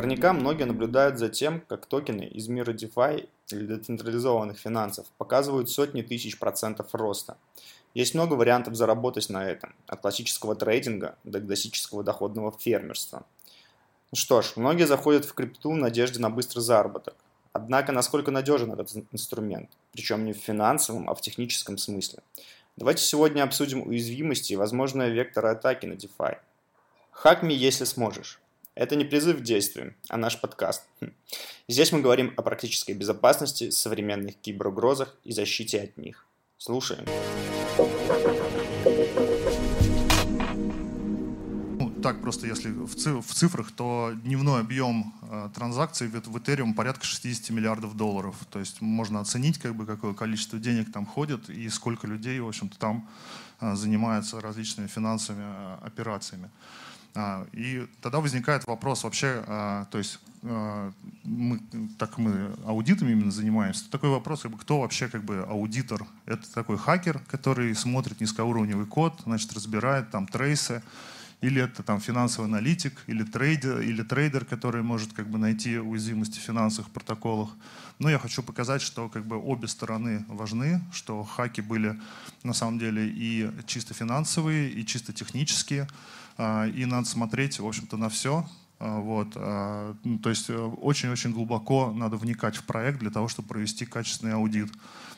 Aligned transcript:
Наверняка 0.00 0.32
многие 0.32 0.64
наблюдают 0.64 1.18
за 1.18 1.28
тем, 1.28 1.60
как 1.68 1.84
токены 1.84 2.22
из 2.22 2.48
мира 2.48 2.72
DeFi 2.72 3.28
или 3.52 3.66
децентрализованных 3.66 4.58
финансов 4.58 5.06
показывают 5.18 5.68
сотни 5.68 6.00
тысяч 6.00 6.38
процентов 6.38 6.94
роста. 6.94 7.36
Есть 7.92 8.14
много 8.14 8.32
вариантов 8.32 8.76
заработать 8.76 9.28
на 9.28 9.46
этом, 9.46 9.74
от 9.86 10.00
классического 10.00 10.56
трейдинга 10.56 11.16
до 11.24 11.38
классического 11.38 12.02
доходного 12.02 12.50
фермерства. 12.58 13.26
Ну 14.10 14.16
что 14.16 14.40
ж, 14.40 14.52
многие 14.56 14.86
заходят 14.86 15.26
в 15.26 15.34
крипту 15.34 15.72
в 15.72 15.76
надежде 15.76 16.18
на 16.18 16.30
быстрый 16.30 16.60
заработок. 16.60 17.14
Однако, 17.52 17.92
насколько 17.92 18.30
надежен 18.30 18.72
этот 18.72 18.90
инструмент? 19.12 19.68
Причем 19.92 20.24
не 20.24 20.32
в 20.32 20.38
финансовом, 20.38 21.10
а 21.10 21.14
в 21.14 21.20
техническом 21.20 21.76
смысле. 21.76 22.20
Давайте 22.76 23.02
сегодня 23.02 23.42
обсудим 23.42 23.86
уязвимости 23.86 24.54
и 24.54 24.56
возможные 24.56 25.10
векторы 25.10 25.50
атаки 25.50 25.84
на 25.84 25.92
DeFi. 25.92 26.38
Хакми, 27.10 27.52
если 27.52 27.84
сможешь. 27.84 28.40
Это 28.80 28.96
не 28.96 29.04
призыв 29.04 29.40
к 29.40 29.42
действию, 29.42 29.94
а 30.08 30.16
наш 30.16 30.40
подкаст. 30.40 30.84
Хм. 31.02 31.12
Здесь 31.68 31.92
мы 31.92 32.00
говорим 32.00 32.32
о 32.38 32.40
практической 32.40 32.92
безопасности, 32.92 33.68
современных 33.68 34.36
киберугрозах 34.36 35.18
и 35.22 35.32
защите 35.32 35.82
от 35.82 35.98
них. 35.98 36.26
Слушаем. 36.56 37.04
Ну, 41.78 41.90
так 42.02 42.22
просто 42.22 42.46
если 42.46 42.70
в, 42.70 42.94
цифрах, 43.34 43.70
то 43.70 44.12
дневной 44.14 44.60
объем 44.60 45.12
э, 45.30 45.50
транзакций 45.54 46.08
в, 46.08 46.14
Ethereum 46.14 46.72
порядка 46.72 47.04
60 47.04 47.50
миллиардов 47.50 47.98
долларов. 47.98 48.34
То 48.50 48.60
есть 48.60 48.80
можно 48.80 49.20
оценить, 49.20 49.58
как 49.58 49.74
бы, 49.74 49.84
какое 49.84 50.14
количество 50.14 50.58
денег 50.58 50.90
там 50.90 51.04
ходит 51.04 51.50
и 51.50 51.68
сколько 51.68 52.06
людей, 52.06 52.40
в 52.40 52.48
общем-то, 52.48 52.78
там 52.78 53.06
э, 53.60 53.74
занимается 53.74 54.40
различными 54.40 54.86
финансовыми 54.86 55.44
э, 55.44 55.76
операциями. 55.82 56.48
А, 57.14 57.46
и 57.52 57.86
тогда 58.00 58.20
возникает 58.20 58.66
вопрос 58.66 59.04
вообще, 59.04 59.42
а, 59.46 59.86
то 59.86 59.98
есть 59.98 60.20
а, 60.42 60.92
мы, 61.24 61.60
так 61.98 62.18
мы 62.18 62.52
аудитом 62.64 63.08
именно 63.08 63.30
занимаемся, 63.30 63.90
такой 63.90 64.10
вопрос, 64.10 64.42
как 64.42 64.52
бы, 64.52 64.58
кто 64.58 64.80
вообще 64.80 65.08
как 65.08 65.24
бы 65.24 65.44
аудитор? 65.48 66.06
Это 66.26 66.50
такой 66.52 66.78
хакер, 66.78 67.20
который 67.28 67.74
смотрит 67.74 68.20
низкоуровневый 68.20 68.86
код, 68.86 69.20
значит, 69.24 69.52
разбирает 69.52 70.10
там 70.10 70.26
трейсы, 70.26 70.82
или 71.40 71.62
это 71.62 71.82
там 71.82 72.00
финансовый 72.00 72.46
аналитик, 72.46 73.02
или 73.06 73.22
трейдер, 73.22 73.80
или 73.80 74.02
трейдер, 74.02 74.44
который 74.44 74.82
может 74.82 75.12
как 75.12 75.28
бы 75.28 75.38
найти 75.38 75.78
уязвимости 75.78 76.38
в 76.38 76.42
финансовых 76.42 76.90
протоколах. 76.90 77.50
Но 77.98 78.10
я 78.10 78.18
хочу 78.18 78.42
показать, 78.42 78.82
что 78.82 79.08
как 79.08 79.26
бы 79.26 79.36
обе 79.36 79.68
стороны 79.68 80.24
важны, 80.28 80.82
что 80.92 81.22
хаки 81.22 81.60
были 81.60 81.98
на 82.42 82.52
самом 82.52 82.78
деле 82.78 83.08
и 83.08 83.50
чисто 83.66 83.94
финансовые, 83.94 84.70
и 84.70 84.84
чисто 84.84 85.12
технические. 85.12 85.88
А, 86.36 86.66
и 86.66 86.84
надо 86.84 87.06
смотреть, 87.06 87.58
в 87.58 87.66
общем-то, 87.66 87.96
на 87.96 88.08
все. 88.08 88.48
А, 88.78 89.00
вот. 89.00 89.32
А, 89.36 89.94
ну, 90.04 90.18
то 90.18 90.30
есть 90.30 90.48
э, 90.48 90.56
очень-очень 90.56 91.32
глубоко 91.32 91.92
надо 91.92 92.16
вникать 92.16 92.56
в 92.56 92.64
проект 92.64 92.98
для 93.00 93.10
того, 93.10 93.28
чтобы 93.28 93.48
провести 93.48 93.84
качественный 93.84 94.34
аудит. 94.34 94.72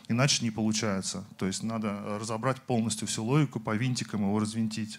Иначе 0.09 0.45
не 0.45 0.51
получается. 0.51 1.25
То 1.37 1.47
есть 1.47 1.63
надо 1.63 2.19
разобрать 2.21 2.61
полностью 2.63 3.07
всю 3.07 3.25
логику, 3.25 3.61
по 3.61 3.75
винтикам 3.75 4.23
его 4.23 4.39
развинтить. 4.41 4.99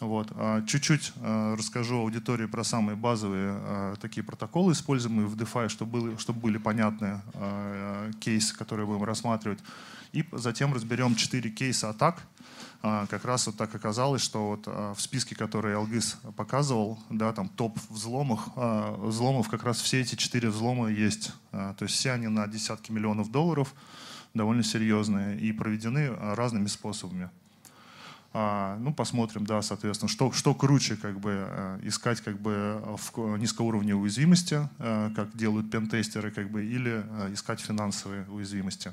Вот. 0.00 0.32
Чуть-чуть 0.66 1.12
расскажу 1.22 1.96
аудитории 1.98 2.46
про 2.46 2.62
самые 2.62 2.94
базовые 2.94 3.96
такие 4.00 4.22
протоколы, 4.22 4.72
используемые 4.72 5.26
в 5.26 5.36
DeFi, 5.36 5.68
чтобы, 5.68 6.00
были, 6.00 6.16
чтобы 6.18 6.40
были 6.40 6.58
понятны 6.58 7.20
кейсы, 8.20 8.56
которые 8.56 8.86
будем 8.86 9.02
рассматривать. 9.02 9.58
И 10.12 10.24
затем 10.32 10.72
разберем 10.72 11.14
четыре 11.14 11.50
кейса 11.50 11.90
атак, 11.90 12.22
а, 12.80 13.06
как 13.06 13.24
раз 13.24 13.46
вот 13.46 13.56
так 13.56 13.74
оказалось, 13.74 14.22
что 14.22 14.50
вот 14.50 14.64
а, 14.66 14.94
в 14.94 15.00
списке, 15.00 15.34
который 15.34 15.74
Алгыс 15.74 16.18
показывал, 16.36 16.98
да, 17.10 17.32
там 17.32 17.48
топ 17.48 17.78
взломов, 17.90 18.40
а, 18.54 18.94
взломов 18.96 19.48
как 19.48 19.64
раз 19.64 19.80
все 19.80 20.00
эти 20.00 20.14
четыре 20.14 20.48
взлома 20.48 20.88
есть. 20.88 21.32
То 21.50 21.76
есть 21.80 21.94
все 21.94 22.12
они 22.12 22.28
на 22.28 22.46
десятки 22.46 22.92
миллионов 22.92 23.30
долларов, 23.30 23.74
довольно 24.34 24.62
серьезные 24.62 25.38
и 25.38 25.52
проведены 25.52 26.10
разными 26.34 26.66
способами. 26.66 27.30
Ну, 28.34 28.92
посмотрим, 28.94 29.46
да, 29.46 29.62
соответственно, 29.62 30.08
что, 30.08 30.30
что 30.32 30.54
круче, 30.54 30.96
как 30.96 31.18
бы, 31.18 31.80
искать, 31.82 32.20
как 32.20 32.38
бы, 32.38 32.80
в 32.84 33.38
низкоуровневой 33.38 34.02
уязвимости, 34.02 34.68
как 34.78 35.34
делают 35.34 35.70
пентестеры, 35.70 36.30
как 36.30 36.50
бы, 36.50 36.64
или 36.64 37.02
искать 37.32 37.60
финансовые 37.60 38.26
уязвимости. 38.28 38.92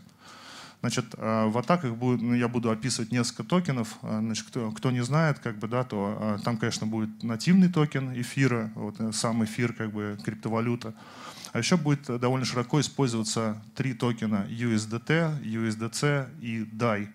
Значит, 0.85 1.15
э, 1.17 1.45
в 1.47 1.57
атаках 1.57 1.95
будет, 1.95 2.21
ну, 2.21 2.35
я 2.35 2.47
буду 2.47 2.69
описывать 2.69 3.11
несколько 3.11 3.43
токенов. 3.43 3.97
Э, 4.03 4.19
значит, 4.19 4.45
кто, 4.45 4.71
кто 4.71 4.91
не 4.91 5.03
знает, 5.03 5.39
как 5.39 5.57
бы, 5.57 5.67
да, 5.67 5.83
то 5.83 6.37
э, 6.39 6.43
там, 6.43 6.57
конечно, 6.57 6.85
будет 6.85 7.23
нативный 7.23 7.69
токен 7.69 8.13
эфира, 8.13 8.71
вот 8.75 8.97
сам 9.15 9.43
эфир, 9.43 9.73
как 9.73 9.91
бы 9.91 10.15
криптовалюта. 10.23 10.93
А 11.53 11.57
еще 11.57 11.77
будет 11.77 12.05
довольно 12.19 12.45
широко 12.45 12.79
использоваться 12.81 13.63
три 13.73 13.95
токена 13.95 14.45
USDT, 14.47 15.41
USDC 15.41 16.39
и 16.41 16.65
DAI. 16.65 17.07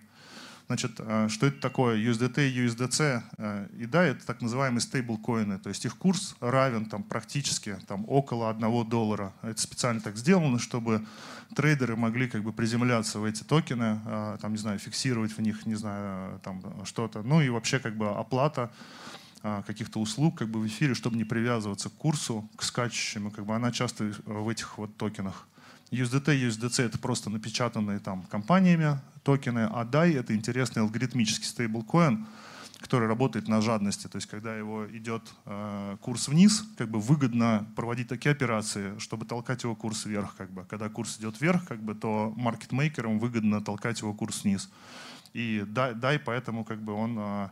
Значит, 0.71 1.01
что 1.27 1.47
это 1.47 1.59
такое? 1.59 1.97
USDT, 1.97 2.49
USDC 2.49 3.73
и 3.77 3.83
DAI— 3.83 4.11
это 4.11 4.25
так 4.25 4.41
называемые 4.41 4.79
стейблкоины, 4.79 5.59
то 5.59 5.67
есть 5.67 5.83
их 5.83 5.97
курс 5.97 6.37
равен 6.39 6.85
там, 6.85 7.03
практически 7.03 7.77
там, 7.87 8.05
около 8.07 8.49
одного 8.49 8.85
доллара. 8.85 9.33
Это 9.41 9.61
специально 9.61 9.99
так 9.99 10.15
сделано, 10.15 10.59
чтобы 10.59 11.05
трейдеры 11.57 11.97
могли 11.97 12.29
как 12.29 12.43
бы 12.43 12.53
приземляться 12.53 13.19
в 13.19 13.25
эти 13.25 13.43
токены, 13.43 13.99
а, 14.05 14.37
там, 14.37 14.53
не 14.53 14.57
знаю, 14.57 14.79
фиксировать 14.79 15.33
в 15.33 15.41
них, 15.41 15.65
не 15.65 15.75
знаю, 15.75 16.39
там 16.39 16.63
что-то. 16.85 17.21
Ну 17.21 17.41
и 17.41 17.49
вообще 17.49 17.79
как 17.79 17.97
бы 17.97 18.07
оплата 18.07 18.71
каких-то 19.41 19.99
услуг 19.99 20.37
как 20.37 20.47
бы 20.47 20.61
в 20.61 20.67
эфире, 20.67 20.93
чтобы 20.93 21.17
не 21.17 21.25
привязываться 21.25 21.89
к 21.89 21.93
курсу, 21.95 22.49
к 22.55 22.63
скачущему, 22.63 23.29
как 23.29 23.45
бы 23.45 23.53
она 23.53 23.73
часто 23.73 24.13
в 24.23 24.47
этих 24.47 24.77
вот 24.77 24.95
токенах. 24.95 25.49
USDT, 25.91 26.47
USDC 26.47 26.83
это 26.83 26.97
просто 26.97 27.29
напечатанные 27.29 27.99
там 27.99 28.23
компаниями 28.23 28.99
токены, 29.23 29.69
а 29.71 29.83
DAI 29.83 30.17
это 30.17 30.33
интересный 30.33 30.81
алгоритмический 30.81 31.45
стейблкоин, 31.45 32.25
который 32.79 33.07
работает 33.07 33.47
на 33.47 33.61
жадности. 33.61 34.07
То 34.07 34.15
есть, 34.15 34.27
когда 34.27 34.55
его 34.55 34.87
идет 34.87 35.21
э, 35.45 35.97
курс 36.01 36.29
вниз, 36.29 36.63
как 36.77 36.89
бы 36.89 36.99
выгодно 36.99 37.67
проводить 37.75 38.07
такие 38.07 38.31
операции, 38.31 38.97
чтобы 38.99 39.25
толкать 39.25 39.63
его 39.63 39.75
курс 39.75 40.05
вверх. 40.05 40.35
Как 40.35 40.49
бы. 40.49 40.65
Когда 40.65 40.89
курс 40.89 41.19
идет 41.19 41.39
вверх, 41.41 41.67
как 41.67 41.81
бы, 41.83 41.93
то 41.93 42.33
маркетмейкерам 42.35 43.19
выгодно 43.19 43.61
толкать 43.61 43.99
его 44.01 44.13
курс 44.13 44.43
вниз. 44.43 44.69
И 45.33 45.63
DAI 45.67 46.19
поэтому 46.19 46.63
как 46.65 46.81
бы 46.81 46.93
он 46.93 47.17
э, 47.19 47.49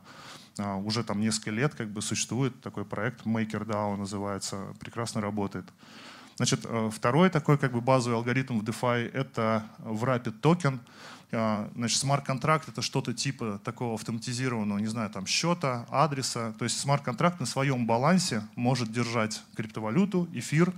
э, 0.58 0.76
уже 0.76 1.04
там 1.04 1.22
несколько 1.22 1.52
лет 1.52 1.76
как 1.76 1.90
бы 1.90 2.02
существует 2.02 2.60
такой 2.62 2.84
проект 2.86 3.26
MakerDAO 3.26 3.98
называется, 3.98 4.74
прекрасно 4.80 5.22
работает. 5.22 5.66
Значит, 6.40 6.62
э, 6.64 6.90
второй 6.90 7.30
такой 7.30 7.58
как 7.58 7.74
бы 7.74 7.82
базовый 7.82 8.16
алгоритм 8.16 8.60
в 8.60 8.64
DeFi— 8.64 9.12
это 9.14 9.66
Wrapped 9.80 10.32
токен. 10.40 10.80
А, 11.34 11.70
значит, 11.76 12.00
смарт-контракт— 12.00 12.70
это 12.70 12.82
что-то 12.82 13.14
типа 13.14 13.60
такого 13.62 13.96
автоматизированного, 13.96 14.80
не 14.80 14.88
знаю, 14.88 15.10
там, 15.10 15.28
счета, 15.28 15.86
адреса. 15.90 16.54
То 16.58 16.64
есть 16.64 16.80
смарт-контракт 16.80 17.42
на 17.42 17.46
своем 17.46 17.86
балансе 17.86 18.42
может 18.56 18.90
держать 18.90 19.44
криптовалюту, 19.58 20.30
эфир, 20.32 20.72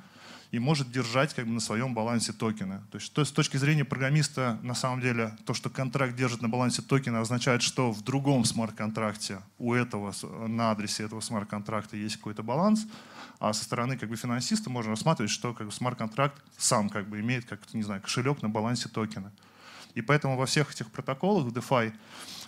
и 0.49 0.57
может 0.57 0.91
держать 0.91 1.35
как 1.35 1.45
бы, 1.45 1.51
на 1.51 1.59
своем 1.59 1.93
балансе 1.93 2.33
токены. 2.33 2.81
То 2.91 2.97
есть 2.97 3.13
то, 3.13 3.23
с 3.23 3.31
точки 3.31 3.57
зрения 3.57 3.85
программиста, 3.85 4.57
на 4.63 4.73
самом 4.73 4.99
деле, 4.99 5.37
то, 5.45 5.53
что 5.53 5.69
контракт 5.69 6.15
держит 6.15 6.41
на 6.41 6.49
балансе 6.49 6.81
токена, 6.81 7.21
означает, 7.21 7.61
что 7.61 7.91
в 7.91 8.01
другом 8.01 8.45
смарт-контракте 8.45 9.41
у 9.59 9.75
этого, 9.75 10.11
на 10.47 10.71
адресе 10.71 11.03
этого 11.03 11.21
смарт-контракта 11.21 11.97
есть 11.97 12.17
какой-то 12.17 12.41
баланс, 12.41 12.87
а 13.41 13.53
со 13.53 13.63
стороны 13.63 13.97
как 13.97 14.09
бы, 14.09 14.15
финансиста 14.15 14.69
можно 14.69 14.91
рассматривать, 14.91 15.31
что 15.31 15.53
как 15.53 15.65
бы, 15.65 15.73
смарт-контракт 15.73 16.39
сам 16.57 16.89
как 16.89 17.09
бы, 17.09 17.19
имеет 17.19 17.45
как 17.45 17.59
не 17.73 17.81
знаю, 17.81 17.99
кошелек 18.01 18.43
на 18.43 18.49
балансе 18.49 18.87
токена. 18.87 19.31
И 19.95 20.01
поэтому 20.01 20.37
во 20.37 20.45
всех 20.45 20.71
этих 20.71 20.91
протоколах 20.91 21.51
DeFi, 21.51 21.91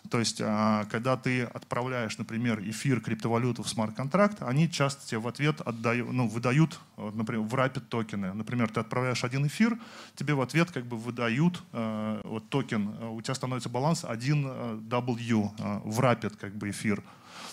то 0.10 0.20
есть 0.20 0.40
а, 0.40 0.86
когда 0.86 1.18
ты 1.18 1.44
отправляешь, 1.44 2.18
например, 2.20 2.62
эфир, 2.62 3.02
криптовалюту 3.02 3.64
в 3.64 3.70
смарт-контракт, 3.70 4.44
они 4.44 4.70
часто 4.70 5.06
тебе 5.08 5.20
в 5.20 5.28
ответ 5.28 5.62
отдают, 5.62 6.12
ну, 6.12 6.28
выдают, 6.28 6.80
например, 6.98 7.42
wrapped 7.42 7.82
токены. 7.90 8.34
Например, 8.34 8.70
ты 8.70 8.80
отправляешь 8.80 9.24
один 9.24 9.48
эфир, 9.48 9.78
тебе 10.16 10.36
в 10.36 10.42
ответ 10.42 10.72
как 10.72 10.86
бы 10.86 10.96
выдают 10.96 11.64
э, 11.72 12.22
вот 12.24 12.50
токен, 12.50 12.96
у 13.04 13.22
тебя 13.22 13.34
становится 13.34 13.70
баланс 13.70 14.04
1W 14.04 15.50
э, 15.58 15.80
wrapped 15.84 16.38
как 16.38 16.56
бы 16.56 16.70
эфир. 16.70 17.04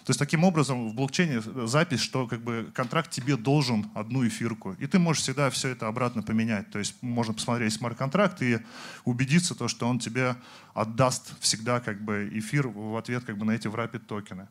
То 0.05 0.11
есть 0.11 0.19
таким 0.19 0.44
образом 0.44 0.88
в 0.88 0.94
блокчейне 0.94 1.43
запись, 1.67 2.00
что 2.00 2.26
как 2.26 2.41
бы 2.43 2.70
контракт 2.75 3.11
тебе 3.11 3.37
должен 3.37 3.91
одну 3.94 4.26
эфирку. 4.26 4.73
И 4.79 4.87
ты 4.87 4.99
можешь 4.99 5.23
всегда 5.23 5.50
все 5.50 5.69
это 5.69 5.88
обратно 5.88 6.23
поменять. 6.23 6.70
То 6.70 6.79
есть 6.79 6.94
можно 7.02 7.35
посмотреть 7.35 7.75
смарт-контракт 7.75 8.43
и 8.43 8.58
убедиться, 9.05 9.55
то, 9.55 9.69
что 9.69 9.87
он 9.87 9.99
тебе 9.99 10.37
отдаст 10.75 11.38
всегда 11.41 11.81
как 11.81 12.02
бы 12.02 12.31
эфир 12.32 12.69
в 12.69 12.97
ответ 12.97 13.25
как 13.25 13.37
бы 13.37 13.44
на 13.44 13.52
эти 13.52 13.69
врапид 13.69 14.06
токены. 14.06 14.49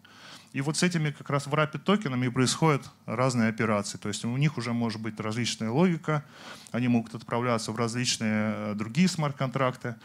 И 0.52 0.62
вот 0.62 0.78
с 0.78 0.84
этими 0.84 1.12
как 1.12 1.30
раз 1.30 1.46
врапид 1.46 1.84
токенами 1.84 2.28
происходят 2.28 2.90
разные 3.06 3.50
операции. 3.50 3.98
То 3.98 4.08
есть 4.08 4.26
у 4.26 4.36
них 4.36 4.58
уже 4.58 4.74
может 4.74 5.00
быть 5.00 5.20
различная 5.20 5.70
логика, 5.70 6.26
они 6.72 6.88
могут 6.88 7.14
отправляться 7.14 7.72
в 7.72 7.76
различные 7.76 8.54
э, 8.56 8.74
другие 8.76 9.08
смарт-контракты. 9.08 9.96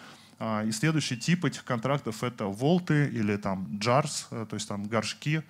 И 0.41 0.73
следующий 0.73 1.17
тип 1.17 1.45
этих 1.45 1.65
контрактов 1.65 2.23
это 2.23 2.47
волты 2.47 3.09
или 3.09 3.37
там 3.37 3.67
jars, 3.81 4.47
то 4.47 4.57
есть 4.57 4.69
там 4.69 4.87
горшки. 4.87 5.43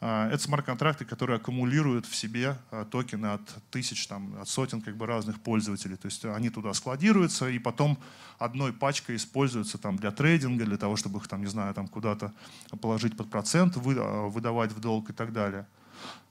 Это 0.00 0.38
смарт-контракты, 0.38 1.04
которые 1.04 1.36
аккумулируют 1.36 2.06
в 2.06 2.16
себе 2.16 2.56
токены 2.90 3.26
от 3.26 3.42
тысяч, 3.70 4.06
там, 4.06 4.34
от 4.40 4.48
сотен 4.48 4.80
как 4.80 4.96
бы, 4.96 5.04
разных 5.04 5.38
пользователей. 5.40 5.96
То 5.96 6.06
есть 6.06 6.24
они 6.24 6.48
туда 6.48 6.72
складируются, 6.72 7.50
и 7.50 7.58
потом 7.58 7.98
одной 8.38 8.72
пачкой 8.72 9.16
используются 9.16 9.76
там, 9.76 9.96
для 9.96 10.10
трейдинга, 10.10 10.64
для 10.64 10.78
того, 10.78 10.96
чтобы 10.96 11.18
их 11.18 11.28
там, 11.28 11.42
не 11.42 11.48
знаю, 11.48 11.74
там, 11.74 11.86
куда-то 11.86 12.32
положить 12.80 13.14
под 13.14 13.28
процент, 13.28 13.76
выдавать 13.76 14.72
в 14.72 14.80
долг 14.80 15.10
и 15.10 15.12
так 15.12 15.34
далее. 15.34 15.66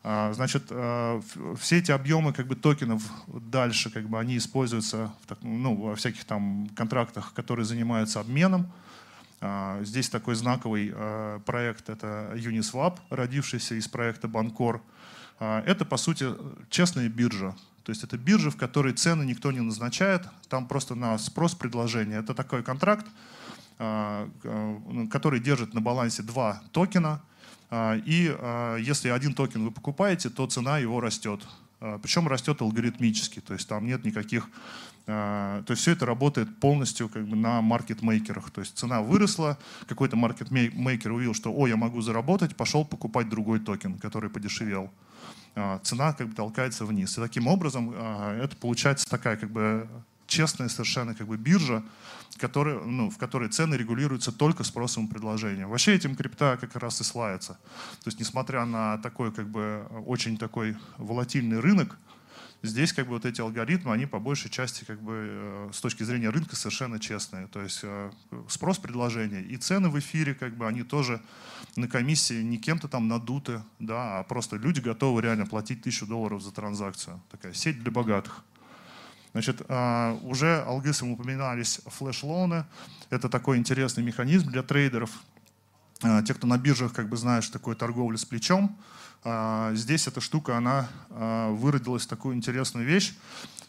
А, 0.02 0.32
значит, 0.34 0.64
а, 0.70 1.22
все 1.60 1.78
эти 1.78 1.92
объемы 1.92 2.32
как 2.32 2.48
бы, 2.48 2.56
токенов 2.56 3.04
дальше 3.28 3.90
как 3.90 4.08
бы, 4.08 4.18
они 4.20 4.38
используются 4.38 5.12
в, 5.28 5.44
ну, 5.44 5.76
во 5.76 5.96
всяких 5.96 6.24
там 6.24 6.70
контрактах, 6.76 7.34
которые 7.34 7.66
занимаются 7.66 8.20
обменом. 8.20 8.72
А, 9.42 9.84
здесь 9.84 10.10
такой 10.10 10.36
знаковый 10.36 10.94
проект— 11.46 11.90
это 11.92 12.32
Uniswap, 12.36 12.98
родившийся 13.10 13.76
из 13.76 13.88
проекта 13.88 14.28
Банкор. 14.28 14.82
Это, 15.40 15.86
по 15.86 15.96
сути, 15.96 16.28
честная 16.70 17.08
биржа. 17.08 17.56
То 17.84 17.92
есть 17.92 18.04
это 18.04 18.18
биржа, 18.18 18.52
в 18.52 18.58
которой 18.58 18.94
цены 18.94 19.24
никто 19.24 19.52
не 19.54 19.62
назначает, 19.62 20.28
там 20.50 20.68
просто 20.68 20.96
на 20.96 21.18
спрос-предложение. 21.18 22.20
Это 22.20 22.34
такой 22.34 22.62
контракт, 22.62 23.06
который 23.78 25.40
держит 25.40 25.74
на 25.74 25.80
балансе 25.80 26.24
два 26.24 26.62
токена— 26.74 27.22
и 27.72 28.36
а, 28.38 28.78
если 28.78 29.10
один 29.10 29.34
токен 29.34 29.64
вы 29.64 29.72
покупаете, 29.72 30.30
то 30.30 30.48
цена 30.48 30.80
его 30.80 31.02
растет. 31.02 31.48
А, 31.80 32.00
Причем 32.00 32.28
растет 32.28 32.62
алгоритмически, 32.62 33.42
то 33.42 33.54
есть 33.54 33.68
там 33.68 33.86
нет 33.86 34.04
никаких... 34.04 34.50
То 35.06 35.66
есть 35.70 35.82
все 35.82 35.94
это 35.94 36.06
работает 36.06 36.60
полностью 36.60 37.10
как 37.10 37.28
бы 37.28 37.36
на 37.36 37.62
маркетмейкерах. 37.64 38.52
То 38.52 38.62
есть 38.62 38.78
цена 38.78 39.02
выросла, 39.02 39.58
какой-то 39.88 40.16
маркетмейкер 40.16 41.12
увидел, 41.12 41.34
что 41.34 41.52
«О, 41.52 41.66
я 41.66 41.78
могу 41.78 42.02
заработать», 42.02 42.56
пошел 42.56 42.86
покупать 42.86 43.28
другой 43.28 43.60
токен, 43.60 43.98
который 43.98 44.30
подешевел. 44.30 44.92
Цена 45.82 46.14
как 46.14 46.28
бы 46.28 46.36
толкается 46.36 46.86
вниз. 46.86 47.18
И 47.18 47.22
таким 47.22 47.48
образом 47.48 47.92
это 47.92 48.56
получается 48.58 49.10
такая 49.10 49.36
как 49.36 49.50
бы 49.50 49.90
честная 50.28 50.70
совершенно 50.70 51.16
как 51.16 51.26
бы 51.26 51.38
биржа, 51.38 51.82
который, 52.38 52.84
ну, 52.86 53.10
в 53.10 53.18
которой 53.18 53.50
цены 53.50 53.76
регулируются 53.76 54.32
только 54.32 54.64
спросом 54.64 55.06
и 55.06 55.10
предложением. 55.10 55.70
Вообще 55.70 55.96
этим 55.96 56.16
крипта 56.16 56.58
как 56.60 56.76
раз 56.76 57.02
и 57.02 57.04
славится. 57.04 57.54
То 58.04 58.08
есть 58.08 58.20
несмотря 58.20 58.66
на 58.66 58.98
такой 59.00 59.32
как 59.32 59.50
бы 59.50 59.86
очень 60.06 60.38
такой 60.38 60.78
волатильный 60.98 61.60
рынок, 61.60 61.98
здесь 62.62 62.94
как 62.94 63.08
бы 63.08 63.14
вот 63.14 63.26
эти 63.26 63.42
алгоритмы, 63.42 63.94
они 63.94 64.06
по 64.06 64.20
большей 64.20 64.50
части 64.50 64.84
как 64.84 65.02
бы 65.02 65.14
э, 65.16 65.70
с 65.74 65.82
точки 65.82 66.04
зрения 66.04 66.30
рынка 66.30 66.56
совершенно 66.56 67.00
честные. 67.00 67.48
То 67.48 67.62
есть 67.62 67.80
э, 67.84 68.12
спрос, 68.48 68.78
предложение 68.80 69.44
и 69.44 69.58
цены 69.58 69.90
в 69.90 69.98
эфире 70.00 70.34
как 70.34 70.56
бы 70.56 70.68
они 70.68 70.84
тоже 70.84 71.22
на 71.76 71.88
комиссии 71.88 72.42
не 72.42 72.58
кем-то 72.58 72.88
там 72.88 73.08
надуты, 73.08 73.64
да, 73.80 74.20
а 74.20 74.24
просто 74.24 74.58
люди 74.58 74.80
готовы 74.80 75.22
реально 75.22 75.46
платить 75.46 75.82
тысячу 75.82 76.06
долларов 76.06 76.42
за 76.42 76.52
транзакцию. 76.52 77.22
Такая 77.32 77.54
сеть 77.54 77.82
для 77.82 77.92
богатых. 77.92 78.44
Значит, 79.32 79.62
а, 79.68 80.18
уже 80.24 80.64
алгысом 80.64 81.12
упоминались 81.12 81.82
флеш-лоны. 81.86 82.66
Это 83.10 83.30
такой 83.30 83.58
интересный 83.58 84.04
механизм 84.04 84.50
для 84.50 84.64
трейдеров. 84.64 85.12
А, 86.02 86.24
те, 86.24 86.34
кто 86.34 86.48
на 86.48 86.58
биржах 86.58 86.94
как 86.94 87.10
бы 87.10 87.18
знают, 87.18 87.44
что 87.46 87.54
такое 87.54 87.76
торговля 87.76 88.18
с 88.18 88.26
плечом, 88.26 88.76
а, 89.24 89.72
здесь 89.76 90.08
эта 90.08 90.22
штука, 90.22 90.58
она 90.58 90.88
выродилась 91.10 92.06
в 92.06 92.08
такую 92.08 92.36
интересную 92.36 92.86
вещь, 92.86 93.14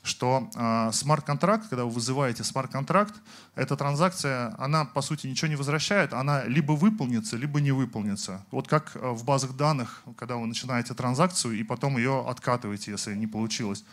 что 0.03 0.49
смарт-контракт, 0.93 1.69
когда 1.69 1.85
вы 1.85 1.91
вызываете 1.91 2.43
смарт-контракт, 2.43 3.15
эта 3.55 3.77
транзакция, 3.77 4.55
она 4.59 4.87
по 4.87 5.03
сути 5.03 5.27
ничего 5.27 5.49
не 5.49 5.57
возвращает, 5.57 6.15
она 6.15 6.45
либо 6.45 6.73
выполнится, 6.73 7.37
либо 7.37 7.61
не 7.61 7.73
выполнится. 7.73 8.47
Вот 8.51 8.67
как 8.67 8.93
в 8.95 9.25
базах 9.25 9.57
данных, 9.57 10.03
когда 10.17 10.37
вы 10.37 10.47
начинаете 10.47 10.95
транзакцию 10.95 11.59
и 11.59 11.65
потом 11.65 11.99
ее 11.99 12.25
откатываете, 12.27 12.93
если 12.93 13.15
не 13.15 13.27
получилось. 13.27 13.85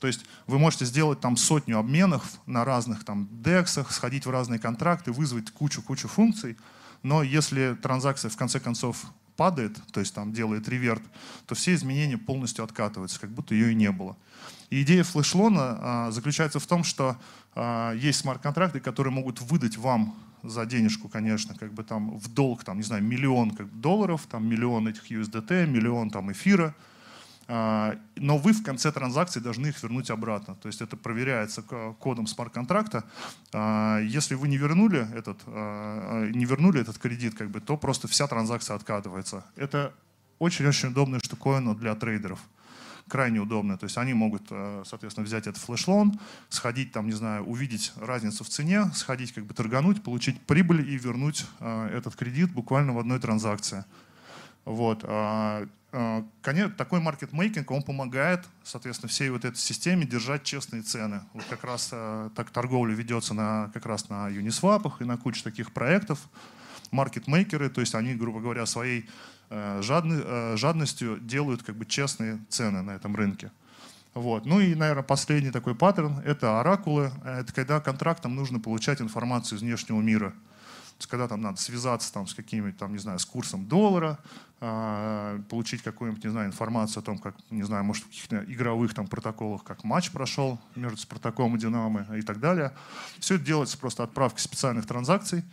То 0.00 0.06
есть 0.06 0.24
вы 0.46 0.58
можете 0.58 0.84
сделать 0.84 1.20
там 1.20 1.36
сотню 1.36 1.78
обменов 1.78 2.40
на 2.46 2.64
разных 2.64 3.04
там 3.04 3.28
дексах, 3.30 3.92
сходить 3.92 4.26
в 4.26 4.30
разные 4.30 4.60
контракты, 4.60 5.12
вызвать 5.12 5.50
кучу-кучу 5.50 6.08
функций, 6.08 6.56
но 7.02 7.22
если 7.22 7.76
транзакция 7.80 8.30
в 8.30 8.36
конце 8.36 8.60
концов 8.60 9.04
падает, 9.36 9.78
то 9.92 10.00
есть 10.00 10.14
там 10.14 10.32
делает 10.32 10.68
реверт, 10.68 11.02
то 11.46 11.54
все 11.54 11.74
изменения 11.74 12.18
полностью 12.18 12.64
откатываются, 12.64 13.20
как 13.20 13.30
будто 13.30 13.54
ее 13.54 13.72
и 13.72 13.74
не 13.74 13.92
было. 13.92 14.16
И 14.68 14.82
идея 14.82 15.04
флешлона 15.04 15.78
а, 15.80 16.10
заключается 16.10 16.58
в 16.58 16.66
том, 16.66 16.82
что 16.82 17.16
а, 17.54 17.94
есть 17.94 18.18
смарт-контракты, 18.20 18.80
которые 18.80 19.12
могут 19.12 19.40
выдать 19.40 19.76
вам 19.76 20.14
за 20.42 20.66
денежку, 20.66 21.08
конечно, 21.08 21.54
как 21.54 21.72
бы 21.72 21.84
там 21.84 22.18
в 22.18 22.28
долг, 22.32 22.64
там, 22.64 22.78
не 22.78 22.82
знаю, 22.82 23.02
миллион 23.02 23.52
как, 23.52 23.80
долларов, 23.80 24.26
там 24.28 24.46
миллион 24.46 24.88
этих 24.88 25.10
USDT, 25.10 25.66
миллион 25.66 26.10
там 26.10 26.30
эфира, 26.32 26.74
но 27.48 28.36
вы 28.36 28.52
в 28.52 28.62
конце 28.62 28.92
транзакции 28.92 29.40
должны 29.40 29.68
их 29.68 29.82
вернуть 29.82 30.10
обратно. 30.10 30.54
То 30.56 30.68
есть 30.68 30.82
это 30.82 30.98
проверяется 30.98 31.62
кодом 31.62 32.26
смарт-контракта. 32.26 33.04
А, 33.54 34.00
если 34.00 34.34
вы 34.34 34.48
не 34.48 34.58
вернули 34.58 35.08
этот, 35.16 35.40
а, 35.46 36.26
не 36.26 36.44
вернули 36.44 36.82
этот 36.82 36.98
кредит, 36.98 37.34
как 37.34 37.48
бы, 37.48 37.60
то 37.60 37.78
просто 37.78 38.06
вся 38.06 38.26
транзакция 38.26 38.76
откатывается. 38.76 39.46
Это 39.56 39.94
очень-очень 40.38 40.90
удобная 40.90 41.20
штуковина 41.20 41.74
для 41.74 41.94
трейдеров 41.94 42.38
крайне 43.08 43.40
удобно. 43.40 43.78
То 43.78 43.84
есть 43.84 43.96
они 43.96 44.12
могут, 44.12 44.46
соответственно, 44.84 45.24
взять 45.24 45.46
этот 45.46 45.62
флеш-лон, 45.62 46.20
сходить 46.50 46.92
там, 46.92 47.06
не 47.06 47.12
знаю, 47.12 47.42
увидеть 47.44 47.94
разницу 47.96 48.44
в 48.44 48.50
цене, 48.50 48.84
сходить 48.92 49.32
как 49.32 49.46
бы 49.46 49.54
торгануть, 49.54 50.02
получить 50.02 50.38
прибыль 50.42 50.86
и 50.86 50.98
вернуть 50.98 51.46
этот 51.58 52.14
кредит 52.16 52.52
буквально 52.52 52.92
в 52.92 52.98
одной 52.98 53.18
транзакции. 53.18 53.86
Вот. 54.66 55.02
Э, 55.90 56.22
конечно, 56.42 56.74
такой 56.74 57.00
маркетмейкинг, 57.00 57.70
он 57.70 57.82
помогает, 57.82 58.44
соответственно, 58.62 59.08
всей 59.08 59.30
вот 59.30 59.44
этой 59.44 59.56
системе 59.56 60.06
держать 60.06 60.42
честные 60.42 60.82
цены. 60.82 61.22
Вот 61.32 61.44
как 61.48 61.64
раз 61.64 61.90
э, 61.92 62.30
так 62.34 62.50
торговля 62.50 62.94
ведется 62.94 63.34
на, 63.34 63.70
как 63.72 63.86
раз 63.86 64.08
на 64.08 64.28
Uniswap 64.28 64.92
и 65.00 65.04
на 65.04 65.16
куче 65.16 65.42
таких 65.42 65.72
проектов. 65.72 66.20
Маркетмейкеры, 66.90 67.70
то 67.70 67.80
есть 67.80 67.94
они, 67.94 68.14
грубо 68.14 68.40
говоря, 68.40 68.66
своей 68.66 69.08
э, 69.50 69.80
жадностью 69.82 71.18
делают 71.20 71.62
как 71.62 71.76
бы 71.76 71.86
честные 71.86 72.38
цены 72.48 72.82
на 72.82 72.92
этом 72.92 73.16
рынке. 73.16 73.50
Вот. 74.14 74.46
Ну 74.46 74.60
и, 74.60 74.74
наверное, 74.74 75.02
последний 75.02 75.50
такой 75.50 75.74
паттерн— 75.74 76.18
это 76.24 76.60
оракулы. 76.60 77.12
Это 77.24 77.52
когда 77.52 77.80
контрактам 77.80 78.34
нужно 78.34 78.58
получать 78.58 79.00
информацию 79.00 79.58
из 79.58 79.62
внешнего 79.62 80.00
мира. 80.00 80.34
Когда 81.06 81.28
там 81.28 81.40
надо 81.40 81.60
связаться 81.60 82.12
там, 82.12 82.26
с 82.26 82.34
какими-то, 82.34 82.78
там, 82.78 82.92
не 82.92 82.98
знаю, 82.98 83.18
с 83.18 83.24
курсом 83.24 83.66
доллара, 83.66 84.18
э, 84.60 85.40
получить 85.48 85.82
какую-нибудь, 85.82 86.24
не 86.24 86.30
знаю, 86.30 86.48
информацию 86.48 87.02
о 87.02 87.04
том, 87.04 87.18
как, 87.18 87.36
не 87.50 87.62
знаю, 87.62 87.84
может, 87.84 88.04
в 88.04 88.08
каких-то 88.08 88.44
игровых 88.48 88.94
там 88.94 89.06
протоколах, 89.06 89.62
как 89.62 89.84
матч 89.84 90.10
прошел 90.10 90.58
между 90.74 90.98
Спартаком 90.98 91.54
и 91.54 91.58
Динамо 91.58 92.06
и 92.16 92.22
так 92.22 92.40
далее. 92.40 92.72
Все 93.20 93.36
это 93.36 93.44
делается 93.44 93.78
просто 93.78 94.02
отправкой 94.02 94.40
специальных 94.40 94.86
транзакций 94.86 95.44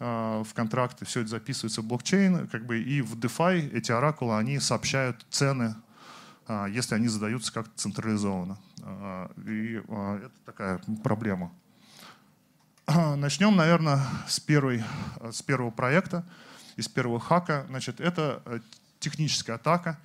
э, 0.00 0.42
в 0.44 0.52
контракты, 0.54 1.04
все 1.04 1.20
это 1.20 1.30
записывается 1.30 1.80
в 1.80 1.84
блокчейн, 1.84 2.48
как 2.48 2.66
бы, 2.66 2.80
и 2.80 3.00
в 3.00 3.14
DeFi 3.16 3.72
эти 3.72 3.92
оракулы, 3.92 4.36
они 4.36 4.58
сообщают 4.58 5.24
цены 5.30 5.76
э, 6.48 6.66
если 6.70 6.96
они 6.96 7.06
задаются 7.08 7.52
как-то 7.52 7.72
централизованно. 7.76 8.58
И 9.46 9.74
это 9.74 10.30
такая 10.46 10.80
проблема. 11.02 11.52
Начнем, 13.16 13.54
наверное, 13.54 14.00
с, 14.26 14.40
первой, 14.40 14.82
с 15.30 15.42
первого 15.42 15.70
проекта, 15.70 16.24
из 16.76 16.88
первого 16.88 17.20
хака. 17.20 17.66
Значит, 17.68 18.00
это 18.00 18.40
э, 18.46 18.60
техническая 18.98 19.56
атака. 19.56 19.98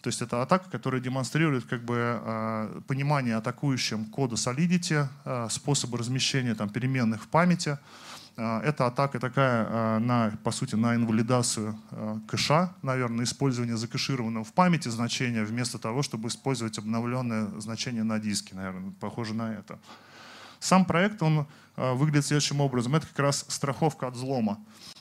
То 0.00 0.08
есть 0.08 0.22
это 0.22 0.40
атака, 0.40 0.70
которая 0.70 1.02
демонстрирует 1.02 1.66
как 1.66 1.84
бы, 1.84 1.96
э, 1.98 2.80
понимание 2.86 3.36
атакующим 3.36 4.06
кода 4.06 4.36
Solidity, 4.36 5.06
э, 5.26 5.48
способы 5.50 5.98
размещения 5.98 6.54
там, 6.54 6.70
переменных 6.70 7.24
в 7.24 7.28
памяти. 7.28 7.78
Это 8.36 8.86
атака 8.86 9.18
такая, 9.18 9.98
на, 9.98 10.32
по 10.42 10.50
сути, 10.50 10.74
на 10.74 10.94
инвалидацию 10.94 11.78
кэша, 12.26 12.72
наверное, 12.80 13.24
использование 13.24 13.76
закэшированного 13.76 14.44
в 14.44 14.52
памяти 14.54 14.88
значения 14.88 15.44
вместо 15.44 15.78
того, 15.78 16.02
чтобы 16.02 16.28
использовать 16.28 16.78
обновленное 16.78 17.48
значение 17.60 18.02
на 18.02 18.18
диске, 18.18 18.54
наверное, 18.54 18.92
похоже 18.98 19.34
на 19.34 19.52
это. 19.52 19.78
Сам 20.60 20.84
проект, 20.84 21.22
он 21.22 21.46
э, 21.76 21.92
выглядит 21.94 22.26
следующим 22.26 22.60
образом. 22.60 22.94
Это 22.94 23.06
как 23.06 23.18
раз 23.18 23.44
страховка 23.48 24.06
от 24.06 24.14
взлома. 24.14 24.56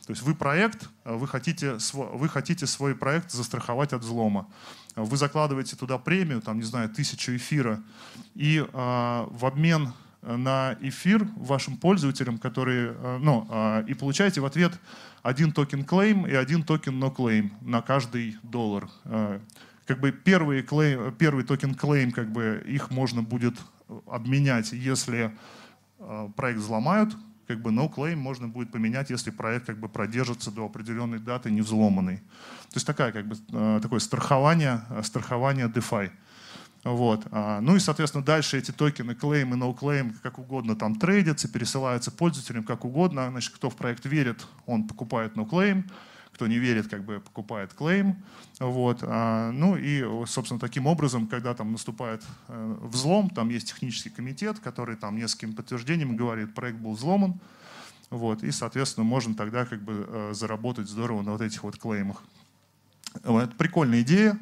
То 0.08 0.14
есть 0.14 0.24
вы 0.24 0.34
проект, 0.34 0.90
э, 1.06 1.14
вы 1.14 1.28
хотите, 1.28 1.78
вы 1.94 2.28
хотите 2.30 2.66
свой 2.66 2.96
проект 2.96 3.32
застраховать 3.32 3.94
от 3.94 4.02
взлома. 4.02 4.48
Вы 4.96 5.18
закладываете 5.18 5.76
туда 5.76 5.98
премию, 5.98 6.42
там, 6.42 6.58
не 6.58 6.66
знаю, 6.66 6.90
тысячу 6.90 7.36
эфира, 7.36 7.84
и 8.34 8.58
э, 8.58 8.66
в 9.30 9.46
обмен 9.46 9.94
на 10.22 10.78
эфир 10.82 11.28
вашим 11.36 11.78
пользователям, 11.78 12.38
которые, 12.38 12.94
э, 12.98 13.18
ну, 13.22 13.48
э, 13.50 13.86
и 13.88 13.94
получаете 13.94 14.42
в 14.42 14.46
ответ 14.46 14.74
один 15.24 15.52
токен 15.52 15.82
claim 15.82 16.30
и 16.30 16.36
один 16.36 16.64
токен 16.64 17.02
no 17.02 17.14
claim 17.16 17.52
на 17.62 17.82
каждый 17.82 18.38
доллар. 18.44 18.90
Э, 19.06 19.40
как 19.86 20.00
бы 20.00 20.12
первый, 20.12 20.62
claim, 20.62 21.16
первый 21.18 21.44
токен 21.44 21.72
claim, 21.72 22.12
как 22.12 22.32
бы 22.32 22.64
их 22.66 22.92
можно 22.92 23.24
будет 23.24 23.56
обменять, 24.08 24.72
если 24.72 25.36
э, 26.00 26.30
проект 26.36 26.60
взломают, 26.60 27.16
как 27.48 27.62
бы 27.62 27.72
no 27.72 27.92
claim 27.92 28.16
можно 28.16 28.48
будет 28.48 28.72
поменять, 28.72 29.10
если 29.10 29.32
проект 29.32 29.66
как 29.66 29.80
бы 29.80 29.90
продержится 29.90 30.52
до 30.52 30.66
определенной 30.66 31.20
даты 31.20 31.50
не 31.50 31.62
взломанный. 31.62 32.18
То 32.18 32.76
есть 32.76 32.86
такая, 32.86 33.12
как 33.12 33.28
бы, 33.28 33.36
э, 33.52 33.80
такое 33.82 34.00
страхование, 34.00 34.82
э, 34.90 35.02
страхование 35.04 35.68
DeFi. 35.68 36.12
Вот. 36.84 37.28
А, 37.32 37.60
ну 37.60 37.76
и, 37.76 37.80
соответственно, 37.80 38.24
дальше 38.24 38.58
эти 38.58 38.72
токены 38.72 39.12
claim 39.12 39.54
и 39.54 39.58
no 39.58 39.78
claim 39.78 40.14
как 40.24 40.40
угодно 40.40 40.76
там 40.76 40.96
трейдятся, 40.96 41.52
пересылаются 41.52 42.12
пользователям 42.12 42.64
как 42.64 42.86
угодно. 42.86 43.30
Значит, 43.30 43.54
кто 43.56 43.70
в 43.70 43.76
проект 43.76 44.06
верит, 44.06 44.48
он 44.66 44.88
покупает 44.88 45.36
no 45.36 45.50
claim, 45.50 45.84
кто 46.40 46.48
не 46.48 46.58
верит, 46.58 46.88
как 46.88 47.04
бы 47.04 47.20
покупает 47.20 47.72
claim. 47.78 48.16
Вот. 48.62 49.00
А, 49.02 49.52
ну 49.52 49.76
и, 49.76 50.02
собственно, 50.26 50.58
таким 50.58 50.88
образом, 50.88 51.28
когда 51.28 51.54
там 51.54 51.74
наступает 51.74 52.24
э, 52.48 52.78
взлом, 52.82 53.30
там 53.30 53.50
есть 53.50 53.68
технический 53.68 54.10
комитет, 54.10 54.60
который 54.60 54.96
там 54.96 55.18
несколькими 55.18 55.52
подтверждениями 55.52 56.16
говорит, 56.16 56.56
проект 56.56 56.78
был 56.78 56.94
взломан, 56.94 57.42
вот, 58.10 58.42
и, 58.42 58.52
соответственно, 58.52 59.04
можно 59.04 59.36
тогда 59.36 59.66
как 59.66 59.82
бы 59.82 60.08
э, 60.08 60.32
заработать 60.34 60.88
здорово 60.88 61.24
на 61.24 61.34
вот 61.34 61.42
этих 61.42 61.62
вот 61.64 61.78
клеймах. 61.78 62.24
Это 63.26 63.52
прикольная 63.58 64.00
идея. 64.04 64.40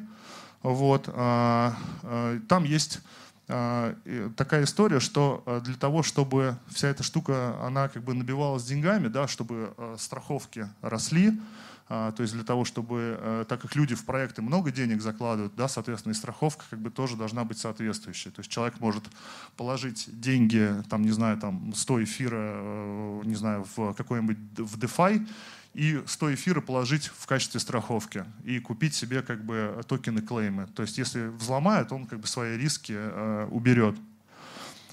Вот. 0.62 1.08
А, 1.08 1.76
а, 2.04 2.38
там 2.48 2.62
есть 2.62 3.00
такая 3.48 4.64
история, 4.64 5.00
что 5.00 5.42
для 5.64 5.74
того, 5.74 6.02
чтобы 6.02 6.58
вся 6.68 6.88
эта 6.88 7.02
штука, 7.02 7.56
она 7.64 7.88
как 7.88 8.04
бы 8.04 8.12
набивалась 8.12 8.64
деньгами, 8.64 9.08
да, 9.08 9.26
чтобы 9.26 9.72
страховки 9.96 10.68
росли, 10.82 11.32
то 11.88 12.16
есть 12.18 12.34
для 12.34 12.44
того, 12.44 12.64
чтобы, 12.64 13.46
так 13.48 13.62
как 13.62 13.74
люди 13.74 13.94
в 13.94 14.04
проекты 14.04 14.42
много 14.42 14.70
денег 14.70 15.00
закладывают, 15.00 15.54
да, 15.56 15.68
соответственно, 15.68 16.12
и 16.12 16.16
страховка 16.16 16.64
как 16.68 16.80
бы 16.80 16.90
тоже 16.90 17.16
должна 17.16 17.44
быть 17.44 17.58
соответствующей. 17.58 18.30
То 18.30 18.40
есть 18.40 18.50
человек 18.50 18.78
может 18.80 19.04
положить 19.56 20.08
деньги, 20.20 20.82
там, 20.90 21.02
не 21.02 21.10
знаю, 21.10 21.38
там 21.38 21.72
100 21.74 22.04
эфира, 22.04 22.36
э, 22.36 23.22
не 23.24 23.34
знаю, 23.34 23.66
в 23.76 23.94
какой-нибудь 23.94 24.36
в 24.58 24.78
DeFi, 24.78 25.26
и 25.74 26.02
100 26.06 26.34
эфира 26.34 26.60
положить 26.60 27.06
в 27.06 27.26
качестве 27.26 27.60
страховки 27.60 28.24
и 28.44 28.58
купить 28.58 28.94
себе 28.94 29.22
как 29.22 29.44
бы 29.44 29.80
токены 29.86 30.20
клеймы. 30.20 30.66
То 30.74 30.82
есть 30.82 30.98
если 30.98 31.28
взломают, 31.28 31.92
он 31.92 32.06
как 32.06 32.20
бы 32.20 32.26
свои 32.26 32.56
риски 32.56 32.94
э, 32.96 33.48
уберет. 33.50 33.96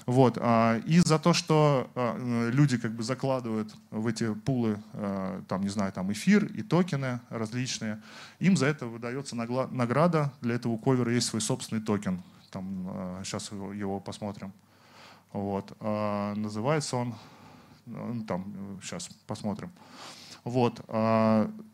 Вот. 0.06 0.38
А, 0.40 0.78
и 0.86 1.00
за 1.00 1.18
то, 1.18 1.32
что 1.32 1.90
а, 1.96 2.16
люди 2.50 2.78
как 2.78 2.92
бы 2.92 3.02
закладывают 3.02 3.74
в 3.90 4.06
эти 4.06 4.32
пулы, 4.32 4.78
а, 4.92 5.42
там, 5.48 5.62
не 5.62 5.68
знаю, 5.68 5.92
там 5.92 6.12
эфир 6.12 6.44
и 6.44 6.62
токены 6.62 7.18
различные, 7.28 8.00
им 8.38 8.56
за 8.56 8.66
это 8.66 8.86
выдается 8.86 9.34
награда. 9.34 10.32
Для 10.40 10.54
этого 10.54 10.72
у 10.72 10.78
ковера 10.78 11.12
есть 11.12 11.26
свой 11.26 11.42
собственный 11.42 11.82
токен. 11.82 12.22
Там, 12.52 13.20
сейчас 13.24 13.50
его 13.50 13.98
посмотрим. 13.98 14.52
Вот. 15.32 15.76
Называется 15.80 16.96
он, 16.96 17.14
ну, 17.84 18.22
там, 18.24 18.78
сейчас 18.82 19.10
посмотрим. 19.26 19.70
Вот. 20.44 20.80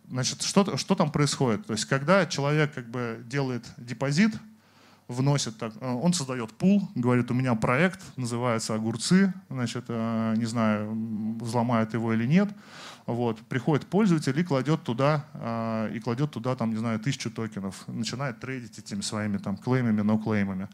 Значит, 0.08 0.42
что, 0.42 0.76
что 0.76 0.94
там 0.94 1.12
происходит? 1.12 1.66
То 1.66 1.74
есть, 1.74 1.84
когда 1.84 2.26
человек 2.26 2.74
как 2.74 2.88
бы 2.88 3.22
делает 3.26 3.64
депозит, 3.76 4.34
вносит, 5.12 5.58
так, 5.58 5.72
э, 5.80 5.92
он 5.92 6.12
создает 6.12 6.52
пул, 6.52 6.88
говорит, 6.94 7.30
у 7.30 7.34
меня 7.34 7.54
проект, 7.54 8.00
называется 8.16 8.74
«Огурцы», 8.74 9.32
значит, 9.50 9.84
э, 9.88 10.34
не 10.36 10.46
знаю, 10.46 10.90
взломает 11.40 11.94
его 11.94 12.12
или 12.12 12.26
нет, 12.26 12.48
вот, 13.06 13.40
приходит 13.40 13.86
пользователь 13.86 14.38
и 14.38 14.44
кладет 14.44 14.82
туда, 14.82 15.24
а, 15.34 15.88
и 15.90 15.98
кладет 15.98 16.30
туда, 16.30 16.54
там, 16.54 16.70
не 16.70 16.76
знаю, 16.76 17.00
тысячу 17.00 17.30
токенов, 17.30 17.86
начинает 17.88 18.40
трейдить 18.40 18.78
этими 18.78 19.00
своими 19.00 19.38
там 19.38 19.56
клеймами, 19.56 20.02
но-клеймами. 20.02 20.68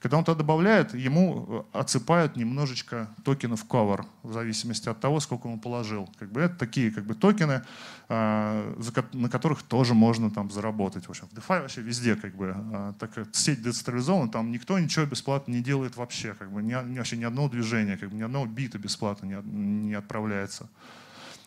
Когда 0.00 0.16
он 0.16 0.24
туда 0.24 0.38
добавляет, 0.38 0.94
ему 0.94 1.66
э, 1.72 1.78
отсыпают 1.78 2.36
немножечко 2.36 3.08
токенов 3.24 3.66
cover, 3.66 4.06
в 4.22 4.32
зависимости 4.32 4.88
от 4.88 5.00
того, 5.00 5.18
сколько 5.18 5.48
он 5.48 5.58
положил. 5.58 6.08
Как 6.20 6.30
бы 6.30 6.40
это 6.40 6.54
такие 6.54 6.92
как 6.92 7.04
бы, 7.04 7.14
токены, 7.14 7.64
а, 8.08 8.74
на 9.12 9.28
которых 9.28 9.64
тоже 9.64 9.94
можно 9.94 10.30
там, 10.30 10.52
заработать. 10.52 11.06
В, 11.06 11.10
общем, 11.10 11.26
в 11.26 11.32
DeFi 11.36 11.62
вообще 11.62 11.80
везде, 11.80 12.14
как 12.14 12.36
бы, 12.36 12.54
а, 12.56 12.92
так 13.00 13.10
сеть 13.32 13.60
децентрализована, 13.60 14.30
там 14.30 14.52
никто 14.52 14.78
ничего 14.78 15.04
бесплатно 15.04 15.50
не 15.50 15.62
делает 15.62 15.96
вообще. 15.96 16.34
Как 16.34 16.52
бы, 16.52 16.62
ни, 16.62 16.74
вообще 16.96 17.16
ни 17.16 17.24
одного 17.24 17.48
движения, 17.48 17.96
как 17.96 18.10
бы, 18.10 18.16
ни 18.16 18.22
одного 18.22 18.46
бита 18.46 18.78
бесплатно 18.78 19.26
не, 19.26 19.42
не 19.42 19.94
отправляется. 19.94 20.68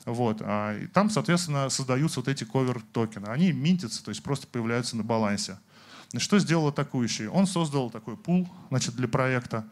Вот. 0.06 0.42
А, 0.42 0.78
и 0.78 0.88
там, 0.88 1.10
соответственно, 1.10 1.70
создаются 1.70 2.20
вот 2.20 2.28
эти 2.28 2.44
ковер-токены. 2.44 3.28
Они 3.28 3.54
минтятся, 3.54 4.04
то 4.04 4.10
есть 4.10 4.22
просто 4.22 4.48
появляются 4.48 4.98
на 4.98 5.04
балансе. 5.04 5.58
Что 6.18 6.40
сделал 6.40 6.68
атакующий? 6.68 7.28
Он 7.28 7.48
создал 7.48 7.90
такой 7.90 8.18
пул 8.18 8.50
значит, 8.70 8.96
для 8.96 9.08
проекта. 9.08 9.66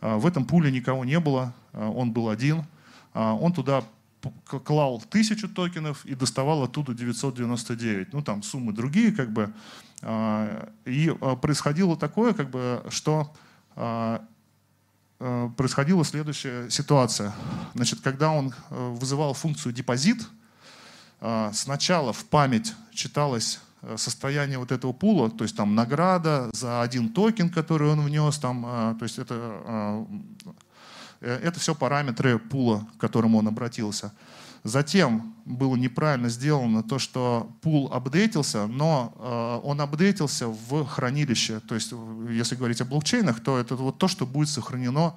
А, 0.00 0.16
в 0.16 0.26
этом 0.26 0.46
пуле 0.46 0.70
никого 0.70 1.04
не 1.04 1.20
было, 1.20 1.54
а, 1.72 1.90
он 1.90 2.12
был 2.12 2.28
один. 2.30 2.64
А, 3.12 3.34
он 3.34 3.52
туда 3.52 3.84
клал 4.64 5.02
тысячу 5.10 5.48
токенов 5.48 6.04
и 6.06 6.14
доставал 6.14 6.62
оттуда 6.62 6.94
999. 6.94 8.12
Ну, 8.12 8.22
там 8.22 8.42
суммы 8.42 8.72
другие, 8.72 9.10
как 9.10 9.32
бы. 9.32 9.52
И 10.84 11.12
происходило 11.40 11.96
такое, 11.96 12.32
как 12.32 12.48
бы, 12.50 12.84
что 12.88 13.34
происходила 15.18 16.04
следующая 16.04 16.70
ситуация. 16.70 17.34
Значит, 17.74 18.00
когда 18.00 18.30
он 18.30 18.54
вызывал 18.70 19.34
функцию 19.34 19.72
депозит, 19.72 20.24
сначала 21.52 22.12
в 22.12 22.24
память 22.26 22.74
читалась 22.92 23.58
Э, 23.58 23.71
состояние 23.96 24.58
вот 24.58 24.72
этого 24.72 24.92
пула, 24.92 25.30
то 25.30 25.44
есть 25.44 25.56
там 25.56 25.74
награда 25.74 26.50
за 26.52 26.82
один 26.82 27.08
токен, 27.08 27.50
который 27.50 27.90
он 27.90 28.00
внес, 28.00 28.38
там, 28.38 28.64
э, 28.66 28.94
то 28.98 29.02
есть 29.04 29.18
это, 29.18 30.06
э, 31.20 31.38
это 31.42 31.58
все 31.58 31.74
параметры 31.74 32.38
пула, 32.38 32.86
к 32.96 33.00
которому 33.00 33.38
он 33.38 33.48
обратился. 33.48 34.12
Затем 34.64 35.34
было 35.44 35.74
неправильно 35.74 36.28
сделано 36.28 36.84
то, 36.84 37.00
что 37.00 37.50
пул 37.62 37.92
апдейтился, 37.92 38.68
но 38.68 39.60
он 39.64 39.80
апдейтился 39.80 40.46
в 40.46 40.84
хранилище. 40.86 41.58
То 41.66 41.74
есть, 41.74 41.92
если 42.30 42.54
говорить 42.54 42.80
о 42.80 42.84
блокчейнах, 42.84 43.40
то 43.40 43.58
это 43.58 43.74
вот 43.74 43.98
то, 43.98 44.06
что 44.06 44.24
будет 44.24 44.48
сохранено 44.48 45.16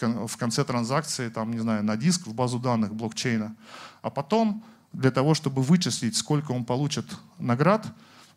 в 0.00 0.36
конце 0.38 0.64
транзакции, 0.64 1.28
там, 1.28 1.52
не 1.52 1.58
знаю, 1.58 1.84
на 1.84 1.96
диск 1.98 2.26
в 2.26 2.34
базу 2.34 2.58
данных 2.58 2.94
блокчейна. 2.94 3.54
А 4.00 4.08
потом 4.08 4.64
для 4.92 5.10
того, 5.10 5.34
чтобы 5.34 5.62
вычислить, 5.62 6.16
сколько 6.16 6.52
он 6.52 6.64
получит 6.64 7.06
наград, 7.38 7.86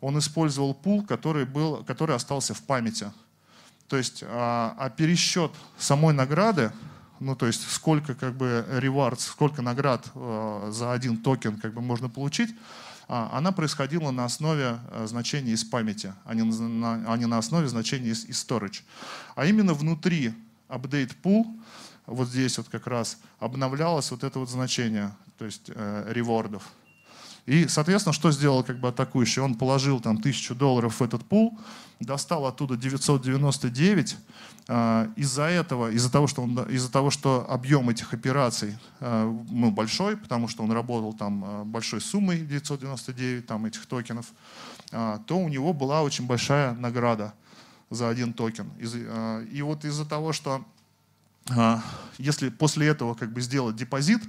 он 0.00 0.18
использовал 0.18 0.74
пул, 0.74 1.04
который, 1.04 1.44
был, 1.44 1.84
который 1.84 2.16
остался 2.16 2.54
в 2.54 2.62
памяти. 2.62 3.12
То 3.88 3.96
есть, 3.96 4.22
а, 4.26 4.74
а 4.78 4.88
пересчет 4.90 5.52
самой 5.78 6.14
награды, 6.14 6.72
ну 7.18 7.36
то 7.36 7.46
есть 7.46 7.68
сколько 7.68 8.14
как 8.14 8.34
бы 8.36 8.64
rewards, 8.70 9.20
сколько 9.20 9.62
наград 9.62 10.10
а, 10.14 10.70
за 10.70 10.92
один 10.92 11.18
токен 11.18 11.58
как 11.58 11.74
бы 11.74 11.80
можно 11.80 12.08
получить, 12.08 12.54
а, 13.08 13.28
она 13.32 13.50
происходила 13.50 14.12
на 14.12 14.24
основе 14.24 14.78
а, 14.90 15.06
значений 15.08 15.52
из 15.52 15.64
памяти, 15.64 16.14
а 16.24 16.34
не 16.34 16.42
на, 16.42 17.12
а 17.12 17.16
не 17.16 17.26
на 17.26 17.38
основе 17.38 17.68
значений 17.68 18.10
из, 18.10 18.24
из 18.24 18.42
storage. 18.42 18.82
А 19.34 19.44
именно 19.46 19.74
внутри 19.74 20.32
update 20.68 21.16
pool, 21.20 21.44
вот 22.06 22.28
здесь 22.28 22.56
вот 22.58 22.68
как 22.68 22.86
раз 22.86 23.18
обновлялось 23.40 24.12
вот 24.12 24.22
это 24.22 24.38
вот 24.38 24.48
значение 24.48 25.12
то 25.40 25.46
есть 25.46 25.70
э, 25.74 26.12
ревордов. 26.12 26.62
И, 27.46 27.66
соответственно, 27.66 28.12
что 28.12 28.30
сделал 28.30 28.62
как 28.62 28.78
бы 28.78 28.88
атакующий? 28.88 29.40
Он 29.40 29.54
положил 29.54 29.98
там 29.98 30.20
тысячу 30.20 30.54
долларов 30.54 31.00
в 31.00 31.02
этот 31.02 31.24
пул, 31.24 31.58
достал 31.98 32.44
оттуда 32.44 32.76
999. 32.76 34.16
Э, 34.68 35.08
из-за 35.16 35.44
этого, 35.44 35.90
из-за 35.92 36.12
того, 36.12 36.26
что, 36.26 36.42
он, 36.42 36.58
из-за 36.68 36.92
того, 36.92 37.10
что 37.10 37.46
объем 37.48 37.88
этих 37.88 38.12
операций 38.12 38.76
э, 39.00 39.34
ну, 39.50 39.70
большой, 39.70 40.18
потому 40.18 40.46
что 40.46 40.62
он 40.62 40.72
работал 40.72 41.14
там 41.14 41.42
э, 41.42 41.64
большой 41.64 42.02
суммой 42.02 42.40
999 42.40 43.46
там, 43.46 43.64
этих 43.64 43.86
токенов, 43.86 44.26
э, 44.92 45.20
то 45.26 45.38
у 45.38 45.48
него 45.48 45.72
была 45.72 46.02
очень 46.02 46.26
большая 46.26 46.74
награда 46.74 47.32
за 47.88 48.10
один 48.10 48.34
токен. 48.34 48.68
Из, 48.78 48.92
э, 48.94 49.46
и 49.50 49.62
вот 49.62 49.86
из-за 49.86 50.04
того, 50.04 50.34
что 50.34 50.62
э, 51.48 51.78
если 52.18 52.50
после 52.50 52.88
этого 52.88 53.14
как 53.14 53.32
бы 53.32 53.40
сделать 53.40 53.76
депозит, 53.76 54.20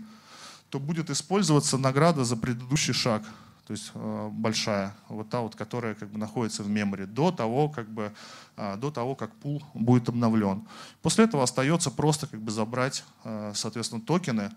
то 0.72 0.80
будет 0.80 1.10
использоваться 1.10 1.78
награда 1.78 2.24
за 2.24 2.38
предыдущий 2.38 2.94
шаг, 2.94 3.24
то 3.68 3.74
есть 3.74 3.92
э, 3.94 4.30
большая, 4.32 4.96
вот 5.10 5.30
та 5.30 5.42
вот, 5.42 5.56
которая 5.56 5.96
как 5.96 6.10
бы 6.10 6.18
находится 6.18 6.63
в 6.63 6.70
memory, 6.70 7.06
до 7.06 7.32
того, 7.32 7.68
как 7.70 7.90
бы, 7.90 8.13
э, 8.56 8.78
до 8.78 8.90
того, 8.90 9.16
как 9.16 9.36
пул 9.36 9.62
будет 9.74 10.08
обновлен. 10.08 10.66
После 11.01 11.25
этого 11.25 11.44
остается 11.44 11.92
просто 11.92 12.25
как 12.25 12.42
бы 12.42 12.51
забрать, 12.51 13.04
э, 13.25 13.51
соответственно, 13.54 14.01
токены, 14.01 14.51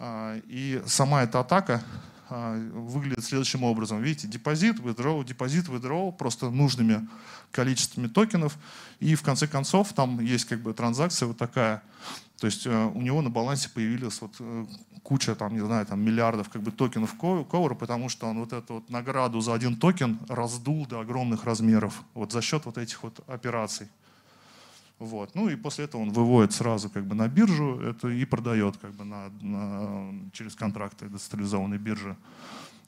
и 0.00 0.80
сама 0.86 1.24
эта 1.24 1.40
атака 1.40 1.82
выглядит 2.30 3.24
следующим 3.24 3.64
образом. 3.64 4.02
Видите, 4.02 4.28
депозит, 4.28 4.78
withdraw, 4.80 5.24
депозит, 5.24 5.66
withdraw, 5.66 6.12
просто 6.12 6.50
нужными 6.50 7.08
количествами 7.50 8.06
токенов, 8.06 8.56
и 9.00 9.14
в 9.14 9.22
конце 9.22 9.46
концов 9.46 9.92
там 9.92 10.20
есть 10.20 10.44
как 10.44 10.60
бы 10.60 10.74
транзакция 10.74 11.28
вот 11.28 11.38
такая, 11.38 11.82
то 12.38 12.46
есть 12.46 12.66
э, 12.66 12.90
у 12.94 13.00
него 13.00 13.22
на 13.22 13.30
балансе 13.30 13.70
появились 13.70 14.20
вот 14.20 14.32
э, 14.38 14.66
куча, 15.02 15.34
там, 15.34 15.54
не 15.54 15.60
знаю, 15.60 15.86
там, 15.86 16.00
миллиардов 16.00 16.50
как 16.50 16.62
бы, 16.62 16.70
токенов 16.70 17.14
Ковра, 17.16 17.74
потому 17.74 18.08
что 18.08 18.26
он 18.26 18.40
вот 18.40 18.52
эту 18.52 18.74
вот 18.74 18.90
награду 18.90 19.40
за 19.40 19.54
один 19.54 19.76
токен 19.76 20.18
раздул 20.28 20.86
до 20.86 21.00
огромных 21.00 21.44
размеров 21.44 22.02
вот 22.14 22.32
за 22.32 22.42
счет 22.42 22.66
вот 22.66 22.78
этих 22.78 23.02
вот 23.02 23.20
операций. 23.26 23.88
Вот. 24.98 25.34
Ну 25.34 25.48
и 25.48 25.56
после 25.56 25.84
этого 25.84 26.02
он 26.02 26.10
выводит 26.10 26.52
сразу 26.52 26.90
как 26.90 27.06
бы 27.06 27.14
на 27.14 27.28
биржу 27.28 27.80
это 27.80 28.08
и 28.08 28.24
продает 28.24 28.76
как 28.78 28.92
бы 28.92 29.04
на, 29.04 29.28
на, 29.40 30.30
через 30.32 30.54
контракты 30.54 31.08
децентрализованной 31.08 31.78
биржи. 31.78 32.16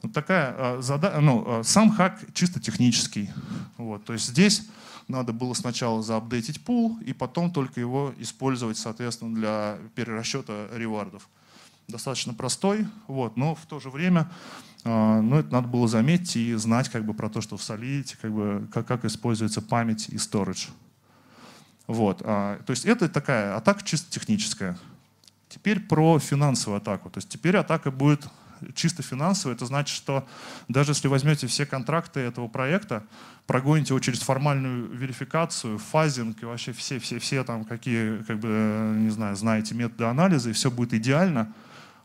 Вот 0.03 0.13
такая 0.13 0.55
а, 0.57 0.81
задача, 0.81 1.21
ну, 1.21 1.45
а, 1.47 1.63
сам 1.63 1.91
хак 1.93 2.19
чисто 2.33 2.59
технический. 2.59 3.31
Вот. 3.77 4.05
То 4.05 4.15
есть 4.15 4.29
здесь 4.29 4.69
надо 5.07 5.33
было 5.33 5.55
сначала 5.55 6.03
заапдейтить 6.03 6.65
пул 6.65 6.99
и 7.05 7.13
потом 7.13 7.53
только 7.53 7.81
его 7.81 8.13
использовать, 8.19 8.79
соответственно, 8.79 9.35
для 9.35 9.79
перерасчета 9.95 10.69
ревардов. 10.73 11.29
Достаточно 11.87 12.35
простой, 12.35 12.87
вот, 13.09 13.37
но 13.37 13.57
в 13.57 13.67
то 13.67 13.81
же 13.81 13.91
время 13.91 14.31
а, 14.85 15.21
ну, 15.21 15.37
это 15.37 15.53
надо 15.53 15.69
было 15.69 15.87
заметить 15.87 16.37
и 16.37 16.55
знать 16.55 16.89
как 16.89 17.05
бы, 17.05 17.15
про 17.15 17.29
то, 17.29 17.41
что 17.41 17.57
в 17.57 17.61
Solidity, 17.61 18.17
как, 18.21 18.33
бы, 18.33 18.69
как, 18.73 18.87
как 18.87 19.05
используется 19.05 19.61
память 19.61 20.09
и 20.09 20.17
storage. 20.17 20.71
Вот. 21.91 22.23
А, 22.25 22.61
то 22.65 22.71
есть 22.71 22.85
это 22.85 23.09
такая 23.09 23.57
атака 23.57 23.85
чисто 23.85 24.09
техническая. 24.13 24.79
Теперь 25.49 25.81
про 25.81 26.21
финансовую 26.21 26.77
атаку. 26.77 27.11
То 27.11 27.19
есть 27.19 27.29
теперь 27.29 27.57
атака 27.57 27.91
будет 27.91 28.29
чисто 28.77 29.03
финансовая. 29.03 29.57
Это 29.57 29.67
значит, 29.67 29.97
что 29.97 30.25
даже 30.69 30.93
если 30.93 31.09
возьмете 31.09 31.49
все 31.49 31.67
контракты 31.67 32.21
этого 32.21 32.47
проекта, 32.47 33.03
прогоните 33.49 33.89
его 33.89 33.99
через 33.99 34.21
формальную 34.21 34.87
верификацию, 34.91 35.79
фазинг 35.79 36.41
и 36.45 36.47
вообще 36.47 36.73
все, 36.73 37.01
все, 37.01 37.19
все 37.19 37.43
там 37.43 37.65
какие, 37.65 38.19
как 38.23 38.39
бы, 38.39 38.95
не 38.97 39.11
знаю, 39.11 39.35
знаете 39.35 39.75
методы 39.75 40.05
анализа, 40.05 40.51
и 40.51 40.53
все 40.53 40.71
будет 40.71 40.95
идеально, 40.95 41.53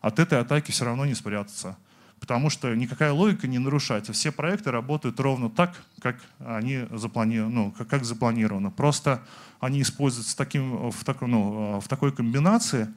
от 0.01 0.17
этой 0.17 0.39
атаки 0.39 0.71
все 0.71 0.85
равно 0.85 1.05
не 1.05 1.13
спрятаться 1.13 1.77
потому 2.25 2.49
что 2.49 2.73
никакая 2.73 3.11
логика 3.11 3.45
не 3.45 3.59
нарушается. 3.59 4.11
Все 4.11 4.31
проекты 4.31 4.71
работают 4.71 5.19
ровно 5.19 5.47
так, 5.49 5.75
как 6.01 6.15
они 6.39 6.87
запланированы, 6.91 7.53
ну, 7.53 7.71
как, 7.71 7.87
как 7.87 8.03
запланировано. 8.03 8.71
Просто 8.71 9.21
они 9.65 9.81
используются 9.81 10.37
таким, 10.37 10.91
в, 10.91 11.03
так, 11.03 11.21
ну, 11.21 11.79
в 11.79 11.87
такой 11.87 12.11
комбинации, 12.11 12.93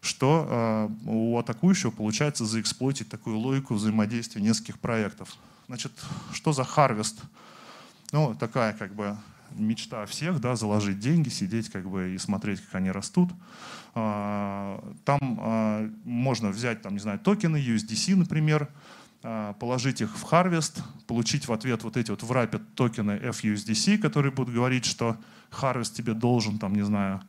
что 0.00 0.46
э, 0.48 1.08
у 1.08 1.38
атакующего 1.38 1.90
получается 1.90 2.44
заэксплойтить 2.44 3.08
такую 3.08 3.38
логику 3.38 3.74
взаимодействия 3.74 4.42
нескольких 4.42 4.78
проектов. 4.78 5.36
Значит, 5.66 5.92
что 6.32 6.52
за 6.52 6.64
Harvest? 6.64 7.20
Ну, 8.12 8.34
такая 8.34 8.72
как 8.72 8.94
бы 8.94 9.16
мечта 9.52 10.06
всех, 10.06 10.40
да, 10.40 10.56
заложить 10.56 10.98
деньги, 10.98 11.28
сидеть 11.28 11.70
как 11.70 11.88
бы 11.88 12.14
и 12.14 12.18
смотреть, 12.18 12.60
как 12.60 12.76
они 12.76 12.90
растут. 12.90 13.30
А, 13.94 14.82
там 15.04 15.18
а, 15.40 15.90
можно 16.04 16.50
взять, 16.50 16.82
там, 16.82 16.94
не 16.94 17.00
знаю, 17.00 17.18
токены 17.18 17.56
USDC, 17.56 18.16
например, 18.16 18.68
положить 19.20 20.00
их 20.00 20.16
в 20.16 20.24
Harvest, 20.32 20.82
получить 21.06 21.48
в 21.48 21.52
ответ 21.52 21.82
вот 21.84 21.96
эти 21.96 22.10
вот 22.10 22.22
wrapped 22.22 22.62
токены 22.74 23.12
FUSDC, 23.12 23.98
которые 23.98 24.32
будут 24.32 24.54
говорить, 24.54 24.84
что 24.84 25.16
Harvest 25.50 25.94
тебе 25.94 26.14
должен, 26.14 26.58
там, 26.58 26.74
не 26.74 26.84
знаю, 26.84 27.20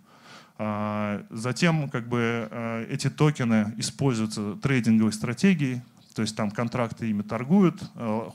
Затем 1.30 1.90
как 1.90 2.10
бы 2.10 2.86
эти 2.90 3.10
токены 3.10 3.74
используются 3.78 4.56
трейдинговой 4.56 5.14
стратегией, 5.14 5.82
то 6.14 6.22
есть 6.22 6.36
там 6.36 6.52
контракты 6.52 7.10
ими 7.10 7.22
торгуют, 7.22 7.82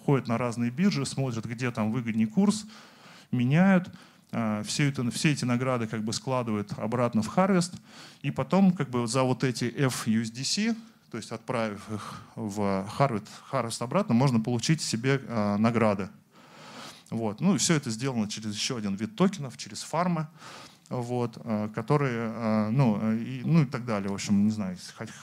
ходят 0.06 0.26
на 0.26 0.38
разные 0.38 0.70
биржи, 0.70 1.04
смотрят, 1.04 1.44
где 1.44 1.70
там 1.70 1.92
выгоднее 1.92 2.26
курс, 2.26 2.64
меняют, 3.30 3.90
все, 4.64 4.88
это, 4.88 5.10
все 5.10 5.32
эти 5.32 5.44
награды 5.44 5.86
как 5.86 6.02
бы 6.02 6.14
складывают 6.14 6.72
обратно 6.78 7.20
в 7.20 7.28
Harvest, 7.36 7.78
и 8.22 8.30
потом 8.30 8.72
как 8.72 8.88
бы 8.88 9.06
за 9.06 9.22
вот 9.22 9.44
эти 9.44 9.64
FUSDC, 9.64 10.74
то 11.14 11.18
есть 11.18 11.30
отправив 11.30 11.80
их 11.92 12.22
в 12.34 12.58
Harvest, 12.98 13.28
Harvest 13.52 13.84
обратно, 13.84 14.16
можно 14.16 14.40
получить 14.40 14.80
себе 14.80 15.22
э, 15.24 15.56
награды. 15.58 16.08
Вот. 17.10 17.40
Ну 17.40 17.54
и 17.54 17.58
все 17.58 17.74
это 17.74 17.88
сделано 17.90 18.28
через 18.28 18.52
еще 18.52 18.76
один 18.76 18.96
вид 18.96 19.14
токенов, 19.14 19.56
через 19.56 19.84
фармы 19.84 20.26
вот, 20.88 21.38
э, 21.44 21.68
которые, 21.72 22.32
э, 22.34 22.70
ну 22.70 22.98
э, 23.00 23.18
и, 23.18 23.42
ну 23.44 23.62
и 23.62 23.64
так 23.64 23.84
далее. 23.84 24.10
В 24.10 24.14
общем, 24.14 24.44
не 24.44 24.50
знаю, 24.50 24.76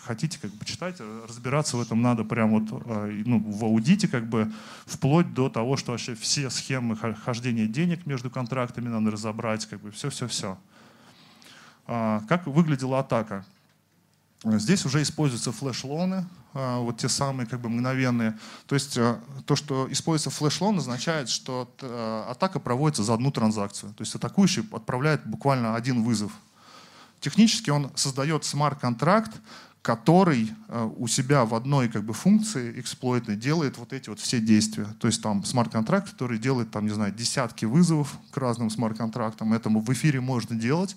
хотите 0.05 0.39
как 0.39 0.51
бы 0.51 0.63
читать, 0.63 1.01
разбираться 1.27 1.75
в 1.75 1.81
этом 1.81 2.01
надо 2.01 2.23
прямо 2.23 2.59
вот, 2.59 2.85
ну, 2.85 3.39
в 3.39 3.65
аудите, 3.65 4.07
как 4.07 4.29
бы 4.29 4.49
вплоть 4.85 5.33
до 5.33 5.49
того, 5.49 5.75
что 5.75 5.91
вообще 5.91 6.15
все 6.15 6.49
схемы 6.49 6.95
хождения 6.95 7.67
денег 7.67 8.05
между 8.05 8.29
контрактами 8.29 8.87
надо 8.87 9.11
разобрать, 9.11 9.65
как 9.65 9.81
бы 9.81 9.91
все-все-все. 9.91 10.57
А, 11.85 12.21
как 12.29 12.47
выглядела 12.47 12.99
атака? 12.99 13.45
Здесь 14.43 14.85
уже 14.85 15.03
используются 15.03 15.51
флеш-лоны, 15.51 16.25
а, 16.53 16.79
вот 16.79 16.97
те 16.97 17.09
самые 17.09 17.47
как 17.47 17.61
бы 17.61 17.69
мгновенные. 17.69 18.37
То 18.65 18.75
есть 18.75 18.97
э, 18.97 19.17
то, 19.45 19.55
что 19.55 19.87
используется 19.91 20.31
флеш-лон, 20.31 20.79
означает, 20.79 21.29
что 21.29 21.71
э, 21.79 22.25
атака 22.27 22.59
проводится 22.59 23.03
за 23.03 23.13
одну 23.13 23.31
транзакцию. 23.31 23.93
То 23.93 24.01
есть 24.01 24.15
атакующий 24.15 24.67
отправляет 24.71 25.25
буквально 25.25 25.75
один 25.75 26.03
вызов. 26.03 26.31
Технически 27.19 27.69
он 27.69 27.91
создает 27.95 28.43
смарт-контракт, 28.43 29.31
который 29.83 30.51
э, 30.67 30.89
у 30.97 31.07
себя 31.07 31.45
в 31.45 31.53
одной 31.55 31.87
как 31.87 32.03
бы, 32.03 32.13
функции 32.13 32.79
эксплойта 32.79 33.35
делает 33.35 33.77
вот 33.77 33.93
эти 33.93 34.09
вот 34.09 34.19
все 34.19 34.39
действия. 34.39 34.87
То 34.99 35.07
есть 35.07 35.21
там 35.21 35.43
смарт-контракт, 35.43 36.09
который 36.09 36.39
делает 36.39 36.71
там, 36.71 36.85
не 36.85 36.93
знаю, 36.93 37.13
десятки 37.13 37.65
вызовов 37.65 38.17
к 38.31 38.37
разным 38.37 38.69
смарт-контрактам. 38.71 39.53
Этому 39.53 39.81
в 39.81 39.93
эфире 39.93 40.19
можно 40.19 40.55
делать. 40.55 40.95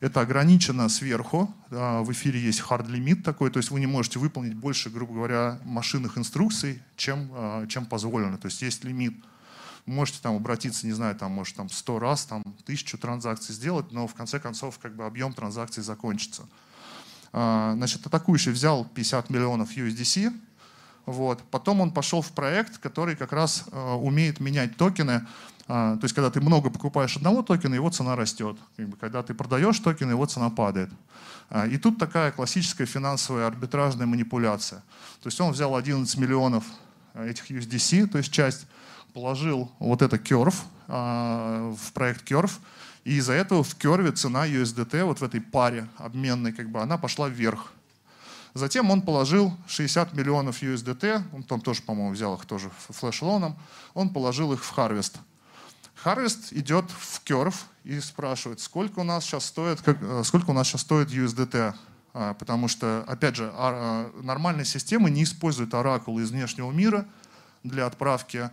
Это 0.00 0.20
ограничено 0.20 0.88
сверху. 0.88 1.52
В 1.70 2.12
эфире 2.12 2.40
есть 2.40 2.60
hard 2.60 2.88
лимит 2.88 3.24
такой, 3.24 3.50
то 3.50 3.58
есть 3.58 3.70
вы 3.70 3.80
не 3.80 3.86
можете 3.86 4.20
выполнить 4.20 4.54
больше, 4.54 4.90
грубо 4.90 5.14
говоря, 5.14 5.58
машинных 5.64 6.16
инструкций, 6.16 6.80
чем, 6.96 7.30
а, 7.32 7.66
чем 7.66 7.84
позволено. 7.84 8.38
То 8.38 8.46
есть 8.46 8.62
есть 8.62 8.84
лимит. 8.84 9.14
Можете 9.86 10.20
там 10.22 10.36
обратиться, 10.36 10.86
не 10.86 10.92
знаю, 10.92 11.16
там, 11.16 11.32
может, 11.32 11.56
там 11.56 11.68
100 11.68 11.98
раз, 11.98 12.26
там, 12.26 12.44
тысячу 12.64 12.96
транзакций 12.96 13.54
сделать, 13.54 13.90
но 13.90 14.06
в 14.06 14.14
конце 14.14 14.38
концов 14.38 14.78
как 14.78 14.94
бы 14.94 15.04
объем 15.04 15.32
транзакций 15.32 15.82
закончится. 15.82 16.46
А, 17.32 17.72
значит, 17.74 18.06
атакующий 18.06 18.52
взял 18.52 18.84
50 18.84 19.30
миллионов 19.30 19.76
USDC, 19.76 20.32
вот. 21.06 21.42
Потом 21.50 21.80
он 21.80 21.90
пошел 21.90 22.20
в 22.20 22.30
проект, 22.32 22.76
который 22.78 23.16
как 23.16 23.32
раз 23.32 23.64
э, 23.72 23.92
умеет 23.94 24.40
менять 24.40 24.76
токены 24.76 25.12
а, 25.12 25.26
то 25.68 26.00
есть, 26.02 26.14
когда 26.14 26.30
ты 26.30 26.40
много 26.40 26.70
покупаешь 26.70 27.16
одного 27.18 27.42
токена, 27.42 27.74
его 27.74 27.90
цена 27.90 28.16
растет. 28.16 28.56
Когда 28.98 29.22
ты 29.22 29.34
продаешь 29.34 29.78
токен, 29.78 30.08
его 30.10 30.24
цена 30.24 30.48
падает. 30.48 30.90
А, 31.50 31.66
и 31.66 31.76
тут 31.76 31.98
такая 31.98 32.32
классическая 32.32 32.86
финансовая 32.86 33.46
арбитражная 33.46 34.06
манипуляция. 34.06 34.82
То 35.22 35.26
есть 35.26 35.38
он 35.40 35.52
взял 35.52 35.76
11 35.76 36.16
миллионов 36.16 36.64
а, 37.12 37.26
этих 37.26 37.50
USDC, 37.50 38.06
то 38.06 38.16
есть 38.16 38.32
часть 38.32 38.66
положил 39.12 39.70
вот 39.78 40.02
это 40.02 40.16
Curve 40.16 40.54
в 40.86 41.92
проект 41.92 42.30
Curve, 42.30 42.52
и 43.04 43.16
из-за 43.16 43.34
этого 43.34 43.62
в 43.62 43.76
Curve 43.76 44.12
цена 44.12 44.46
USDT 44.46 45.04
вот 45.04 45.20
в 45.20 45.24
этой 45.24 45.40
паре 45.40 45.86
обменной, 45.98 46.52
как 46.54 46.70
бы, 46.70 46.80
она 46.80 46.96
пошла 46.96 47.28
вверх. 47.28 47.72
Затем 48.54 48.90
он 48.90 49.02
положил 49.02 49.54
60 49.66 50.14
миллионов 50.14 50.62
USDT, 50.62 51.22
он 51.34 51.42
там 51.42 51.60
тоже, 51.60 51.82
по-моему, 51.82 52.12
взял 52.12 52.34
их 52.36 52.46
тоже 52.46 52.70
флеш-лоном, 52.88 53.58
он 53.92 54.08
положил 54.10 54.52
их 54.54 54.64
в 54.64 54.78
Harvest. 54.78 55.16
Harvest 56.04 56.48
идет 56.52 56.90
в 56.90 57.22
Curve 57.24 57.56
и 57.84 58.00
спрашивает, 58.00 58.60
сколько 58.60 59.00
у 59.00 59.04
нас 59.04 59.24
сейчас 59.24 59.46
стоит, 59.46 59.80
как, 59.82 59.98
э, 60.00 60.22
сколько 60.24 60.50
у 60.50 60.52
нас 60.52 60.68
сейчас 60.68 60.82
стоит 60.82 61.10
USDT. 61.10 61.74
А, 62.14 62.34
потому 62.34 62.66
что, 62.66 63.04
опять 63.06 63.36
же, 63.36 63.50
а, 63.54 64.10
нормальные 64.22 64.64
системы 64.64 65.08
не 65.08 65.22
используют 65.22 65.72
Oracle 65.72 66.20
из 66.20 66.32
внешнего 66.32 66.72
мира 66.72 67.06
для 67.62 67.86
отправки 67.86 68.50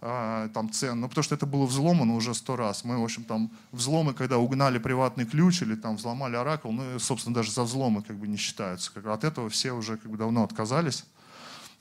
а, 0.00 0.48
там, 0.50 0.70
цен, 0.70 1.00
ну, 1.00 1.08
потому 1.08 1.24
что 1.24 1.34
это 1.34 1.44
было 1.44 1.66
взломано 1.66 2.14
уже 2.14 2.32
сто 2.32 2.54
раз. 2.54 2.84
Мы, 2.84 2.96
в 2.96 3.02
общем, 3.02 3.24
там 3.24 3.50
взломы, 3.72 4.14
когда 4.14 4.38
угнали 4.38 4.78
приватный 4.78 5.24
ключ 5.24 5.62
или 5.62 5.74
там 5.74 5.96
взломали 5.96 6.38
Oracle, 6.38 6.70
ну, 6.70 6.98
собственно, 7.00 7.34
даже 7.34 7.50
за 7.50 7.64
взломы 7.64 8.02
как 8.02 8.16
бы 8.16 8.28
не 8.28 8.36
считаются. 8.36 8.92
От 9.12 9.24
этого 9.24 9.48
все 9.48 9.72
уже 9.72 9.96
как 9.96 10.10
бы 10.10 10.16
давно 10.16 10.44
отказались. 10.44 11.04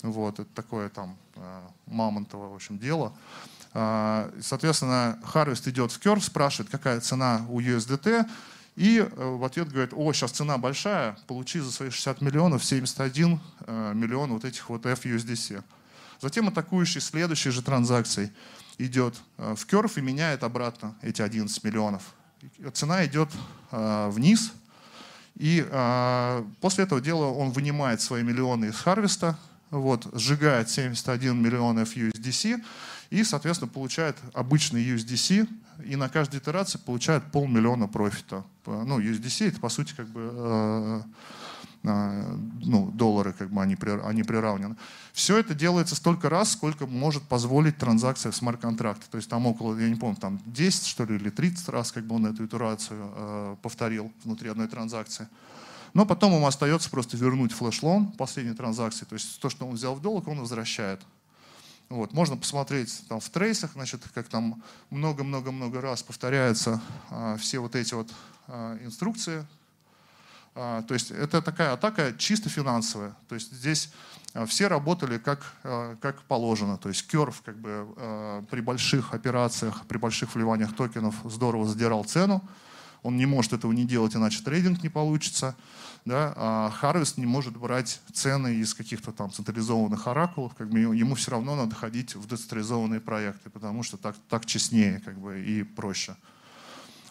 Вот, 0.02 0.40
это 0.40 0.50
такое 0.56 0.90
там 0.90 1.18
мамонтово, 1.86 2.50
в 2.50 2.56
общем, 2.56 2.80
дело. 2.80 3.14
А, 3.80 4.32
соответственно, 4.42 5.20
Harvest 5.22 5.70
идет 5.70 5.92
в 5.92 6.00
Curve, 6.00 6.22
спрашивает, 6.22 6.72
какая 6.72 7.00
цена 7.00 7.46
у 7.48 7.62
USDT, 7.62 8.28
и 8.76 8.98
э, 8.98 9.24
в 9.24 9.44
ответ 9.44 9.72
говорит, 9.72 9.94
о, 9.94 10.12
сейчас 10.14 10.32
цена 10.32 10.58
большая, 10.58 11.16
получи 11.28 11.60
за 11.60 11.72
свои 11.72 11.92
60 11.92 12.22
миллионов 12.22 12.66
71 12.66 13.40
э, 13.68 13.92
миллион 13.94 14.34
вот 14.34 14.46
этих 14.46 14.68
вот 14.72 14.84
FUSDC. 14.88 15.62
Затем 16.20 16.48
атакующий 16.48 17.00
следующей 17.00 17.52
же 17.52 17.62
транзакцией 17.62 18.32
идет 18.80 19.14
э, 19.38 19.54
в 19.56 19.68
Curve 19.68 20.00
и 20.00 20.02
меняет 20.02 20.44
обратно 20.44 20.96
эти 21.04 21.22
11 21.22 21.64
миллионов. 21.64 22.02
Цена 22.74 23.06
идет 23.06 23.30
вниз, 23.72 24.54
и 25.36 25.62
после 26.62 26.84
этого 26.84 27.02
дела 27.02 27.26
он 27.26 27.52
вынимает 27.52 28.00
свои 28.00 28.24
миллионы 28.24 28.66
из 28.66 28.76
Харвеста, 28.76 29.38
вот, 29.72 30.08
сжигает 30.14 30.70
71 30.70 31.42
миллион 31.42 31.80
FUSDC, 31.80 32.64
и, 33.10 33.24
соответственно, 33.24 33.72
получает 33.72 34.18
обычный 34.34 34.84
USDC, 34.84 35.48
и 35.86 35.96
на 35.96 36.10
каждой 36.10 36.40
итерации 36.40 36.78
получает 36.78 37.32
полмиллиона 37.32 37.88
профита. 37.88 38.44
Ну, 38.66 39.00
USDC 39.00 39.50
это, 39.50 39.60
по 39.60 39.70
сути, 39.70 39.94
как 39.96 40.08
бы 40.08 40.32
э, 40.34 41.02
ну, 41.84 42.92
доллары, 42.94 43.34
как 43.34 43.50
бы 43.50 43.62
они, 43.62 43.78
они 44.04 44.24
приравнены. 44.24 44.76
Все 45.14 45.38
это 45.38 45.54
делается 45.54 45.96
столько 45.96 46.30
раз, 46.30 46.52
сколько 46.52 46.86
может 46.86 47.24
позволить 47.24 47.78
транзакция 47.78 48.32
в 48.32 48.36
смарт-контракте. 48.36 49.06
То 49.10 49.18
есть 49.18 49.30
там 49.30 49.46
около, 49.46 49.78
я 49.78 49.90
не 49.90 49.96
помню, 49.96 50.18
там 50.18 50.40
10 50.46 50.86
что 50.86 51.06
ли 51.06 51.16
или 51.16 51.30
30 51.30 51.70
раз 51.70 51.92
как 51.92 52.06
бы 52.06 52.16
он 52.16 52.26
эту 52.26 52.46
итерацию 52.46 53.12
э, 53.16 53.56
повторил 53.62 54.12
внутри 54.24 54.50
одной 54.50 54.68
транзакции. 54.68 55.28
Но 55.94 56.06
потом 56.06 56.34
ему 56.34 56.48
остается 56.48 56.90
просто 56.90 57.18
вернуть 57.18 57.52
флеш-лон 57.52 58.12
последней 58.12 58.54
транзакции. 58.54 59.06
То 59.06 59.14
есть 59.14 59.40
то, 59.40 59.50
что 59.50 59.66
он 59.66 59.76
взял 59.76 59.96
в 59.96 60.02
долг, 60.02 60.28
он 60.28 60.40
возвращает. 60.40 61.02
Вот. 61.90 62.14
Можно 62.14 62.36
посмотреть 62.36 63.04
там 63.08 63.20
в 63.20 63.30
трейсах, 63.30 63.72
значит, 63.74 64.02
как 64.14 64.28
там 64.28 64.62
много-много-много 64.90 65.80
раз 65.80 66.04
повторяются 66.04 66.82
а, 67.10 67.38
все 67.38 67.60
вот 67.60 67.76
эти 67.76 67.94
вот 67.94 68.10
а, 68.48 68.78
инструкции. 68.84 69.46
А, 70.54 70.82
то 70.82 70.94
есть 70.94 71.12
это 71.12 71.42
такая 71.42 71.74
атака 71.74 72.14
чисто 72.18 72.50
финансовая. 72.50 73.16
То 73.30 73.36
есть 73.36 73.54
здесь 73.54 73.90
а, 74.34 74.46
все 74.46 74.68
работали 74.68 75.18
как, 75.18 75.54
а, 75.64 75.96
как 76.02 76.24
положено. 76.24 76.78
То 76.78 76.90
есть 76.90 77.08
керв 77.08 77.42
как 77.46 77.58
бы, 77.58 77.88
а, 77.96 78.44
при 78.50 78.60
больших 78.60 79.14
операциях, 79.14 79.86
при 79.88 79.98
больших 79.98 80.36
вливаниях 80.36 80.76
токенов 80.76 81.16
здорово 81.24 81.68
задирал 81.68 82.04
цену. 82.04 82.42
Он 83.08 83.16
не 83.16 83.26
может 83.26 83.54
этого 83.54 83.72
не 83.72 83.86
делать, 83.86 84.16
иначе 84.16 84.44
трейдинг 84.44 84.84
не 84.84 84.90
получится 84.90 85.56
да, 86.08 86.34
а 86.38 86.72
Harvest 86.82 87.16
не 87.18 87.26
может 87.26 87.58
брать 87.58 88.00
цены 88.14 88.56
из 88.56 88.74
каких-то 88.74 89.12
там 89.12 89.30
централизованных 89.30 90.08
оракулов, 90.08 90.56
как 90.56 90.70
бы 90.70 90.80
ему 90.80 91.16
все 91.16 91.32
равно 91.32 91.56
надо 91.56 91.76
ходить 91.76 92.16
в 92.16 92.26
децентрализованные 92.28 93.02
проекты, 93.02 93.50
потому 93.50 93.84
что 93.84 93.98
так, 93.98 94.16
так 94.30 94.46
честнее 94.46 95.02
как 95.04 95.18
бы, 95.20 95.42
и 95.42 95.64
проще. 95.64 96.16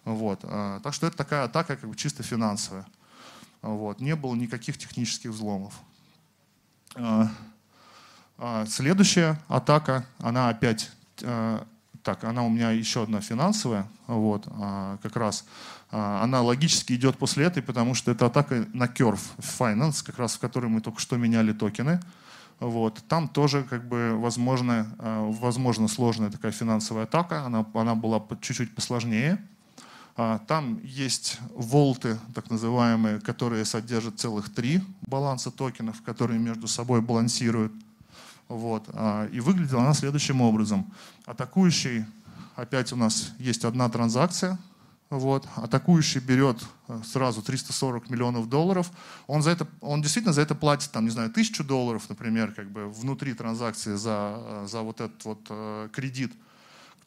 Вот. 0.04 0.40
А, 0.44 0.80
так 0.80 0.94
что 0.94 1.06
это 1.06 1.16
такая 1.16 1.44
атака 1.44 1.76
как 1.76 1.90
бы 1.90 1.94
чисто 1.94 2.22
финансовая. 2.22 2.86
Вот. 3.60 4.00
Не 4.00 4.16
было 4.16 4.34
никаких 4.34 4.78
технических 4.78 5.30
взломов. 5.30 5.74
А, 6.94 7.28
а, 8.38 8.64
следующая 8.64 9.38
атака, 9.48 10.06
она 10.18 10.48
опять 10.48 10.90
так, 12.02 12.24
она 12.24 12.44
у 12.44 12.50
меня 12.50 12.70
еще 12.70 13.02
одна 13.02 13.20
финансовая, 13.20 13.88
вот, 14.06 14.46
как 15.02 15.16
раз 15.16 15.46
она 15.90 16.42
логически 16.42 16.94
идет 16.94 17.16
после 17.16 17.46
этой, 17.46 17.62
потому 17.62 17.94
что 17.94 18.10
это 18.10 18.26
атака 18.26 18.66
на 18.72 18.84
Curve 18.84 19.20
Finance, 19.38 20.04
как 20.04 20.18
раз 20.18 20.34
в 20.34 20.40
которой 20.40 20.66
мы 20.66 20.80
только 20.80 21.00
что 21.00 21.16
меняли 21.16 21.52
токены. 21.52 22.00
Вот. 22.58 23.02
Там 23.08 23.28
тоже 23.28 23.64
как 23.64 23.86
бы 23.86 24.16
возможно, 24.16 24.86
а, 24.98 25.30
возможно 25.30 25.88
сложная 25.88 26.30
такая 26.30 26.52
финансовая 26.52 27.04
атака, 27.04 27.44
она, 27.44 27.66
она 27.74 27.94
была 27.94 28.22
чуть-чуть 28.40 28.74
посложнее. 28.74 29.38
А, 30.16 30.38
там 30.38 30.80
есть 30.82 31.38
волты, 31.50 32.18
так 32.34 32.50
называемые, 32.50 33.20
которые 33.20 33.66
содержат 33.66 34.18
целых 34.18 34.52
три 34.52 34.82
баланса 35.02 35.50
токенов, 35.50 36.00
которые 36.02 36.40
между 36.40 36.66
собой 36.66 37.02
балансируют. 37.02 37.72
Вот. 38.48 38.88
И 39.32 39.40
выглядела 39.40 39.82
она 39.82 39.92
следующим 39.92 40.40
образом. 40.40 40.92
Атакующий, 41.24 42.04
опять 42.54 42.92
у 42.92 42.96
нас 42.96 43.32
есть 43.40 43.64
одна 43.64 43.88
транзакция, 43.88 44.56
вот, 45.10 45.46
атакующий 45.56 46.20
берет 46.20 46.64
э, 46.88 47.00
сразу 47.04 47.42
340 47.42 48.10
миллионов 48.10 48.48
долларов, 48.48 48.90
он, 49.26 49.42
за 49.42 49.50
это, 49.50 49.68
он 49.80 50.02
действительно 50.02 50.32
за 50.32 50.42
это 50.42 50.54
платит, 50.54 50.90
там, 50.90 51.04
не 51.04 51.10
знаю, 51.10 51.30
тысячу 51.30 51.62
долларов, 51.62 52.08
например, 52.08 52.52
как 52.52 52.70
бы 52.70 52.88
внутри 52.88 53.34
транзакции 53.34 53.94
за, 53.94 54.36
э, 54.38 54.66
за 54.68 54.82
вот 54.82 55.00
этот 55.00 55.24
вот 55.24 55.46
э, 55.48 55.88
кредит. 55.92 56.32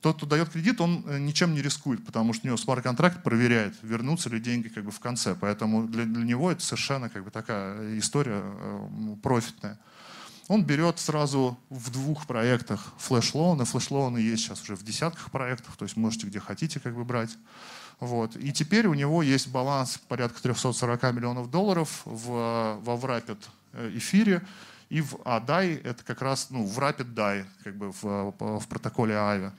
Тот, 0.01 0.15
кто 0.15 0.25
дает 0.25 0.49
кредит, 0.49 0.79
он 0.79 1.03
э, 1.07 1.19
ничем 1.19 1.53
не 1.53 1.61
рискует, 1.61 2.05
потому 2.05 2.31
что 2.31 2.45
у 2.45 2.47
него 2.47 2.57
смарт-контракт 2.57 3.21
проверяет, 3.21 3.75
вернутся 3.81 4.29
ли 4.29 4.39
деньги 4.39 4.69
как 4.69 4.85
бы 4.85 4.91
в 4.91 4.99
конце. 4.99 5.35
Поэтому 5.35 5.87
для, 5.87 6.05
для 6.05 6.23
него 6.23 6.49
это 6.49 6.61
совершенно 6.61 7.09
как 7.09 7.25
бы 7.25 7.31
такая 7.31 7.99
история 7.99 8.41
э, 8.41 9.15
профитная. 9.21 9.77
Он 10.47 10.63
берет 10.63 10.99
сразу 10.99 11.59
в 11.69 11.91
двух 11.91 12.27
проектах 12.27 12.93
флеш-лоуны. 12.97 13.65
Флеш-лоуны 13.65 14.19
есть 14.19 14.43
сейчас 14.43 14.63
уже 14.63 14.75
в 14.75 14.83
десятках 14.83 15.31
проектов, 15.31 15.75
то 15.77 15.83
есть 15.83 15.97
можете 15.97 16.27
где 16.27 16.39
хотите 16.39 16.79
как 16.79 16.95
бы 16.95 17.03
брать. 17.03 17.37
Вот. 17.99 18.35
И 18.37 18.51
теперь 18.53 18.87
у 18.87 18.93
него 18.93 19.21
есть 19.21 19.49
баланс 19.49 19.99
порядка 20.07 20.41
340 20.41 21.03
миллионов 21.13 21.51
долларов 21.51 22.01
в, 22.05 22.79
во 22.81 22.93
Wrapped 22.95 23.37
э, 23.73 23.91
эфире 23.95 24.41
и 24.89 25.01
в 25.01 25.15
aDAI, 25.25 25.81
это 25.83 26.03
как 26.03 26.21
раз 26.21 26.47
ну, 26.49 26.65
wrapped 26.65 27.13
DAI, 27.13 27.45
как 27.63 27.75
бы 27.75 27.91
в, 27.91 28.33
в 28.39 28.67
протоколе 28.67 29.15
AAVE. 29.15 29.51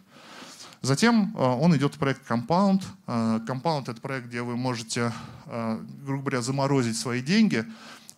Затем 0.81 1.35
э, 1.37 1.39
он 1.39 1.77
идет 1.77 1.95
в 1.95 1.99
проект 1.99 2.29
Compound. 2.29 2.83
Э, 3.07 3.41
Compound— 3.47 3.83
это 3.91 4.01
проект, 4.01 4.27
где 4.27 4.43
вы 4.43 4.57
можете, 4.57 5.13
грубо 5.47 6.23
говоря, 6.23 6.41
заморозить 6.41 6.97
свои 6.97 7.21
деньги 7.21 7.67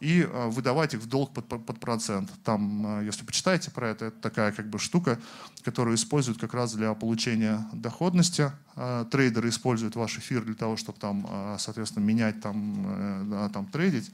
и 0.03 0.23
э, 0.23 0.49
выдавать 0.49 0.95
их 0.95 1.01
в 1.01 1.07
долг 1.07 1.33
под, 1.33 1.47
под 1.47 1.79
процент. 1.79 2.29
Там, 2.43 2.99
э, 2.99 3.05
если 3.05 3.25
почитаете 3.25 3.71
про 3.71 3.91
это, 3.91 4.07
это 4.07 4.21
такая 4.21 4.51
как 4.51 4.69
бы 4.69 4.81
штука, 4.81 5.21
которую 5.63 5.95
используют 5.95 6.41
как 6.41 6.55
раз 6.55 6.75
для 6.75 6.93
получения 6.95 7.65
доходности. 7.73 8.51
Э, 8.75 9.05
трейдеры 9.09 9.49
используют 9.49 9.95
ваш 9.95 10.19
эфир 10.19 10.43
для 10.43 10.55
того, 10.55 10.77
чтобы 10.77 10.99
там, 10.99 11.57
соответственно, 11.59 12.05
менять, 12.05 12.41
там, 12.41 13.51
там 13.53 13.67
трейдить. 13.67 14.11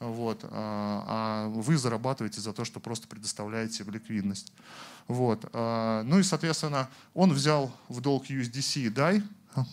Вот. 0.00 0.44
А 0.52 1.48
вы 1.48 1.78
зарабатываете 1.78 2.42
за 2.42 2.52
то, 2.52 2.66
что 2.66 2.80
просто 2.80 3.08
предоставляете 3.08 3.84
ликвидность. 3.84 4.52
Вот. 5.08 5.50
Ну 5.54 6.18
и, 6.18 6.22
соответственно, 6.22 6.90
он 7.14 7.32
взял 7.32 7.74
в 7.88 8.02
долг 8.02 8.26
USDC 8.26 8.80
и 8.82 8.90
DAI, 8.90 9.22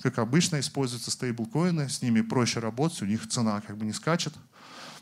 как 0.02 0.20
обычно, 0.20 0.62
используются 0.62 1.12
стейблкоины, 1.12 1.90
с 1.90 2.02
ними 2.02 2.22
проще 2.22 2.62
работать, 2.62 3.02
у 3.02 3.06
них 3.06 3.28
цена 3.28 3.60
как 3.60 3.76
бы 3.76 3.86
не 3.86 3.92
скачет. 3.92 4.34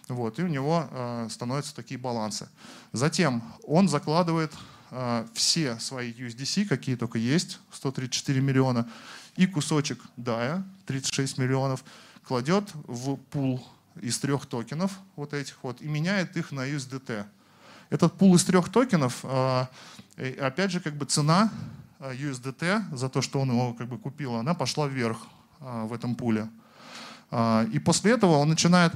Вот, 0.08 0.40
и 0.40 0.44
у 0.44 0.48
него 0.48 0.88
э, 0.90 1.28
становятся 1.30 1.76
такие 1.76 2.00
балансы. 2.00 2.50
Затем 2.92 3.42
он 3.64 3.88
закладывает 3.88 4.52
э, 4.92 5.26
все 5.34 5.80
свои 5.80 6.12
USDC, 6.14 6.66
какие 6.66 6.96
только 6.96 7.18
есть, 7.18 7.60
134 7.72 8.42
миллиона, 8.42 8.90
и 9.38 9.48
кусочек 9.48 10.02
DAI, 10.18 10.64
36 10.86 11.38
миллионов, 11.38 11.84
кладет 12.24 12.70
в 12.74 13.16
пул 13.16 13.66
из 14.02 14.20
трех 14.20 14.46
токенов 14.46 14.92
вот 15.16 15.34
этих 15.34 15.58
вот 15.64 15.82
и 15.82 15.88
меняет 15.88 16.38
их 16.38 16.52
на 16.52 16.68
USDT. 16.68 17.26
Этот 17.90 18.14
пул 18.14 18.36
из 18.36 18.44
трех 18.46 18.70
токенов, 18.70 19.20
э, 19.24 19.66
опять 20.40 20.72
же, 20.72 20.80
как 20.80 20.96
бы 20.96 21.06
цена 21.06 21.52
э, 22.00 22.14
USDT 22.16 22.96
за 22.96 23.10
то, 23.10 23.22
что 23.22 23.42
он 23.42 23.52
его 23.52 23.74
как 23.74 23.88
бы 23.88 23.98
купил, 23.98 24.36
она 24.36 24.54
пошла 24.54 24.88
вверх 24.88 25.28
э, 25.60 25.86
в 25.86 25.94
этом 25.94 26.16
пуле. 26.16 26.50
Э, 27.32 27.65
и 27.72 27.80
после 27.80 28.12
этого 28.12 28.38
он 28.38 28.50
начинает 28.50 28.94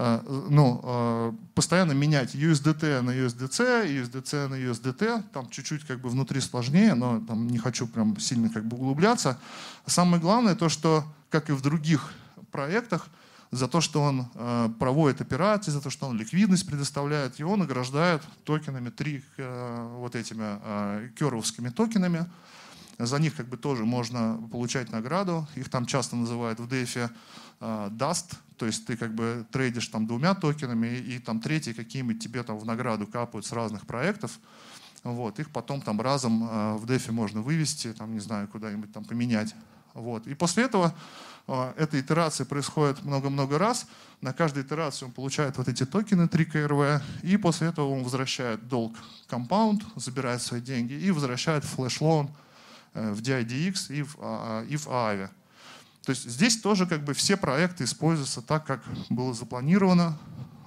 Э, 0.00 0.20
ну, 0.48 0.80
э, 0.84 1.32
постоянно 1.56 1.90
менять 1.90 2.36
USDT 2.36 3.00
на 3.00 3.10
USDC, 3.10 3.88
USDC 4.00 4.46
на 4.46 4.54
USDT, 4.54 5.24
там 5.32 5.50
чуть-чуть 5.50 5.84
как 5.84 5.98
бы 5.98 6.08
внутри 6.08 6.40
сложнее, 6.40 6.94
но 6.94 7.20
там 7.26 7.48
не 7.48 7.58
хочу 7.58 7.88
прям 7.88 8.16
сильно 8.20 8.48
как 8.48 8.64
бы 8.64 8.76
углубляться. 8.76 9.40
Самое 9.86 10.22
главное 10.22 10.54
то, 10.54 10.68
что, 10.68 11.02
как 11.30 11.50
и 11.50 11.52
в 11.52 11.62
других 11.62 12.12
проектах, 12.52 13.08
за 13.50 13.66
то, 13.66 13.80
что 13.80 14.00
он 14.00 14.28
э, 14.34 14.68
проводит 14.78 15.20
операции, 15.20 15.72
за 15.72 15.80
то, 15.80 15.90
что 15.90 16.06
он 16.06 16.16
ликвидность 16.16 16.68
предоставляет, 16.68 17.40
его 17.40 17.56
награждают 17.56 18.22
токенами, 18.44 18.90
три 18.90 19.24
вот 19.36 20.14
этими 20.14 21.08
керовскими 21.14 21.70
токенами. 21.70 22.26
За 22.98 23.18
них 23.18 23.34
как 23.34 23.48
бы 23.48 23.56
тоже 23.56 23.84
можно 23.84 24.40
получать 24.52 24.92
награду. 24.92 25.46
Их 25.56 25.68
там 25.70 25.86
часто 25.86 26.14
называют 26.14 26.60
в 26.60 26.68
DeFi 26.68 27.10
Dust, 27.60 28.36
то 28.58 28.66
есть 28.66 28.86
ты 28.86 28.96
как 28.96 29.14
бы 29.14 29.46
трейдишь 29.50 29.88
там 29.88 30.06
двумя 30.06 30.34
токенами, 30.34 30.88
и, 30.88 31.18
там 31.18 31.40
третий 31.40 31.72
какие-нибудь 31.72 32.22
тебе 32.22 32.42
там 32.42 32.58
в 32.58 32.66
награду 32.66 33.06
капают 33.06 33.46
с 33.46 33.52
разных 33.52 33.86
проектов. 33.86 34.38
Вот, 35.04 35.38
их 35.38 35.50
потом 35.50 35.80
там 35.80 36.00
разом 36.00 36.42
э, 36.42 36.74
в 36.74 36.86
дефе 36.86 37.12
можно 37.12 37.40
вывести, 37.40 37.92
там, 37.92 38.12
не 38.12 38.18
знаю, 38.18 38.48
куда-нибудь 38.48 38.92
там 38.92 39.04
поменять. 39.04 39.54
Вот. 39.94 40.26
И 40.26 40.34
после 40.34 40.64
этого 40.64 40.92
э, 41.46 41.72
эта 41.76 42.00
итерация 42.00 42.44
происходит 42.44 43.04
много-много 43.04 43.58
раз. 43.58 43.86
На 44.20 44.32
каждой 44.32 44.64
итерации 44.64 45.04
он 45.04 45.12
получает 45.12 45.56
вот 45.56 45.68
эти 45.68 45.86
токены 45.86 46.26
3CRV, 46.26 47.00
и 47.22 47.36
после 47.36 47.68
этого 47.68 47.88
он 47.90 48.02
возвращает 48.02 48.66
долг 48.66 48.96
Compound, 49.28 49.84
забирает 49.94 50.42
свои 50.42 50.60
деньги 50.60 50.94
и 50.94 51.12
возвращает 51.12 51.64
флеш-лоун 51.64 52.28
э, 52.94 53.12
в 53.12 53.20
dYdX 53.20 53.94
и 53.94 54.02
в, 54.02 54.16
и 54.68 54.76
в 54.76 54.88
Aave. 54.88 55.30
То 56.08 56.12
есть 56.12 56.26
здесь 56.26 56.58
тоже 56.58 56.86
как 56.86 57.04
бы 57.04 57.12
все 57.12 57.36
проекты 57.36 57.84
используются 57.84 58.40
так, 58.40 58.64
как 58.64 58.82
было 59.10 59.34
запланировано. 59.34 60.16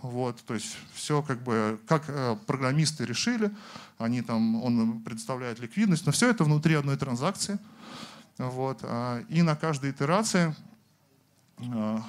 Вот, 0.03 0.39
то 0.45 0.53
есть 0.53 0.77
все 0.93 1.23
как 1.23 1.41
бы, 1.41 1.79
как 1.87 2.03
э, 2.09 2.37
программисты 2.45 3.05
решили, 3.05 3.49
они 3.97 4.21
там, 4.21 4.63
он 4.63 5.01
предоставляет 5.01 5.57
ликвидность, 5.57 6.05
но 6.05 6.11
все 6.11 6.29
это 6.29 6.43
внутри 6.43 6.75
одной 6.75 6.95
транзакции. 6.95 7.57
Вот, 8.37 8.81
а, 8.83 9.23
и 9.29 9.41
на 9.41 9.55
каждой 9.55 9.89
итерации, 9.89 10.55
э, 11.57 11.99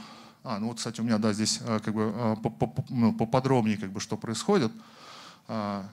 а, 0.44 0.58
ну 0.58 0.68
вот, 0.68 0.76
кстати, 0.76 1.00
у 1.00 1.04
меня, 1.04 1.16
да, 1.16 1.32
здесь 1.32 1.58
э, 1.64 1.80
как 1.82 1.94
бы 1.94 2.36
ну, 2.90 3.14
поподробнее, 3.14 3.78
как 3.78 3.92
бы, 3.92 4.00
что 4.00 4.18
происходит. 4.18 4.72
А, 5.48 5.88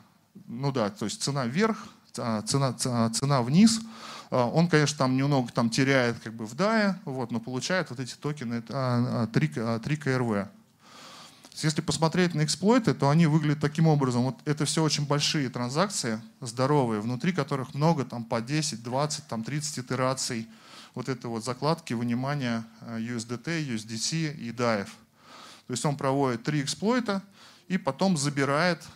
ну 0.46 0.74
да, 0.74 0.90
то 0.90 1.06
есть 1.06 1.24
цена 1.24 1.46
вверх, 1.46 1.88
цена, 2.12 2.74
цена 2.74 3.42
вниз– 3.42 3.80
а, 3.90 4.10
он, 4.30 4.68
конечно, 4.68 4.98
там 4.98 5.18
немного 5.18 5.52
там 5.52 5.70
теряет 5.70 6.20
как 6.20 6.34
бы 6.34 6.46
в 6.46 6.54
DAE, 6.54 6.96
вот, 7.06 7.32
но 7.32 7.40
получает 7.40 7.90
вот 7.90 8.00
эти 8.00 8.16
токены 8.16 8.62
3, 8.62 9.80
3 9.80 9.98
КРВ. 9.98 10.48
Если 11.64 11.82
посмотреть 11.82 12.36
на 12.36 12.46
эксплойты, 12.46 12.94
то 12.94 13.10
они 13.10 13.26
выглядят 13.26 13.60
таким 13.60 13.88
образом. 13.88 14.24
Вот 14.24 14.36
это 14.46 14.64
все 14.66 14.82
очень 14.82 15.06
большие 15.06 15.50
транзакции, 15.50 16.22
здоровые, 16.40 17.02
внутри 17.02 17.34
которых 17.34 17.74
много, 17.74 18.06
там 18.06 18.24
по 18.24 18.40
10, 18.40 18.82
20, 18.82 19.28
там 19.28 19.44
30 19.44 19.80
итераций 19.80 20.48
вот 20.96 21.10
это 21.10 21.28
вот 21.28 21.44
закладки 21.44 21.94
вынимания 21.94 22.64
USDT, 22.82 23.76
USDC 23.76 24.36
и 24.36 24.52
DAIF. 24.52 24.88
То 25.68 25.74
есть 25.74 25.86
он 25.86 25.98
проводит 25.98 26.44
три 26.44 26.62
эксплойта 26.62 27.22
и 27.68 27.78
потом 27.78 28.18
забирает 28.18 28.82
а, 28.82 28.90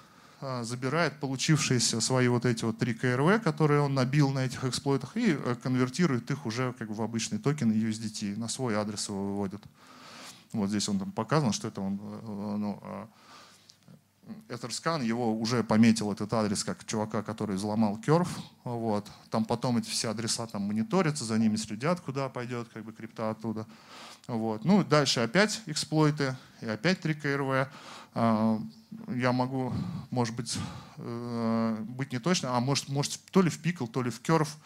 забирает 0.64 1.20
получившиеся 1.20 2.02
свои 2.02 2.28
вот 2.28 2.46
эти 2.46 2.66
вот 2.66 2.78
три 2.78 2.94
КРВ, 2.94 3.42
которые 3.44 3.82
он 3.82 3.94
набил 3.94 4.30
на 4.30 4.46
этих 4.46 4.64
эксплойтах, 4.64 5.18
и 5.18 5.38
э, 5.38 5.56
конвертирует 5.62 6.30
их 6.32 6.46
уже 6.46 6.74
как 6.74 6.88
бы 6.90 6.94
в 6.94 7.02
обычные 7.02 7.40
токены 7.40 7.74
USDT, 7.74 8.38
на 8.38 8.48
свой 8.48 8.76
адрес 8.76 9.10
его 9.10 9.24
выводит. 9.24 9.62
Вот 10.52 10.70
здесь 10.70 10.88
он 10.90 11.00
там 11.00 11.12
показан, 11.12 11.54
что 11.54 11.68
это 11.68 11.82
он, 11.82 12.00
э, 12.02 12.56
ну, 12.58 12.80
Etherscan 14.48 15.04
его 15.04 15.34
уже 15.34 15.64
пометил 15.64 16.12
этот 16.12 16.34
адрес 16.34 16.64
как 16.64 16.86
чувака, 16.86 17.24
который 17.24 17.56
взломал 17.56 17.98
керф. 17.98 18.30
Вот. 18.64 19.10
Там 19.30 19.46
потом 19.46 19.78
эти 19.78 19.90
все 19.90 20.10
адреса 20.10 20.48
там 20.48 20.64
мониторятся, 20.64 21.26
за 21.26 21.38
ними 21.38 21.56
следят, 21.56 22.00
куда 22.02 22.30
пойдет 22.30 22.70
как 22.74 22.84
бы 22.86 22.94
крипта 22.94 23.30
оттуда. 23.30 23.66
Вот. 24.28 24.64
Ну, 24.64 24.84
дальше 24.84 25.20
опять 25.20 25.62
эксплойты 25.66 26.38
и 26.62 26.68
опять 26.68 27.02
3 27.02 27.14
КРВ. 27.16 27.68
А, 28.16 28.60
я 29.08 29.32
могу, 29.32 29.74
может 30.12 30.36
быть, 30.36 30.58
э, 30.98 31.78
быть 31.82 32.12
не 32.14 32.20
точно, 32.20 32.56
а 32.56 32.60
может, 32.60 32.90
может 32.90 33.20
то 33.32 33.42
ли 33.42 33.50
в 33.50 33.60
пикл, 33.60 33.88
то 33.88 34.02
ли 34.02 34.10
в 34.10 34.22
керф. 34.22 34.58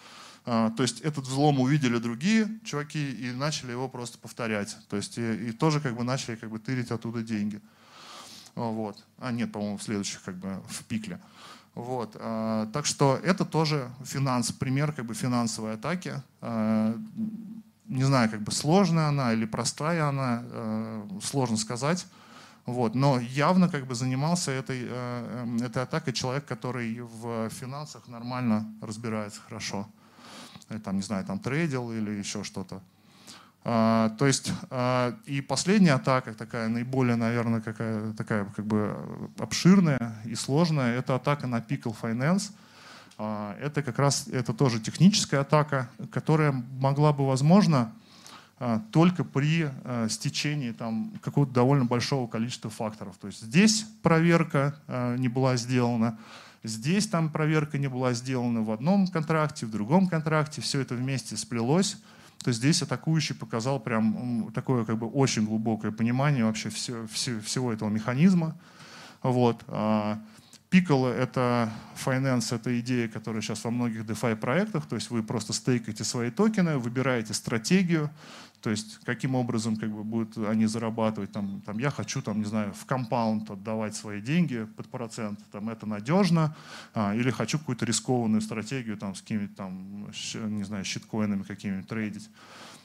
А, 0.46 0.72
то 0.72 0.84
есть 0.84 1.02
этот 1.02 1.26
взлом 1.26 1.60
увидели 1.60 1.98
другие 1.98 2.48
чуваки 2.64 3.12
и 3.12 3.32
начали 3.32 3.72
его 3.72 3.90
просто 3.90 4.18
повторять. 4.18 4.78
То 4.90 4.98
есть 4.98 5.18
и, 5.18 5.50
и 5.50 5.52
тоже 5.52 5.80
как 5.80 5.96
бы 5.96 6.04
начали 6.04 6.36
как 6.36 6.50
бы 6.50 6.60
тырить 6.60 6.92
оттуда 6.92 7.22
деньги. 7.22 7.62
Вот. 8.58 9.04
А 9.20 9.32
нет, 9.32 9.52
по-моему, 9.52 9.78
в 9.78 9.84
следующих 9.84 10.22
как 10.24 10.36
бы 10.36 10.62
в 10.68 10.84
пикле. 10.84 11.20
Вот. 11.76 12.18
А, 12.20 12.68
так 12.74 12.86
что 12.86 13.20
это 13.24 13.46
тоже 13.46 13.90
финанс, 14.04 14.52
пример 14.52 14.92
как 14.92 15.06
бы 15.06 15.14
финансовой 15.14 15.76
атаки 15.76 16.22
не 17.88 18.04
знаю, 18.04 18.30
как 18.30 18.42
бы 18.42 18.52
сложная 18.52 19.08
она 19.08 19.32
или 19.32 19.46
простая 19.46 20.10
она, 20.10 20.44
сложно 21.24 21.56
сказать. 21.56 22.06
Вот. 22.68 22.96
Но 22.96 23.18
явно 23.20 23.70
как 23.70 23.88
бы 23.88 23.96
занимался 23.96 24.52
этой, 24.52 24.82
э, 24.84 25.58
этой 25.62 25.84
атакой 25.84 26.12
человек, 26.12 26.46
который 26.46 27.00
в 27.00 27.50
финансах 27.50 28.10
нормально 28.10 28.70
разбирается 28.82 29.40
хорошо. 29.40 29.88
Э, 30.68 30.78
там, 30.78 30.98
не 30.98 31.02
знаю, 31.02 31.26
там 31.26 31.40
трейдил 31.40 31.94
или 31.94 32.12
еще 32.12 32.44
что-то. 32.44 32.82
А, 33.70 34.16
то 34.18 34.26
есть 34.26 34.54
а, 34.70 35.14
и 35.26 35.42
последняя 35.42 35.96
атака, 35.96 36.34
такая 36.34 36.70
наиболее, 36.70 37.18
наверное, 37.18 37.60
какая, 37.60 38.14
такая 38.14 38.46
как 38.46 38.66
бы 38.66 38.96
обширная 39.38 40.16
и 40.24 40.36
сложная, 40.36 40.98
это 40.98 41.16
атака 41.16 41.48
на 41.48 41.58
Pickle 41.58 41.96
Finance– 42.02 42.52
а, 43.18 43.58
это 43.60 43.84
как 43.84 44.00
раз 44.00 44.30
это 44.30 44.54
тоже 44.54 44.80
техническая 44.80 45.42
атака, 45.42 45.90
которая 46.12 46.54
могла 46.80 47.12
бы, 47.12 47.28
возможно, 47.28 47.92
только 48.92 49.24
при 49.24 49.70
стечении 50.10 50.72
там, 50.72 51.12
какого-то 51.22 51.52
довольно 51.52 51.86
большого 51.86 52.28
количества 52.28 52.70
факторов. 52.70 53.16
То 53.18 53.28
есть 53.28 53.42
здесь 53.42 53.86
проверка 54.02 54.80
не 55.18 55.28
была 55.28 55.58
сделана, 55.58 56.18
здесь 56.64 57.08
там 57.08 57.30
проверка 57.30 57.78
не 57.78 57.88
была 57.88 58.14
сделана 58.14 58.62
в 58.62 58.72
одном 58.72 59.08
контракте, 59.08 59.66
в 59.66 59.72
другом 59.72 60.08
контракте, 60.08 60.62
все 60.62 60.80
это 60.82 60.96
вместе 60.96 61.38
сплелось. 61.38 61.98
То 62.48 62.54
здесь 62.54 62.82
атакующий 62.82 63.36
показал 63.36 63.78
прям 63.78 64.54
такое 64.54 64.86
как 64.86 64.98
бы 64.98 65.06
очень 65.06 65.46
глубокое 65.46 65.92
понимание 65.92 66.46
вообще 66.46 66.70
все, 66.70 67.06
все, 67.12 67.42
всего 67.42 67.74
этого 67.74 67.90
механизма. 67.90 68.58
Вот. 69.22 69.66
Piccolo— 70.72 71.08
это 71.20 71.70
finance, 72.06 72.56
это 72.56 72.80
идея, 72.80 73.10
которая 73.10 73.42
сейчас 73.42 73.66
во 73.66 73.70
многих 73.70 74.06
DeFi 74.06 74.38
проектах, 74.38 74.86
то 74.86 74.96
есть 74.96 75.10
вы 75.10 75.24
просто 75.24 75.52
стейкаете 75.52 76.06
свои 76.06 76.32
токены, 76.32 76.78
выбираете 76.78 77.34
стратегию, 77.34 78.10
то 78.62 78.70
есть 78.70 79.00
каким 79.04 79.36
образом 79.36 79.76
как 79.76 79.92
бы 79.92 80.04
будут 80.04 80.38
они 80.38 80.66
зарабатывать. 80.66 81.32
Там, 81.32 81.62
там, 81.66 81.78
я 81.78 81.92
хочу, 81.92 82.22
там, 82.22 82.40
не 82.40 82.46
знаю, 82.46 82.74
в 82.74 82.86
компаунд 82.86 83.50
отдавать 83.50 83.96
свои 83.96 84.22
деньги 84.22 84.68
под 84.76 84.88
процент, 84.88 85.40
там, 85.52 85.70
это 85.70 85.86
надежно, 85.86 86.56
а, 86.94 87.16
или 87.16 87.32
хочу 87.32 87.60
какую-то 87.60 87.86
рискованную 87.86 88.42
стратегию 88.42 88.98
там, 88.98 89.16
с 89.16 89.22
какими-то 89.22 89.56
там, 89.56 90.10
не 90.36 90.64
знаю, 90.64 90.86
щиткоинами 90.86 91.44
какими-то 91.44 91.88
трейдить. 91.88 92.30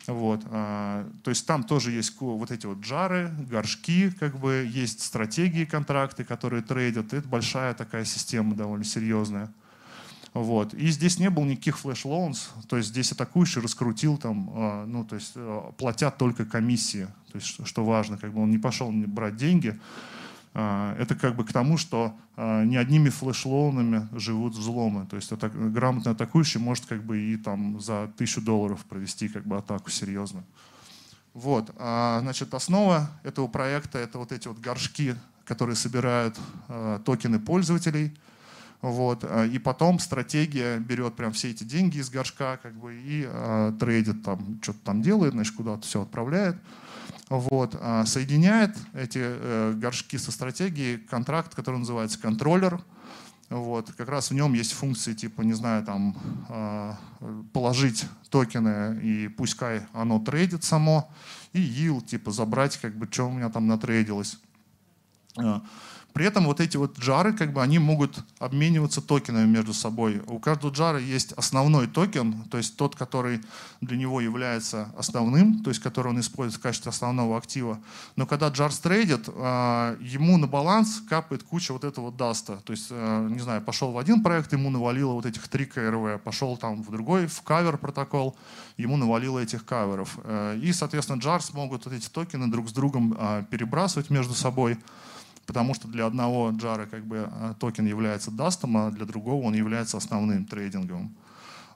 Вот. 0.06 0.42
А, 0.50 1.08
то 1.22 1.30
есть 1.30 1.46
там 1.46 1.64
тоже 1.64 1.92
есть 1.92 2.20
вот 2.20 2.50
эти 2.50 2.66
вот 2.66 2.78
джары, 2.80 3.30
горшки, 3.50 4.10
как 4.10 4.38
бы 4.38 4.68
есть 4.68 5.02
стратегии, 5.02 5.64
контракты, 5.64 6.24
которые 6.24 6.62
трейдят. 6.62 7.12
Это 7.12 7.28
большая 7.28 7.74
такая 7.74 8.04
система 8.04 8.54
довольно 8.54 8.84
серьезная. 8.84 9.52
Вот. 10.34 10.72
И 10.74 10.88
здесь 10.88 11.18
не 11.18 11.28
было 11.28 11.44
никаких 11.44 11.78
flash 11.78 12.11
loans, 12.11 12.50
то 12.68 12.78
есть 12.78 12.88
здесь 12.88 13.12
атакующий 13.12 13.60
раскрутил 13.60 14.16
там, 14.16 14.50
а, 14.54 14.86
ну, 14.86 15.04
то 15.04 15.16
есть 15.16 15.32
а, 15.36 15.72
платят 15.72 16.16
только 16.16 16.46
комиссии, 16.46 17.06
то 17.30 17.38
есть 17.38 17.66
что, 17.66 17.84
важно, 17.84 18.16
как 18.16 18.32
бы 18.32 18.42
он 18.42 18.50
не 18.50 18.58
пошел 18.58 18.90
брать 18.90 19.36
деньги, 19.36 19.78
а, 20.54 20.94
это 20.98 21.14
как 21.14 21.36
бы 21.36 21.44
к 21.44 21.52
тому, 21.52 21.78
что 21.78 22.14
а, 22.36 22.64
не 22.64 22.76
одними 22.76 23.08
флеш-лоунами 23.08 24.08
живут 24.12 24.54
взломы. 24.54 25.06
То 25.06 25.16
есть 25.16 25.32
грамотный 25.32 26.12
атакующий 26.12 26.60
может 26.60 26.86
как 26.86 27.02
бы 27.02 27.18
и 27.18 27.36
там 27.36 27.80
за 27.80 28.10
тысячу 28.16 28.42
долларов 28.42 28.84
провести 28.84 29.28
как 29.28 29.46
бы 29.46 29.56
атаку 29.56 29.90
серьезно. 29.90 30.44
Вот. 31.32 31.70
А, 31.78 32.20
значит, 32.20 32.52
основа 32.52 33.10
этого 33.22 33.46
проекта— 33.46 33.98
это 34.00 34.18
вот 34.18 34.32
эти 34.32 34.48
вот 34.48 34.58
горшки, 34.58 35.14
которые 35.44 35.76
собирают 35.76 36.38
токены 37.04 37.38
пользователей. 37.38 38.14
Вот. 38.82 39.24
И 39.50 39.58
потом 39.58 39.98
стратегия 39.98 40.78
берет 40.78 41.14
прям 41.14 41.32
все 41.32 41.50
эти 41.50 41.64
деньги 41.64 41.98
из 41.98 42.10
горшка 42.10 42.58
как 42.62 42.74
бы, 42.74 42.94
и 42.94 43.28
трейдит 43.78 44.22
там, 44.24 44.58
что-то 44.60 44.80
там 44.84 45.02
делает, 45.02 45.32
значит, 45.32 45.54
куда-то 45.54 45.86
все 45.86 46.02
отправляет 46.02 46.56
вот, 47.38 47.76
а, 47.80 48.04
соединяет 48.04 48.76
эти 48.92 49.20
э, 49.22 49.72
горшки 49.76 50.18
со 50.18 50.30
стратегией 50.30 50.98
контракт, 50.98 51.54
который 51.54 51.78
называется 51.78 52.18
контроллер. 52.18 52.82
Вот, 53.48 53.92
как 53.92 54.08
раз 54.08 54.30
в 54.30 54.34
нем 54.34 54.54
есть 54.54 54.72
функции 54.72 55.12
типа, 55.12 55.42
не 55.42 55.52
знаю, 55.52 55.84
там, 55.84 56.16
а, 56.48 56.98
положить 57.52 58.06
токены 58.30 58.98
и 59.02 59.28
пускай 59.28 59.82
оно 59.92 60.18
трейдит 60.20 60.64
само, 60.64 61.10
и 61.52 61.60
yield, 61.60 62.06
типа, 62.06 62.30
забрать, 62.30 62.78
как 62.78 62.96
бы, 62.96 63.08
что 63.10 63.24
у 63.24 63.32
меня 63.32 63.50
там 63.50 63.66
натрейдилось. 63.66 64.38
При 66.12 66.26
этом 66.26 66.44
вот 66.44 66.60
эти 66.60 66.76
вот 66.76 66.98
jar 66.98 67.19
ы, 67.19 67.32
как 67.32 67.52
бы, 67.52 67.62
они 67.62 67.78
могут 67.78 68.18
обмениваться 68.38 69.00
токенами 69.00 69.46
между 69.46 69.72
собой. 69.72 70.22
У 70.26 70.38
каждого 70.38 70.72
jar 70.72 70.92
а 70.92 70.98
есть 70.98 71.32
основной 71.32 71.86
токен, 71.86 72.44
то 72.50 72.58
есть 72.58 72.76
тот, 72.76 72.96
который 72.96 73.40
для 73.80 73.96
него 73.96 74.20
является 74.20 74.92
основным, 74.96 75.62
то 75.62 75.70
есть 75.70 75.80
который 75.82 76.08
он 76.08 76.20
использует 76.20 76.60
в 76.60 76.62
качестве 76.62 76.90
основного 76.90 77.36
актива. 77.36 77.78
Но 78.16 78.26
когда 78.26 78.48
jar 78.48 78.72
трейдит, 78.72 79.28
а, 79.28 79.96
ему 80.00 80.36
на 80.38 80.46
баланс 80.46 81.02
капает 81.08 81.42
куча 81.42 81.72
вот 81.72 81.84
этого 81.84 82.12
dust 82.12 82.42
а. 82.42 82.56
То 82.64 82.72
есть, 82.72 82.88
а, 82.90 83.28
не 83.28 83.40
знаю, 83.40 83.62
пошел 83.62 83.92
в 83.92 83.98
один 83.98 84.22
проект, 84.22 84.52
ему 84.52 84.70
навалило 84.70 85.12
вот 85.12 85.26
этих 85.26 85.48
три 85.48 85.64
CRV, 85.64 86.20
пошел 86.22 86.56
там 86.56 86.82
в 86.82 86.90
другой, 86.90 87.26
в 87.26 87.42
Cover 87.42 87.78
Protocol, 87.78 88.36
ему 88.76 88.96
навалило 88.96 89.38
этих 89.38 89.64
каверов. 89.64 90.18
Э, 90.24 90.58
и, 90.60 90.72
соответственно, 90.72 91.20
джарс 91.20 91.52
могут 91.52 91.84
вот 91.84 91.94
эти 91.94 92.08
токены 92.08 92.48
друг 92.48 92.68
с 92.68 92.72
другом 92.72 93.14
а, 93.18 93.42
перебрасывать 93.44 94.10
между 94.10 94.34
собой 94.34 94.78
потому 95.46 95.74
что 95.74 95.88
для 95.88 96.06
одного 96.06 96.50
джара 96.50 96.86
как 96.86 97.04
бы 97.04 97.28
э, 97.30 97.54
токен 97.58 97.86
является 97.86 98.30
дастом, 98.30 98.76
а 98.76 98.90
для 98.90 99.04
другого 99.06 99.44
он 99.44 99.54
является 99.54 99.96
основным 99.96 100.44
трейдинговым. 100.44 101.14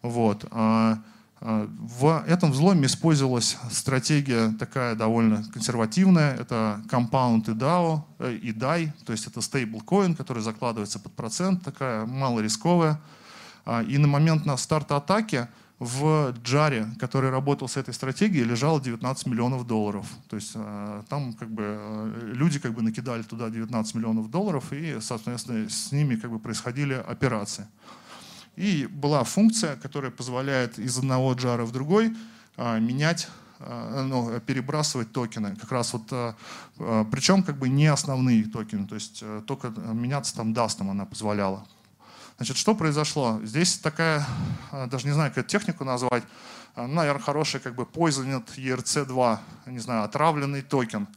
Вот. 0.03 0.47
А, 0.51 0.99
а, 1.41 1.69
в 1.79 2.25
этом 2.27 2.53
взломе 2.53 2.87
использовалась 2.87 3.57
стратегия 3.71 4.53
такая 4.59 4.95
довольно 4.95 5.45
консервативная. 5.53 6.35
Это 6.37 6.81
Compound 6.89 7.51
и 7.51 7.55
DAO, 7.55 8.03
э, 8.19 8.35
и 8.35 8.53
DAI, 8.53 8.91
то 9.05 9.13
есть 9.13 9.27
это 9.27 9.41
стейблкоин, 9.41 10.15
который 10.15 10.43
закладывается 10.43 10.99
под 10.99 11.13
процент, 11.13 11.65
такая 11.65 12.07
малорисковая. 12.07 13.01
И 13.89 13.99
на 13.99 14.07
момент 14.07 14.47
на 14.47 14.57
старта 14.57 14.97
атаки 14.97 15.49
в 15.79 16.35
джаре, 16.43 16.89
который 16.99 17.31
работал 17.31 17.69
с 17.69 17.77
этой 17.77 17.93
стратегией, 17.93 18.45
лежало 18.45 18.81
19 18.81 19.27
миллионов 19.27 19.67
долларов. 19.67 20.07
То 20.29 20.37
есть 20.37 20.53
э, 20.55 21.03
там 21.09 21.35
как 21.35 21.51
бы 21.51 21.63
э, 21.79 22.33
люди 22.33 22.59
как 22.59 22.73
бы 22.73 22.83
накидали 22.83 23.23
туда 23.23 23.51
19 23.51 23.95
миллионов 23.95 24.31
долларов 24.31 24.73
и, 24.73 24.99
соответственно, 25.01 25.69
с 25.69 25.93
ними 25.93 26.17
как 26.17 26.31
бы 26.31 26.39
происходили 26.39 26.95
операции. 26.95 27.67
И 28.57 28.87
была 28.91 29.23
функция, 29.25 29.77
которая 29.77 30.11
позволяет 30.11 30.79
из 30.79 30.97
одного 30.97 31.35
джара 31.35 31.67
в 31.67 31.73
другой 31.73 32.17
э, 32.57 32.81
менять 32.81 33.29
ну, 33.59 34.39
перебрасывать 34.41 35.13
токены. 35.13 35.57
Как 35.57 35.73
раз 35.73 35.95
вот, 35.95 36.37
причем 37.11 37.43
как 37.43 37.57
бы 37.57 37.71
не 37.71 37.87
основные 37.87 38.45
токены, 38.45 38.87
то 38.87 38.95
есть 38.95 39.25
только 39.47 39.71
меняться 39.71 40.37
там 40.37 40.53
дастом 40.53 40.91
она 40.91 41.07
позволяла. 41.07 41.67
Значит, 42.37 42.59
что 42.59 42.75
произошло? 42.75 43.41
Здесь 43.45 43.79
такая, 43.79 44.27
а, 44.71 44.87
даже 44.87 45.07
не 45.07 45.15
знаю, 45.15 45.31
как 45.31 45.39
эту 45.39 45.49
технику 45.49 45.85
назвать, 45.85 46.23
а, 46.75 46.87
ну, 46.87 46.95
наверное, 46.95 47.23
хороший 47.23 47.61
как 47.61 47.75
бы 47.75 47.85
poisoned 47.85 48.45
ERC2, 48.57 49.39
не 49.67 49.79
знаю, 49.79 50.05
отравленный 50.05 50.61
токен. 50.61 51.09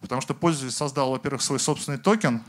Потому 0.00 0.20
что 0.20 0.34
пользователь 0.34 0.76
создал, 0.76 1.10
во-первых, 1.10 1.40
свой 1.40 1.58
собственный 1.58 1.96
токен, 1.96 2.42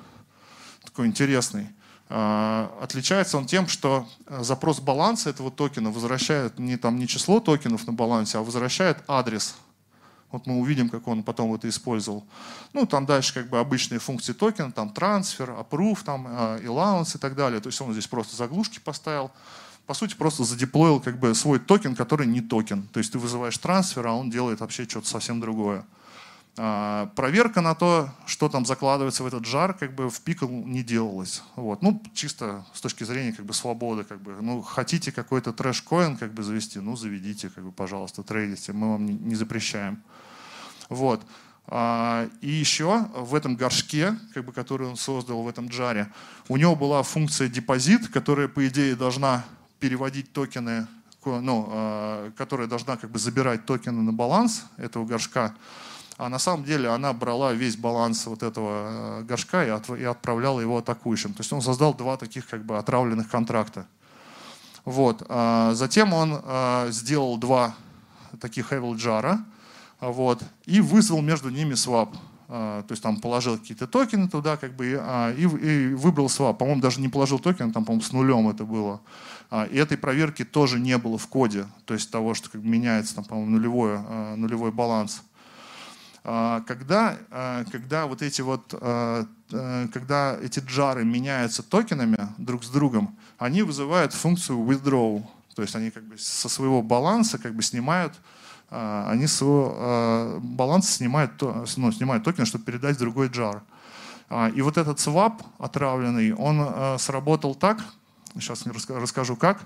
такой 0.84 1.08
интересный. 1.08 1.70
А, 2.10 2.78
отличается 2.82 3.38
он 3.38 3.46
тем, 3.46 3.70
что 3.70 4.06
запрос 4.28 4.82
баланса 4.82 5.30
этого 5.30 5.50
токена 5.50 5.90
возвращает 5.90 6.60
не, 6.60 6.76
там, 6.76 7.00
не 7.00 7.08
число 7.08 7.40
токенов 7.40 7.88
на 7.88 7.94
балансе, 7.94 8.40
а 8.40 8.42
возвращает 8.42 8.98
адрес. 9.08 9.56
Вот 10.32 10.46
мы 10.46 10.60
увидим, 10.60 10.90
как 10.90 11.08
он 11.08 11.24
потом 11.24 11.54
это 11.56 11.68
использовал. 11.68 12.24
Ну, 12.74 12.86
там 12.86 13.06
дальше 13.06 13.34
как 13.34 13.50
бы 13.50 13.60
обычные 13.60 14.00
функции 14.00 14.34
токена, 14.34 14.72
там 14.72 14.92
трансфер, 14.92 15.52
approve, 15.52 16.00
там 16.04 16.28
э, 16.28 16.66
allowance 16.66 17.16
и 17.16 17.20
так 17.20 17.36
далее. 17.36 17.60
То 17.60 17.68
есть 17.68 17.82
он 17.82 17.92
здесь 17.94 18.08
просто 18.08 18.36
заглушки 18.36 18.80
поставил. 18.80 19.32
По 19.88 19.96
сути, 19.96 20.14
просто 20.14 20.44
задеплоил 20.44 21.00
как 21.00 21.20
бы 21.20 21.34
свой 21.34 21.58
токен, 21.58 21.96
который 21.96 22.28
не 22.28 22.42
токен. 22.42 22.84
То 22.94 23.00
есть 23.00 23.12
ты 23.12 23.18
вызываешь 23.18 23.58
трансфер, 23.58 24.06
а 24.06 24.14
он 24.14 24.30
делает 24.30 24.60
вообще 24.60 24.84
что-то 24.84 25.08
совсем 25.08 25.40
другое. 25.40 25.84
А, 26.62 27.06
проверка 27.16 27.62
на 27.62 27.74
то, 27.74 28.10
что 28.26 28.50
там 28.50 28.66
закладывается 28.66 29.24
в 29.24 29.28
этот 29.28 29.46
jar, 29.46 29.74
как 29.74 29.96
бы 29.96 30.10
в 30.10 30.20
Pickle 30.20 30.46
не 30.46 30.84
делалась. 30.84 31.42
Вот. 31.56 31.82
Ну, 31.82 32.04
чисто 32.14 32.66
с 32.74 32.82
точки 32.82 33.06
зрения 33.06 33.32
как 33.32 33.46
бы 33.46 33.54
свободы. 33.54 34.04
Как 34.04 34.22
бы. 34.22 34.36
Ну, 34.42 34.62
хотите 34.62 35.14
какой-то 35.14 35.54
trash 35.54 35.89
coin 35.89 36.18
как 36.18 36.34
бы 36.34 36.44
завести, 36.44 36.80
ну, 36.80 36.98
заведите, 36.98 37.50
как 37.50 37.64
бы, 37.64 37.72
пожалуйста, 37.72 38.24
трейдите, 38.24 38.74
мы 38.74 38.92
вам 38.92 39.06
не, 39.06 39.36
запрещаем. 39.36 40.04
Вот. 40.90 41.26
А, 41.68 42.28
и 42.42 42.50
еще 42.50 43.08
в 43.16 43.36
этом 43.36 43.56
горшке, 43.56 44.20
как 44.34 44.44
бы, 44.44 44.52
который 44.52 44.90
он 44.90 44.98
создал 44.98 45.42
в 45.44 45.48
этом 45.48 45.70
jar 45.70 45.95
е, 45.95 46.12
у 46.50 46.58
него 46.58 46.76
была 46.76 47.04
функция 47.04 47.48
депозит, 47.48 48.10
которая, 48.10 48.50
по 48.50 48.68
идее, 48.68 48.98
должна 48.98 49.46
переводить 49.80 50.34
токены, 50.34 50.88
ну, 51.24 51.70
а, 51.72 52.32
которая 52.32 52.68
должна 52.68 52.98
как 52.98 53.12
бы 53.12 53.18
забирать 53.18 53.66
токены 53.66 54.02
на 54.02 54.12
баланс 54.12 54.66
этого 54.76 55.06
горшка 55.06 55.56
а 56.20 56.28
на 56.28 56.38
самом 56.38 56.66
деле 56.66 56.90
она 56.90 57.14
брала 57.14 57.54
весь 57.54 57.78
баланс 57.78 58.26
вот 58.26 58.44
этого 58.44 59.22
э, 59.22 59.24
горшка 59.24 59.66
и, 59.66 59.70
от, 59.70 59.90
и 59.90 60.04
отправляла 60.04 60.60
его 60.60 60.78
атакующим. 60.78 61.34
То 61.34 61.40
есть 61.40 61.54
он 61.54 61.62
создал 61.62 61.94
два 61.94 62.18
таких 62.18 62.46
как 62.46 62.66
бы 62.66 62.78
отравленных 62.78 63.30
контракта. 63.30 63.88
Вот. 64.84 65.26
А 65.30 65.74
затем 65.76 66.12
он 66.12 66.42
а, 66.44 66.90
сделал 66.92 67.38
два 67.38 67.74
таких 68.42 68.74
Evil 68.74 68.96
Jar, 68.96 69.38
вот, 70.02 70.44
и 70.66 70.82
вызвал 70.82 71.22
между 71.22 71.50
ними 71.50 71.76
свап. 71.76 72.14
А, 72.50 72.84
то 72.84 72.92
есть 72.92 73.02
там 73.02 73.22
положил 73.22 73.58
какие-то 73.58 73.88
токены 73.88 74.28
туда, 74.28 74.58
как 74.58 74.76
бы, 74.76 75.02
и, 75.38 75.42
и 75.42 75.94
выбрал 75.94 76.28
свап. 76.28 76.58
По-моему, 76.58 76.82
даже 76.82 77.00
не 77.00 77.08
положил 77.08 77.40
токен, 77.40 77.72
там, 77.72 77.86
по-моему, 77.86 78.04
с 78.04 78.12
нулем 78.12 78.50
это 78.50 78.66
было. 78.66 79.00
И 79.72 79.78
этой 79.78 79.98
проверки 79.98 80.44
тоже 80.44 80.82
не 80.82 80.98
было 80.98 81.18
в 81.18 81.28
коде, 81.28 81.66
то 81.86 81.94
есть 81.94 82.12
того, 82.12 82.34
что 82.34 82.50
как 82.50 82.62
бы 82.62 82.68
меняется, 82.68 83.16
там, 83.16 83.24
по-моему, 83.24 83.52
нулевой, 83.52 84.00
нулевой 84.36 84.74
баланс. 84.74 85.24
А, 86.24 86.62
когда, 86.62 87.18
а, 87.32 87.64
когда 87.72 88.06
вот 88.06 88.22
эти 88.22 88.42
вот, 88.42 88.74
а, 88.74 89.26
когда 89.94 90.38
эти 90.42 90.60
джары 90.60 91.06
меняются 91.06 91.64
токенами 91.64 92.30
друг 92.38 92.64
с 92.64 92.70
другом, 92.70 93.18
они 93.38 93.64
вызывают 93.64 94.14
функцию 94.14 94.60
withdraw, 94.60 95.24
то 95.56 95.62
есть 95.62 95.76
они 95.76 95.92
как 95.92 96.04
бы 96.04 96.18
со 96.18 96.50
своего 96.50 96.82
баланса 96.82 97.38
как 97.38 97.56
бы 97.56 97.64
снимают, 97.64 98.14
они 98.70 99.26
своего 99.26 100.40
баланса 100.42 100.92
снимают, 100.92 101.42
ну, 101.42 101.92
снимают 101.92 102.24
токен, 102.24 102.46
чтобы 102.46 102.66
передать 102.66 103.00
другой 103.00 103.30
джар. 103.30 103.64
И 104.54 104.62
вот 104.62 104.78
этот 104.78 105.00
свап 105.00 105.42
отравленный, 105.58 106.34
он 106.34 107.00
сработал 107.00 107.56
так, 107.56 107.84
сейчас 108.36 108.64
расскажу 108.68 109.36
как, 109.36 109.66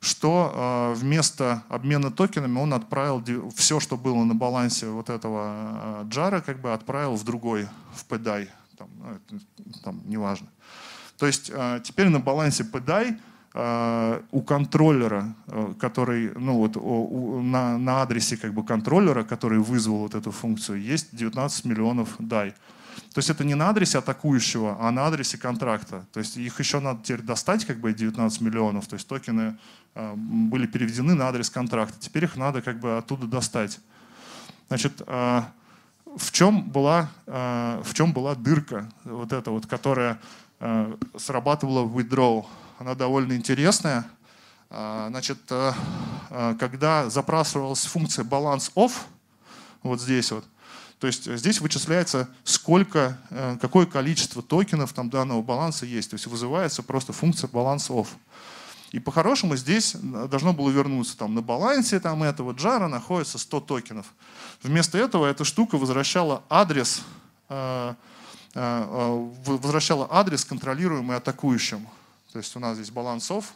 что 0.00 0.94
э, 0.94 0.98
вместо 0.98 1.62
обмена 1.68 2.10
токенами 2.10 2.58
он 2.58 2.72
отправил 2.72 3.22
все, 3.54 3.80
что 3.80 3.98
было 3.98 4.24
на 4.24 4.34
балансе 4.34 4.86
вот 4.86 5.10
этого 5.10 6.02
э, 6.02 6.04
джара, 6.08 6.40
как 6.40 6.58
бы 6.60 6.72
отправил 6.72 7.16
в 7.16 7.24
другой, 7.24 7.68
в 7.94 8.10
PDI, 8.10 8.48
там, 8.78 8.88
ну, 9.30 9.40
там 9.84 10.00
неважно. 10.06 10.48
То 11.18 11.26
есть 11.26 11.50
э, 11.52 11.80
теперь 11.84 12.08
на 12.08 12.18
балансе 12.18 12.64
PDI 12.64 13.18
у 14.30 14.42
контроллера, 14.42 15.34
который, 15.80 16.30
ну 16.36 16.56
вот 16.58 16.76
на, 17.42 17.78
на 17.78 18.02
адресе 18.02 18.36
как 18.36 18.54
бы 18.54 18.62
контроллера, 18.62 19.24
который 19.24 19.58
вызвал 19.58 20.02
вот 20.02 20.14
эту 20.14 20.30
функцию, 20.30 20.80
есть 20.80 21.08
19 21.16 21.64
миллионов 21.64 22.20
DAI. 22.20 22.54
То 23.12 23.18
есть 23.18 23.28
это 23.28 23.42
не 23.42 23.56
на 23.56 23.70
адресе 23.70 23.98
атакующего, 23.98 24.76
а 24.80 24.90
на 24.92 25.06
адресе 25.06 25.36
контракта. 25.36 26.06
То 26.12 26.20
есть 26.20 26.36
их 26.36 26.60
еще 26.60 26.78
надо 26.78 27.02
теперь 27.02 27.22
достать, 27.22 27.64
как 27.64 27.78
бы 27.80 27.92
19 27.92 28.40
миллионов. 28.40 28.86
То 28.86 28.94
есть 28.94 29.08
токены 29.08 29.58
э, 29.96 30.14
были 30.14 30.66
переведены 30.66 31.14
на 31.14 31.28
адрес 31.28 31.50
контракта. 31.50 31.98
Теперь 31.98 32.24
их 32.24 32.36
надо 32.36 32.62
как 32.62 32.78
бы 32.78 32.98
оттуда 32.98 33.26
достать. 33.26 33.80
Значит, 34.68 35.02
э, 35.04 35.42
в 36.16 36.30
чем 36.30 36.70
была, 36.70 37.10
э, 37.26 37.82
в 37.84 37.94
чем 37.94 38.12
была 38.12 38.36
дырка, 38.36 38.88
вот 39.04 39.32
эта 39.32 39.50
вот, 39.50 39.66
которая 39.66 40.20
срабатывала 41.16 41.84
в 41.84 41.98
withdraw? 41.98 42.44
Она 42.78 42.94
довольно 42.94 43.32
интересная. 43.32 44.04
Значит, 44.68 45.38
когда 46.28 47.08
запрашивалась 47.08 47.86
функция 47.86 48.26
balance 48.26 48.70
off, 48.74 48.92
вот 49.82 50.02
здесь 50.02 50.30
вот, 50.32 50.44
то 51.00 51.06
есть 51.06 51.26
э, 51.26 51.36
здесь 51.38 51.60
вычисляется, 51.60 52.28
сколько, 52.44 53.18
э, 53.30 53.56
какое 53.60 53.86
количество 53.86 54.42
токенов 54.42 54.92
там 54.92 55.08
данного 55.08 55.40
баланса 55.40 55.86
есть. 55.86 56.10
То 56.10 56.14
есть 56.14 56.26
вызывается 56.26 56.82
просто 56.82 57.14
функция 57.14 57.48
баланс 57.48 57.88
off. 57.88 58.08
И 58.92 59.00
по-хорошему 59.00 59.56
здесь 59.56 59.94
э, 59.94 60.28
должно 60.30 60.52
было 60.52 60.68
вернуться 60.68 61.16
там, 61.16 61.34
на 61.34 61.40
балансе 61.40 62.00
там, 62.00 62.22
этого 62.22 62.52
джара 62.52 62.86
находится 62.86 63.38
100 63.38 63.60
токенов. 63.60 64.12
Вместо 64.62 64.98
этого 64.98 65.24
эта 65.24 65.44
штука 65.44 65.78
возвращала 65.78 66.42
адрес, 66.50 67.00
возвращала 68.54 70.06
адрес, 70.10 70.44
контролируемый 70.44 71.16
атакующим. 71.16 71.88
То 72.32 72.38
есть 72.38 72.54
у 72.56 72.60
нас 72.60 72.76
здесь 72.76 72.90
баланс 72.90 73.30
off, 73.30 73.46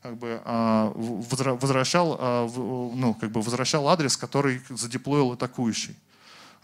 как 0.00 0.16
бы, 0.16 0.40
возвращал, 0.44 2.48
ну, 2.94 3.14
как 3.20 3.32
бы 3.32 3.42
возвращал 3.42 3.88
адрес, 3.88 4.16
который 4.16 4.62
задеплоил 4.70 5.32
атакующий. 5.32 5.96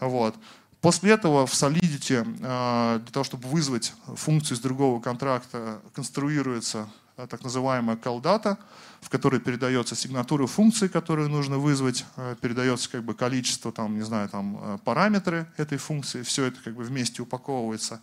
Вот. 0.01 0.35
После 0.81 1.11
этого 1.11 1.45
в 1.45 1.53
Solidity 1.53 2.25
э, 2.41 2.99
для 2.99 3.11
того, 3.11 3.23
чтобы 3.23 3.47
вызвать 3.47 3.93
функцию 4.15 4.57
из 4.57 4.61
другого 4.61 4.99
контракта, 4.99 5.79
конструируется 5.93 6.89
э, 7.17 7.27
так 7.29 7.43
называемая 7.43 7.97
call 7.97 8.19
data, 8.19 8.57
в 8.99 9.09
которой 9.09 9.39
передается 9.39 9.95
сигнатура 9.95 10.47
функции, 10.47 10.87
которую 10.87 11.29
нужно 11.29 11.59
вызвать, 11.59 12.03
э, 12.17 12.35
передается 12.41 12.89
как 12.89 13.03
бы 13.03 13.13
количество, 13.13 13.71
там, 13.71 13.95
не 13.95 14.03
знаю, 14.03 14.27
там, 14.29 14.79
параметры 14.83 15.47
этой 15.57 15.77
функции, 15.77 16.23
все 16.23 16.45
это 16.45 16.59
как 16.63 16.73
бы 16.73 16.83
вместе 16.83 17.21
упаковывается. 17.21 18.01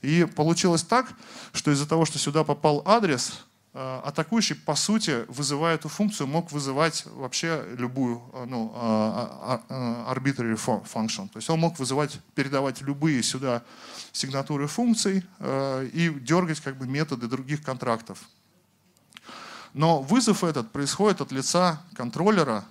И 0.00 0.24
получилось 0.36 0.84
так, 0.84 1.12
что 1.52 1.72
из-за 1.72 1.88
того, 1.88 2.04
что 2.04 2.20
сюда 2.20 2.44
попал 2.44 2.82
адрес, 2.84 3.44
атакующий, 3.74 4.54
по 4.54 4.76
сути, 4.76 5.24
вызывая 5.26 5.74
эту 5.74 5.88
функцию, 5.88 6.28
мог 6.28 6.52
вызывать 6.52 7.04
вообще 7.06 7.64
любую 7.76 8.22
э, 8.32 8.44
ну, 8.46 8.72
э, 8.72 9.58
arbitrary 9.68 10.54
function. 10.56 11.28
То 11.28 11.38
есть 11.38 11.50
он 11.50 11.58
мог 11.58 11.76
вызывать, 11.80 12.20
передавать 12.36 12.82
любые 12.82 13.20
сюда 13.24 13.62
сигнатуры 14.12 14.68
функций 14.68 15.24
и 15.40 16.16
дергать 16.20 16.60
как 16.60 16.76
бы 16.76 16.86
методы 16.86 17.26
других 17.26 17.64
контрактов. 17.64 18.20
Но 19.72 20.02
вызов 20.02 20.44
этот 20.44 20.70
происходит 20.70 21.20
от 21.20 21.32
лица 21.32 21.82
контроллера, 21.96 22.64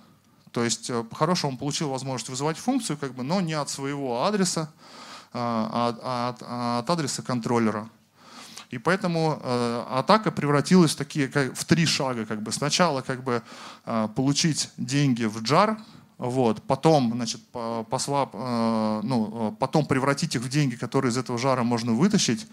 то 0.52 0.64
есть 0.64 0.90
по-хорошему 1.10 1.52
он 1.52 1.58
получил 1.58 1.90
возможность 1.90 2.30
вызывать 2.30 2.56
функцию, 2.56 2.96
как 2.96 3.12
бы, 3.12 3.22
но 3.22 3.42
не 3.42 3.52
от 3.52 3.68
своего 3.68 4.24
адреса, 4.24 4.72
а, 5.34 5.98
а 6.02 6.28
от, 6.30 6.42
а 6.42 6.78
от 6.78 6.88
адреса 6.88 7.22
контроллера. 7.22 7.90
И 8.74 8.78
поэтому 8.78 9.38
э, 9.40 9.84
атака 9.88 10.32
превратилась 10.32 10.94
в, 10.94 10.96
такие, 10.96 11.28
как, 11.28 11.54
в 11.54 11.64
три 11.64 11.86
шага. 11.86 12.26
Как 12.26 12.42
бы. 12.42 12.50
Сначала 12.50 13.02
как 13.02 13.22
бы, 13.22 13.40
э, 13.86 14.08
получить 14.16 14.68
деньги 14.76 15.26
в 15.26 15.40
джар, 15.42 15.78
вот, 16.18 16.60
потом, 16.64 17.12
значит, 17.12 17.40
по, 17.52 17.84
по 17.84 18.00
свап, 18.00 18.30
э, 18.34 19.00
ну, 19.04 19.52
э, 19.52 19.56
потом 19.60 19.86
превратить 19.86 20.34
их 20.34 20.42
в 20.42 20.48
деньги, 20.48 20.74
которые 20.74 21.12
из 21.12 21.16
этого 21.16 21.38
жара 21.38 21.62
можно 21.62 21.92
вытащить, 21.92 22.48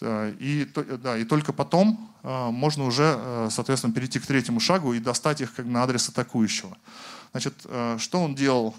э, 0.00 0.34
и, 0.38 0.66
да, 1.02 1.18
и 1.18 1.24
только 1.24 1.52
потом 1.52 2.10
э, 2.22 2.50
можно 2.50 2.84
уже, 2.84 3.48
соответственно, 3.50 3.92
перейти 3.92 4.18
к 4.18 4.26
третьему 4.26 4.60
шагу 4.60 4.94
и 4.94 4.98
достать 4.98 5.42
их 5.42 5.54
как 5.54 5.66
на 5.66 5.82
адрес 5.82 6.08
атакующего. 6.08 6.74
Значит, 7.32 7.54
что 7.98 8.22
он 8.22 8.34
делал? 8.34 8.74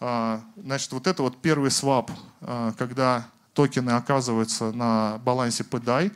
Значит, 0.00 0.92
вот 0.92 1.06
это 1.06 1.22
вот 1.22 1.40
первый 1.40 1.70
свап, 1.70 2.10
когда 2.76 3.28
токены 3.54 3.90
оказываются 3.90 4.72
на 4.72 5.18
балансе 5.18 5.64
PDI. 5.64 6.12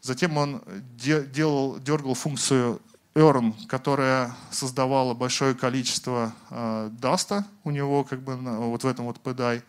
Затем 0.00 0.36
он 0.36 0.62
делал, 0.96 1.78
дергал 1.80 2.14
функцию 2.14 2.80
earn, 3.14 3.54
которая 3.66 4.34
создавала 4.50 5.14
большое 5.14 5.54
количество 5.54 6.32
э, 6.50 6.90
даста 6.92 7.44
у 7.64 7.70
него 7.70 8.04
как 8.04 8.22
бы 8.22 8.36
вот 8.36 8.84
в 8.84 8.86
этом 8.86 9.06
вот 9.06 9.18
PDI. 9.22 9.62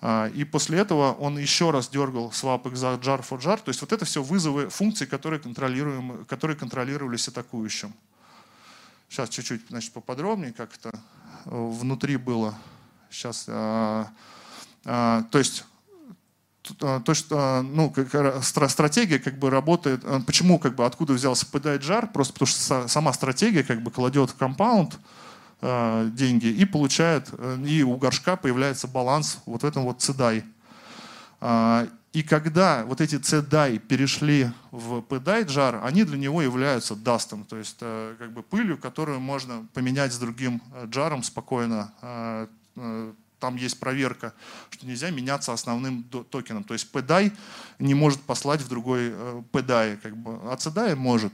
А, 0.00 0.28
и 0.28 0.44
после 0.44 0.78
этого 0.80 1.12
он 1.14 1.38
еще 1.38 1.70
раз 1.70 1.88
дергал 1.88 2.28
swap 2.28 2.64
exact 2.64 3.00
jar 3.00 3.26
for 3.26 3.40
jar. 3.40 3.56
То 3.56 3.70
есть 3.70 3.80
вот 3.80 3.92
это 3.92 4.04
все 4.04 4.22
вызовы 4.22 4.68
функций, 4.68 5.06
которые, 5.06 5.40
контролируем, 5.40 6.26
которые 6.26 6.58
контролировались 6.58 7.26
атакующим. 7.28 7.94
Сейчас 9.08 9.30
чуть-чуть 9.30 9.62
значит, 9.70 9.92
поподробнее, 9.92 10.52
как 10.52 10.70
это 10.76 10.98
внутри 11.46 12.18
было. 12.18 12.54
Сейчас 13.10 13.46
а, 13.48 14.08
То 14.84 15.38
есть 15.38 15.64
то, 16.78 17.14
что 17.14 17.62
ну, 17.62 17.92
стратегия 18.42 19.18
как 19.18 19.38
бы 19.38 19.50
работает. 19.50 20.04
Почему, 20.26 20.58
как 20.58 20.74
бы, 20.74 20.84
откуда 20.86 21.12
взялся 21.12 21.46
PDI 21.46 21.80
JAR? 21.80 22.12
Просто 22.12 22.32
потому 22.32 22.46
что 22.46 22.88
сама 22.88 23.12
стратегия 23.12 23.62
как 23.62 23.82
бы 23.82 23.90
кладет 23.90 24.30
в 24.30 24.36
компаунд 24.36 24.98
деньги 25.60 26.46
и 26.46 26.64
получает, 26.64 27.30
и 27.64 27.82
у 27.82 27.96
горшка 27.96 28.36
появляется 28.36 28.86
баланс 28.86 29.38
вот 29.46 29.62
в 29.62 29.66
этом 29.66 29.84
вот 29.84 29.98
CDI. 29.98 30.44
И 32.14 32.22
когда 32.22 32.84
вот 32.84 33.00
эти 33.00 33.16
CDI 33.16 33.78
перешли 33.78 34.48
в 34.70 35.00
PDI 35.00 35.46
jar, 35.46 35.84
они 35.84 36.04
для 36.04 36.16
него 36.16 36.42
являются 36.42 36.94
дастом, 36.94 37.44
то 37.44 37.56
есть 37.56 37.78
э, 37.80 38.14
как 38.20 38.32
бы 38.32 38.44
пылью, 38.44 38.78
которую 38.78 39.18
можно 39.18 39.66
поменять 39.74 40.12
с 40.12 40.18
другим 40.18 40.62
джаром 40.86 41.20
э, 41.20 41.22
спокойно. 41.24 41.92
Э, 43.44 43.46
там 43.46 43.56
есть 43.56 43.78
проверка, 43.78 44.32
что 44.70 44.86
нельзя 44.86 45.10
меняться 45.10 45.52
основным 45.52 46.04
токеном. 46.04 46.64
То 46.64 46.74
есть 46.74 46.90
PDI 46.92 47.32
не 47.78 47.94
может 47.94 48.20
послать 48.22 48.60
в 48.60 48.68
другой 48.68 49.12
PDI, 49.52 49.98
как 50.02 50.16
бы, 50.16 50.38
а 50.50 50.56
CDI 50.56 50.94
может. 50.94 51.32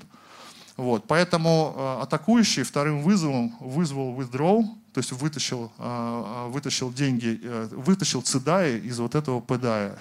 Вот, 0.77 1.05
поэтому 1.07 2.01
атакующий 2.01 2.63
вторым 2.63 3.03
вызовом 3.03 3.55
вызвал 3.61 4.19
withdraw, 4.19 4.65
то 4.95 4.99
есть 4.99 5.13
вытащил, 5.13 5.71
вытащил 6.49 6.91
деньги, 6.93 7.39
вытащил 7.73 8.23
CDI 8.23 8.81
из 8.81 8.99
вот 8.99 9.15
этого 9.15 9.41
PDI 9.41 9.99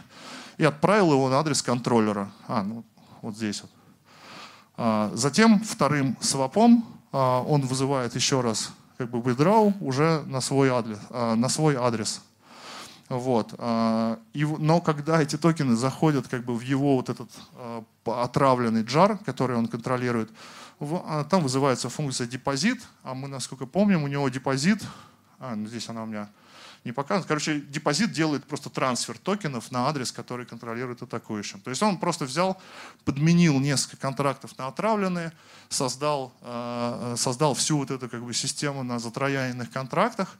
и 0.59 0.65
отправил 0.65 1.13
его 1.13 1.29
на 1.29 1.39
адрес 1.39 1.63
контроллера. 1.63 2.31
А, 2.47 2.63
ну, 2.63 2.83
вот 3.21 3.35
здесь 3.35 3.61
вот. 3.61 3.71
А, 4.77 5.11
затем 5.15 5.61
вторым 5.61 6.17
свопом 6.19 6.85
а, 7.11 7.41
он 7.41 7.61
вызывает 7.61 8.13
еще 8.13 8.41
раз 8.41 8.71
как 8.99 9.09
бы 9.09 9.19
withdraw 9.19 9.73
уже 9.79 10.23
на 10.27 10.41
свой 10.41 10.69
адрес. 10.69 10.99
А, 11.09 11.35
на 11.35 11.47
свой 11.47 11.77
адрес. 11.77 12.21
Вот. 13.07 13.53
И, 14.33 14.45
но 14.59 14.81
когда 14.81 15.19
эти 15.19 15.35
токены 15.35 15.75
заходят 15.75 16.27
как 16.27 16.45
бы 16.45 16.55
в 16.55 16.61
его 16.61 16.95
вот 16.95 17.09
этот 17.09 17.31
отравленный 18.05 18.83
джар, 18.83 19.17
который 19.25 19.57
он 19.57 19.67
контролирует, 19.67 20.29
там 20.79 21.41
вызывается 21.41 21.89
функция 21.89 22.27
депозит, 22.27 22.85
а 23.01 23.15
мы, 23.15 23.27
насколько 23.27 23.65
помним, 23.65 24.03
у 24.03 24.07
него 24.07 24.29
депозит, 24.29 24.83
а, 25.39 25.55
ну 25.55 25.65
здесь 25.65 25.89
она 25.89 26.03
у 26.03 26.05
меня 26.05 26.29
не 26.85 26.91
показан. 26.91 27.25
Короче, 27.27 27.59
депозит 27.59 28.11
делает 28.11 28.45
просто 28.45 28.69
трансфер 28.69 29.17
токенов 29.17 29.71
на 29.71 29.87
адрес, 29.87 30.11
который 30.11 30.45
контролирует 30.45 31.01
атакующим. 31.01 31.59
То 31.61 31.69
есть 31.69 31.83
он 31.83 31.97
просто 31.97 32.25
взял, 32.25 32.59
подменил 33.05 33.59
несколько 33.59 33.97
контрактов 33.97 34.57
на 34.57 34.67
отравленные, 34.67 35.33
создал, 35.67 36.31
э, 36.41 37.15
создал 37.17 37.53
всю 37.53 37.77
вот 37.77 37.91
эту 37.91 38.09
как 38.09 38.23
бы, 38.23 38.33
систему 38.33 38.83
на 38.83 38.99
затрояненных 38.99 39.71
контрактах. 39.71 40.37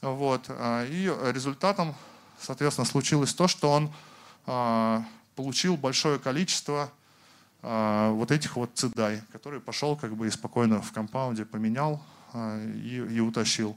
Вот, 0.00 0.46
э, 0.48 0.86
и 0.88 1.12
результатом, 1.32 1.94
соответственно, 2.40 2.86
случилось 2.86 3.34
то, 3.34 3.48
что 3.48 3.70
он 3.70 3.92
э, 4.46 5.00
получил 5.36 5.76
большое 5.76 6.18
количество 6.18 6.90
вот 7.64 8.32
этих 8.32 8.56
вот 8.56 8.72
цедай, 8.74 9.22
который 9.30 9.60
пошел 9.60 9.94
как 9.94 10.16
бы 10.16 10.26
и 10.26 10.30
спокойно 10.30 10.82
в 10.82 10.90
компаунде 10.90 11.44
поменял 11.44 12.02
и, 12.34 13.06
и 13.08 13.20
утащил. 13.20 13.76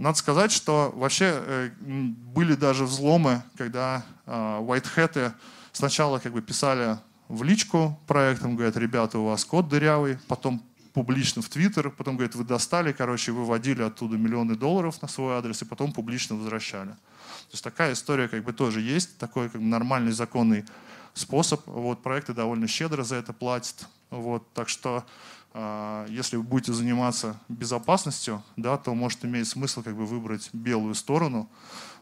Надо 0.00 0.16
сказать, 0.16 0.50
что 0.50 0.90
вообще 0.96 1.26
э, 1.26 1.70
были 1.78 2.54
даже 2.54 2.86
взломы, 2.86 3.42
когда 3.58 4.02
whitehead 4.24 5.10
а, 5.16 5.34
сначала 5.72 6.18
как 6.18 6.32
бы 6.32 6.40
писали 6.40 6.96
в 7.28 7.42
личку 7.42 8.00
проектом, 8.06 8.56
говорят, 8.56 8.78
ребята, 8.78 9.18
у 9.18 9.26
вас 9.26 9.44
код 9.44 9.68
дырявый, 9.68 10.16
потом 10.26 10.62
публично 10.94 11.42
в 11.42 11.50
Твиттер, 11.50 11.90
потом, 11.90 12.16
говорят, 12.16 12.34
вы 12.34 12.44
достали, 12.44 12.92
короче, 12.92 13.32
выводили 13.32 13.82
оттуда 13.82 14.16
миллионы 14.16 14.54
долларов 14.54 15.02
на 15.02 15.08
свой 15.08 15.34
адрес 15.34 15.60
и 15.60 15.66
потом 15.66 15.92
публично 15.92 16.34
возвращали. 16.34 16.92
То 16.92 17.52
есть 17.52 17.62
такая 17.62 17.92
история 17.92 18.26
как 18.28 18.42
бы 18.42 18.54
тоже 18.54 18.80
есть, 18.80 19.18
такой 19.18 19.50
как 19.50 19.60
бы 19.60 19.66
нормальный 19.66 20.12
законный 20.12 20.64
способ. 21.12 21.60
Вот 21.66 22.02
проекты 22.02 22.32
довольно 22.32 22.66
щедро 22.68 23.02
за 23.02 23.16
это 23.16 23.34
платят. 23.34 23.86
Вот, 24.08 24.50
так 24.54 24.70
что 24.70 25.04
если 25.52 26.36
вы 26.36 26.42
будете 26.44 26.72
заниматься 26.72 27.36
безопасностью, 27.48 28.42
да, 28.56 28.76
то 28.76 28.94
может 28.94 29.24
иметь 29.24 29.48
смысл 29.48 29.82
как 29.82 29.96
бы 29.96 30.06
выбрать 30.06 30.48
белую 30.52 30.94
сторону. 30.94 31.50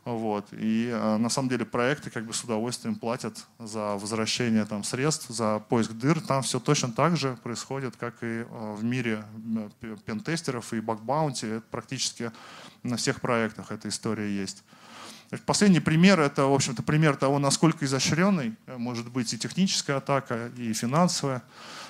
Вот. 0.09 0.47
И 0.53 0.91
а, 0.91 1.19
на 1.19 1.29
самом 1.29 1.51
деле 1.51 1.67
проекты 1.67 2.09
как 2.09 2.25
бы 2.25 2.33
с 2.33 2.43
удовольствием 2.43 2.95
платят 2.95 3.45
за 3.59 3.97
возвращение 3.97 4.65
там, 4.65 4.83
средств, 4.83 5.29
за 5.29 5.59
поиск 5.59 5.93
дыр. 5.93 6.21
Там 6.21 6.43
все 6.43 6.61
точно 6.61 6.93
так 6.93 7.19
же 7.19 7.37
происходит, 7.43 7.97
как 7.97 8.15
и 8.23 8.47
а, 8.49 8.75
в 8.75 8.83
мире 8.85 9.23
пентестеров 10.07 10.73
и 10.73 10.81
бакбаунти. 10.81 11.47
Это 11.47 11.67
практически 11.71 12.33
на 12.83 12.97
всех 12.97 13.21
проектах 13.21 13.71
эта 13.71 13.89
история 13.89 14.35
есть. 14.35 14.65
Последний 15.45 15.81
пример– 15.81 16.21
это, 16.21 16.47
в 16.47 16.55
общем-то, 16.55 16.83
пример 16.83 17.15
того, 17.17 17.39
насколько 17.39 17.85
изощренной 17.85 18.57
может 18.67 19.11
быть 19.11 19.35
и 19.35 19.39
техническая 19.39 19.99
атака, 19.99 20.51
и 20.57 20.73
финансовая. 20.73 21.43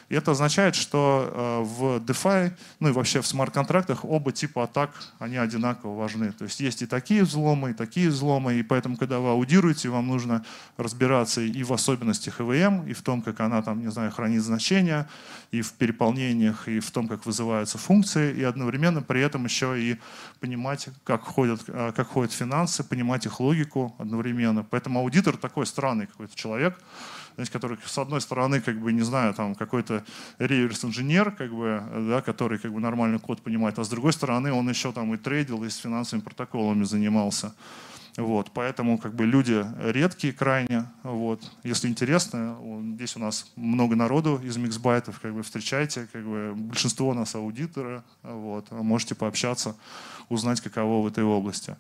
И 0.08 0.14
это 0.14 0.30
означает, 0.30 0.74
что 0.74 1.30
э, 1.30 1.62
в 1.64 1.98
DeFi, 1.98 2.52
ну 2.80 2.88
и 2.88 2.92
вообще 2.92 3.20
в 3.20 3.26
смарт-контрактах 3.26 4.04
оба 4.04 4.32
типа 4.32 4.64
атак, 4.64 4.90
они 5.18 5.36
одинаково 5.36 5.94
важны. 5.98 6.32
То 6.32 6.44
есть 6.44 6.60
есть 6.60 6.80
и 6.80 6.86
такие 6.86 7.24
взломы, 7.24 7.70
и 7.70 7.74
такие 7.74 8.08
взломы, 8.08 8.54
и 8.54 8.62
поэтому, 8.62 8.96
когда 8.96 9.20
вы 9.20 9.30
аудируете, 9.30 9.90
вам 9.90 10.06
нужно 10.06 10.44
разбираться 10.78 11.42
и 11.42 11.62
в 11.62 11.72
особенностях 11.74 12.40
EVM, 12.40 12.88
и 12.88 12.94
в 12.94 13.02
том, 13.02 13.20
как 13.20 13.40
она 13.40 13.60
там, 13.60 13.80
не 13.80 13.90
знаю, 13.90 14.10
хранит 14.10 14.42
значения, 14.42 15.06
и 15.50 15.60
в 15.60 15.72
переполнениях, 15.74 16.68
и 16.68 16.80
в 16.80 16.90
том, 16.90 17.06
как 17.06 17.26
вызываются 17.26 17.76
функции, 17.76 18.34
и 18.34 18.42
одновременно 18.42 19.02
при 19.02 19.20
этом 19.20 19.44
еще 19.44 19.78
и 19.78 19.98
понимать, 20.40 20.88
как 21.04 21.22
ходят, 21.22 21.60
э, 21.66 21.92
как 21.94 22.08
ходят 22.08 22.32
финансы, 22.32 22.82
понимать 22.82 23.26
их 23.26 23.40
логику 23.40 23.94
одновременно. 23.98 24.64
Поэтому 24.64 25.00
аудитор 25.00 25.36
такой 25.36 25.66
странный 25.66 26.06
какой-то 26.06 26.34
человек, 26.34 26.78
знаете, 27.38 27.52
который, 27.52 27.78
с 27.84 27.98
одной 27.98 28.20
стороны, 28.20 28.60
как 28.60 28.80
бы, 28.80 28.92
не 28.92 29.02
знаю, 29.02 29.32
там 29.32 29.54
какой-то 29.54 30.04
реверс-инженер, 30.40 31.30
как 31.30 31.54
бы, 31.54 31.80
да, 32.10 32.20
который 32.20 32.58
как 32.58 32.72
бы 32.72 32.80
нормальный 32.80 33.20
код 33.20 33.42
понимает, 33.42 33.78
а 33.78 33.84
с 33.84 33.88
другой 33.88 34.12
стороны, 34.12 34.52
он 34.52 34.68
еще 34.68 34.90
там 34.90 35.14
и 35.14 35.16
трейдил, 35.16 35.62
и 35.62 35.68
с 35.68 35.76
финансовыми 35.76 36.24
протоколами 36.24 36.82
занимался. 36.82 37.54
Вот, 38.16 38.50
поэтому 38.52 38.98
как 38.98 39.14
бы 39.14 39.24
люди 39.24 39.64
редкие 39.78 40.32
крайне. 40.32 40.86
Вот. 41.04 41.48
Если 41.62 41.86
интересно, 41.86 42.58
здесь 42.96 43.14
у 43.14 43.20
нас 43.20 43.52
много 43.54 43.94
народу 43.94 44.40
из 44.42 44.56
миксбайтов, 44.56 45.20
как 45.20 45.32
бы 45.32 45.44
встречайте, 45.44 46.08
как 46.12 46.24
бы 46.24 46.54
большинство 46.56 47.10
у 47.10 47.14
нас 47.14 47.36
аудиторы, 47.36 48.02
вот, 48.24 48.68
можете 48.72 49.14
пообщаться, 49.14 49.76
узнать, 50.28 50.60
каково 50.60 51.04
в 51.04 51.06
этой 51.06 51.22
области. 51.22 51.76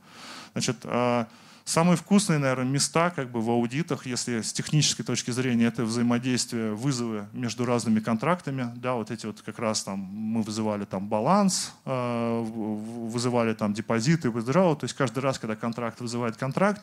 Значит, 0.52 0.76
а, 0.84 1.26
Самые 1.68 1.98
вкусные, 1.98 2.38
наверное, 2.38 2.64
места 2.64 3.10
как 3.10 3.30
бы 3.30 3.42
в 3.42 3.50
аудитах, 3.50 4.06
если 4.06 4.40
с 4.40 4.54
технической 4.54 5.04
точки 5.04 5.32
зрения, 5.32 5.66
это 5.66 5.84
взаимодействие, 5.84 6.72
вызовы 6.72 7.26
между 7.34 7.66
разными 7.66 8.00
контрактами. 8.00 8.72
Да, 8.76 8.94
вот 8.94 9.10
эти 9.10 9.26
вот 9.26 9.42
как 9.42 9.58
раз 9.58 9.82
там 9.82 9.98
мы 9.98 10.40
вызывали 10.40 10.86
там 10.86 11.08
баланс, 11.08 11.74
э, 11.84 12.42
вызывали 12.42 13.52
там 13.52 13.74
депозиты, 13.74 14.28
withdrawal. 14.28 14.76
То 14.76 14.84
есть 14.84 14.94
каждый 14.94 15.18
раз, 15.18 15.38
когда 15.38 15.56
контракт 15.56 16.00
вызывает 16.00 16.38
контракт, 16.38 16.80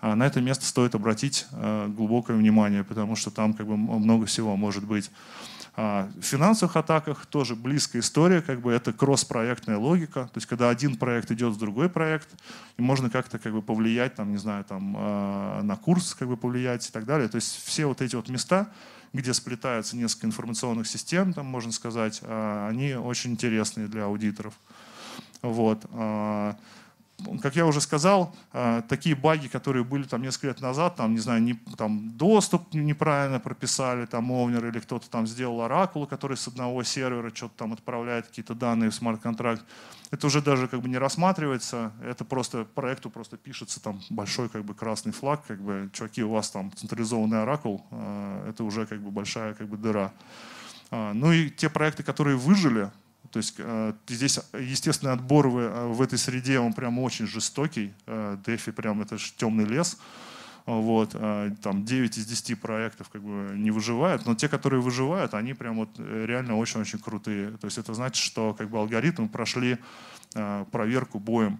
э, 0.00 0.14
на 0.14 0.26
это 0.26 0.40
место 0.40 0.64
стоит 0.64 0.94
обратить 0.94 1.44
э, 1.52 1.88
глубокое 1.88 2.34
внимание, 2.38 2.84
потому 2.84 3.16
что 3.16 3.30
там 3.30 3.52
как 3.52 3.66
бы 3.66 3.76
много 3.76 4.24
всего 4.24 4.56
может 4.56 4.84
быть. 4.84 5.10
А, 5.74 6.10
в 6.20 6.22
финансовых 6.22 6.76
атаках 6.76 7.24
тоже 7.24 7.56
близкая 7.56 8.02
история, 8.02 8.42
как 8.42 8.60
бы 8.60 8.72
это 8.72 8.92
кросс-проектная 8.92 9.78
логика, 9.78 10.24
то 10.24 10.36
есть 10.36 10.46
когда 10.46 10.68
один 10.68 10.96
проект 10.96 11.30
идет 11.30 11.54
в 11.54 11.58
другой 11.58 11.88
проект, 11.88 12.28
и 12.76 12.82
можно 12.82 13.08
как-то 13.08 13.38
как 13.38 13.54
бы 13.54 13.62
повлиять, 13.62 14.14
там, 14.14 14.30
не 14.30 14.36
знаю, 14.36 14.64
там, 14.64 14.94
а, 14.98 15.62
на 15.62 15.76
курс 15.76 16.14
как 16.14 16.28
бы 16.28 16.36
повлиять 16.36 16.86
и 16.86 16.92
так 16.92 17.06
далее. 17.06 17.28
То 17.28 17.36
есть 17.36 17.64
все 17.64 17.86
вот 17.86 18.02
эти 18.02 18.14
вот 18.16 18.28
места, 18.28 18.70
где 19.14 19.32
сплетаются 19.32 19.96
несколько 19.96 20.26
информационных 20.26 20.86
систем, 20.86 21.32
там, 21.32 21.46
можно 21.46 21.72
сказать, 21.72 22.20
а, 22.22 22.68
они 22.68 22.94
очень 22.94 23.32
интересные 23.32 23.88
для 23.88 24.04
аудиторов. 24.04 24.54
Вот 25.40 25.84
как 27.42 27.56
я 27.56 27.66
уже 27.66 27.80
сказал, 27.80 28.34
э, 28.52 28.82
такие 28.88 29.14
баги, 29.14 29.48
которые 29.48 29.84
были 29.84 30.04
там 30.04 30.22
несколько 30.22 30.48
лет 30.48 30.60
назад, 30.60 30.96
там, 30.96 31.12
не 31.12 31.20
знаю, 31.20 31.42
не, 31.42 31.54
там 31.76 32.10
доступ 32.16 32.74
неправильно 32.74 33.40
прописали, 33.40 34.06
там 34.06 34.30
овнер 34.30 34.66
или 34.66 34.78
кто-то 34.80 35.08
там 35.10 35.26
сделал 35.26 35.62
оракул, 35.62 36.06
который 36.06 36.36
с 36.36 36.48
одного 36.48 36.82
сервера 36.82 37.30
что-то 37.34 37.54
там 37.56 37.72
отправляет 37.72 38.26
какие-то 38.26 38.54
данные 38.54 38.90
в 38.90 38.94
смарт-контракт. 38.94 39.64
Это 40.10 40.26
уже 40.26 40.42
даже 40.42 40.68
как 40.68 40.80
бы 40.82 40.88
не 40.88 40.98
рассматривается, 40.98 41.92
это 42.04 42.24
просто 42.24 42.64
проекту 42.64 43.10
просто 43.10 43.36
пишется 43.36 43.82
там 43.82 44.00
большой 44.10 44.48
как 44.48 44.64
бы 44.64 44.74
красный 44.74 45.12
флаг, 45.12 45.42
как 45.46 45.60
бы, 45.60 45.90
чуваки, 45.92 46.22
у 46.22 46.30
вас 46.30 46.50
там 46.50 46.72
централизованный 46.74 47.42
оракул, 47.42 47.86
э, 47.90 48.46
это 48.50 48.64
уже 48.64 48.86
как 48.86 49.00
бы 49.00 49.10
большая 49.10 49.54
как 49.54 49.68
бы 49.68 49.76
дыра. 49.76 50.12
А, 50.92 51.14
ну 51.14 51.32
и 51.32 51.48
те 51.48 51.70
проекты, 51.70 52.02
которые 52.02 52.36
выжили, 52.36 52.90
то 53.30 53.38
есть 53.38 53.54
э, 53.58 53.92
здесь 54.08 54.38
естественный 54.52 55.12
отбор 55.12 55.48
в, 55.48 55.58
э, 55.58 55.86
в 55.86 56.02
этой 56.02 56.18
среде, 56.18 56.58
он 56.58 56.72
прям 56.72 56.98
очень 56.98 57.26
жестокий. 57.26 57.92
Э, 58.06 58.36
Дефи 58.44 58.72
прям 58.72 59.00
это 59.00 59.18
же 59.18 59.32
темный 59.36 59.64
лес. 59.64 59.98
Вот, 60.64 61.10
там 61.10 61.84
9 61.84 62.18
из 62.18 62.24
10 62.24 62.60
проектов 62.60 63.08
как 63.08 63.20
бы 63.20 63.52
не 63.56 63.72
выживают, 63.72 64.26
но 64.26 64.36
те, 64.36 64.48
которые 64.48 64.80
выживают, 64.80 65.34
они 65.34 65.54
прям 65.54 65.74
вот 65.74 65.88
реально 65.98 66.56
очень-очень 66.56 67.00
крутые. 67.00 67.50
То 67.58 67.64
есть 67.64 67.78
это 67.78 67.94
значит, 67.94 68.22
что 68.22 68.54
как 68.54 68.70
бы 68.70 68.78
алгоритмы 68.78 69.28
прошли 69.28 69.78
проверку 70.70 71.18
боем. 71.18 71.58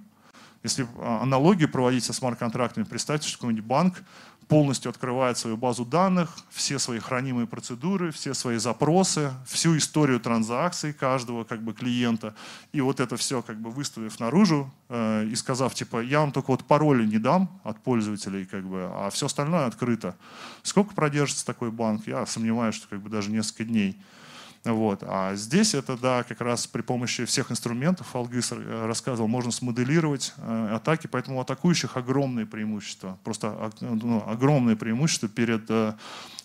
Если 0.62 0.86
аналогию 1.00 1.68
проводить 1.68 2.04
со 2.04 2.12
смарт-контрактами, 2.12 2.84
представьте, 2.84 3.26
что 3.26 3.38
какой-нибудь 3.38 3.64
банк 3.64 4.04
полностью 4.52 4.90
открывает 4.90 5.38
свою 5.38 5.56
базу 5.56 5.86
данных, 5.86 6.28
все 6.50 6.78
свои 6.78 6.98
хранимые 6.98 7.46
процедуры, 7.46 8.10
все 8.10 8.34
свои 8.34 8.58
запросы, 8.58 9.32
всю 9.46 9.78
историю 9.78 10.20
транзакций 10.20 10.92
каждого 10.92 11.44
как 11.44 11.62
бы, 11.62 11.72
клиента. 11.72 12.34
И 12.72 12.82
вот 12.82 13.00
это 13.00 13.16
все 13.16 13.40
как 13.40 13.56
бы 13.56 13.70
выставив 13.70 14.20
наружу 14.20 14.70
э, 14.90 15.24
и 15.24 15.34
сказав, 15.36 15.74
типа, 15.74 16.02
я 16.02 16.20
вам 16.20 16.32
только 16.32 16.50
вот 16.50 16.64
пароли 16.64 17.06
не 17.06 17.16
дам 17.16 17.48
от 17.64 17.80
пользователей, 17.80 18.44
как 18.44 18.64
бы, 18.64 18.90
а 18.92 19.08
все 19.08 19.24
остальное 19.24 19.64
открыто. 19.64 20.16
Сколько 20.62 20.94
продержится 20.94 21.46
такой 21.46 21.70
банк? 21.70 22.06
Я 22.06 22.26
сомневаюсь, 22.26 22.74
что 22.74 22.88
как 22.88 23.00
бы 23.00 23.08
даже 23.08 23.30
несколько 23.30 23.64
дней. 23.64 23.98
Вот. 24.64 25.02
А 25.02 25.34
здесь 25.34 25.74
это, 25.74 25.96
да, 25.96 26.22
как 26.22 26.40
раз 26.40 26.68
при 26.68 26.82
помощи 26.82 27.24
всех 27.24 27.50
инструментов, 27.50 28.14
Алгыс 28.14 28.52
э, 28.52 28.86
рассказывал, 28.86 29.26
можно 29.26 29.50
смоделировать 29.50 30.32
э, 30.36 30.68
атаки, 30.74 31.08
поэтому 31.08 31.38
у 31.38 31.40
атакующих 31.40 31.96
огромные 31.96 32.46
преимущества, 32.46 33.18
просто 33.24 33.72
ну, 33.80 34.22
огромные 34.24 34.76
преимущества 34.76 35.28
перед 35.28 35.68
э, 35.68 35.94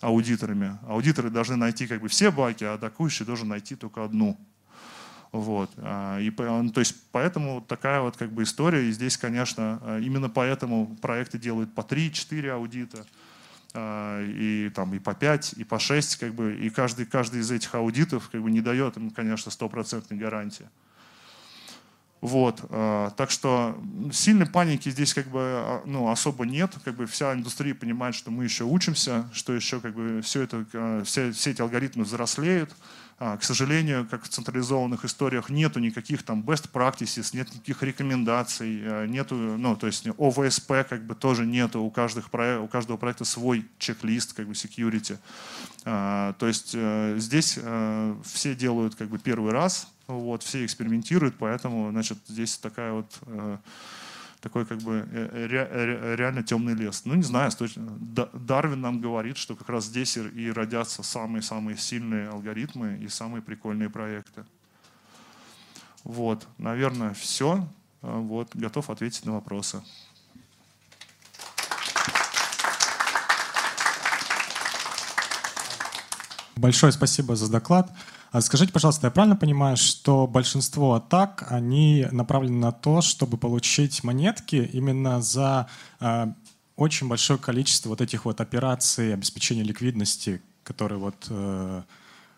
аудиторами. 0.00 0.78
Аудиторы 0.88 1.30
должны 1.30 1.54
найти 1.54 1.86
как 1.86 2.00
бы 2.00 2.08
все 2.08 2.32
баги, 2.32 2.64
а 2.64 2.74
атакующий 2.74 3.24
должен 3.24 3.48
найти 3.48 3.76
только 3.76 4.04
одну. 4.04 4.36
Вот. 5.30 5.70
А, 5.76 6.18
и, 6.18 6.32
ну, 6.36 6.70
то 6.70 6.80
есть 6.80 6.96
поэтому 7.12 7.60
такая 7.60 8.00
вот 8.00 8.16
как 8.16 8.32
бы 8.32 8.42
история. 8.42 8.88
И 8.88 8.90
здесь, 8.90 9.16
конечно, 9.16 9.80
именно 10.02 10.28
поэтому 10.28 10.96
проекты 11.00 11.38
делают 11.38 11.72
по 11.72 11.82
3-4 11.82 12.48
аудита. 12.48 13.06
А, 13.80 14.20
и, 14.24 14.70
там, 14.74 14.92
и 14.94 14.98
по 14.98 15.14
5, 15.14 15.54
и 15.56 15.64
по 15.64 15.78
6, 15.78 16.16
как 16.16 16.34
бы, 16.34 16.54
и 16.54 16.68
каждый, 16.68 17.06
каждый 17.06 17.40
из 17.40 17.50
этих 17.50 17.74
аудитов 17.76 18.28
как 18.28 18.42
бы, 18.42 18.50
не 18.50 18.60
дает 18.60 18.96
им, 18.96 19.10
конечно, 19.10 19.52
стопроцентной 19.52 20.18
гарантии. 20.18 20.68
Вот, 22.20 22.64
э, 22.68 23.10
так 23.16 23.30
что 23.30 23.80
сильной 24.12 24.46
паники 24.46 24.88
здесь 24.88 25.14
как 25.14 25.28
бы 25.28 25.40
а, 25.40 25.82
ну, 25.86 26.10
особо 26.10 26.44
нет, 26.44 26.74
как 26.84 26.96
бы 26.96 27.06
вся 27.06 27.32
индустрия 27.32 27.74
понимает, 27.76 28.16
что 28.16 28.32
мы 28.32 28.42
еще 28.42 28.64
учимся, 28.64 29.28
что 29.32 29.52
еще 29.52 29.78
как 29.78 29.94
бы 29.94 30.20
все 30.22 30.42
это, 30.42 31.04
все, 31.04 31.30
все 31.30 31.50
эти 31.52 31.62
алгоритмы 31.62 32.02
взрослеют, 32.02 32.72
а, 32.72 32.74
к 33.18 33.42
сожалению, 33.42 34.06
как 34.08 34.22
в 34.22 34.28
централизованных 34.28 35.04
историях, 35.04 35.50
нету 35.50 35.80
никаких 35.80 36.22
там 36.22 36.42
best 36.42 36.70
practices, 36.72 37.30
нет 37.32 37.52
никаких 37.52 37.82
рекомендаций, 37.82 38.80
а, 38.84 39.06
нету, 39.06 39.34
ну, 39.34 39.74
то 39.76 39.88
есть 39.88 40.06
ОВСП 40.06 40.88
как 40.88 41.04
бы 41.04 41.16
тоже 41.16 41.44
нету, 41.44 41.82
у, 41.82 41.90
каждых, 41.90 42.28
у 42.32 42.68
каждого 42.68 42.96
проекта 42.96 43.24
свой 43.24 43.66
чек-лист 43.78 44.34
как 44.34 44.46
бы 44.46 44.52
security. 44.52 45.18
А, 45.84 46.34
то 46.34 46.46
есть 46.46 46.72
э, 46.74 47.16
здесь 47.18 47.58
э, 47.60 48.14
все 48.24 48.54
делают 48.54 48.94
как 48.94 49.08
бы 49.08 49.18
первый 49.18 49.52
раз, 49.52 49.88
вот, 50.06 50.44
все 50.44 50.64
экспериментируют, 50.64 51.34
поэтому, 51.38 51.90
значит, 51.90 52.18
здесь 52.28 52.56
такая 52.56 52.92
вот 52.92 53.18
э, 53.26 53.56
такой 54.40 54.64
как 54.66 54.78
бы 54.78 55.06
э, 55.10 55.46
ре, 55.46 55.64
ре, 55.64 56.16
реально 56.16 56.42
темный 56.42 56.74
лес. 56.74 57.02
Ну, 57.04 57.14
не 57.14 57.22
знаю, 57.22 57.50
Дарвин 58.32 58.80
нам 58.80 59.00
говорит, 59.00 59.36
что 59.36 59.56
как 59.56 59.68
раз 59.68 59.86
здесь 59.86 60.16
и 60.16 60.50
родятся 60.50 61.02
самые-самые 61.02 61.76
сильные 61.76 62.28
алгоритмы 62.28 62.98
и 62.98 63.08
самые 63.08 63.42
прикольные 63.42 63.90
проекты. 63.90 64.44
Вот, 66.04 66.46
наверное, 66.58 67.14
все. 67.14 67.68
Вот, 68.00 68.54
готов 68.54 68.90
ответить 68.90 69.24
на 69.26 69.32
вопросы. 69.32 69.82
Большое 76.58 76.92
спасибо 76.92 77.36
за 77.36 77.50
доклад. 77.50 77.92
А 78.30 78.40
скажите, 78.40 78.72
пожалуйста, 78.72 79.06
я 79.06 79.10
правильно 79.10 79.36
понимаю, 79.36 79.76
что 79.76 80.26
большинство 80.26 80.94
атак, 80.94 81.46
они 81.48 82.06
направлены 82.12 82.58
на 82.58 82.72
то, 82.72 83.00
чтобы 83.00 83.38
получить 83.38 84.04
монетки 84.04 84.68
именно 84.72 85.22
за 85.22 85.68
э, 86.00 86.26
очень 86.76 87.08
большое 87.08 87.38
количество 87.38 87.88
вот 87.88 88.00
этих 88.00 88.26
вот 88.26 88.40
операций 88.40 89.14
обеспечения 89.14 89.62
ликвидности, 89.62 90.42
которые 90.62 90.98
вот 90.98 91.26
э, 91.30 91.82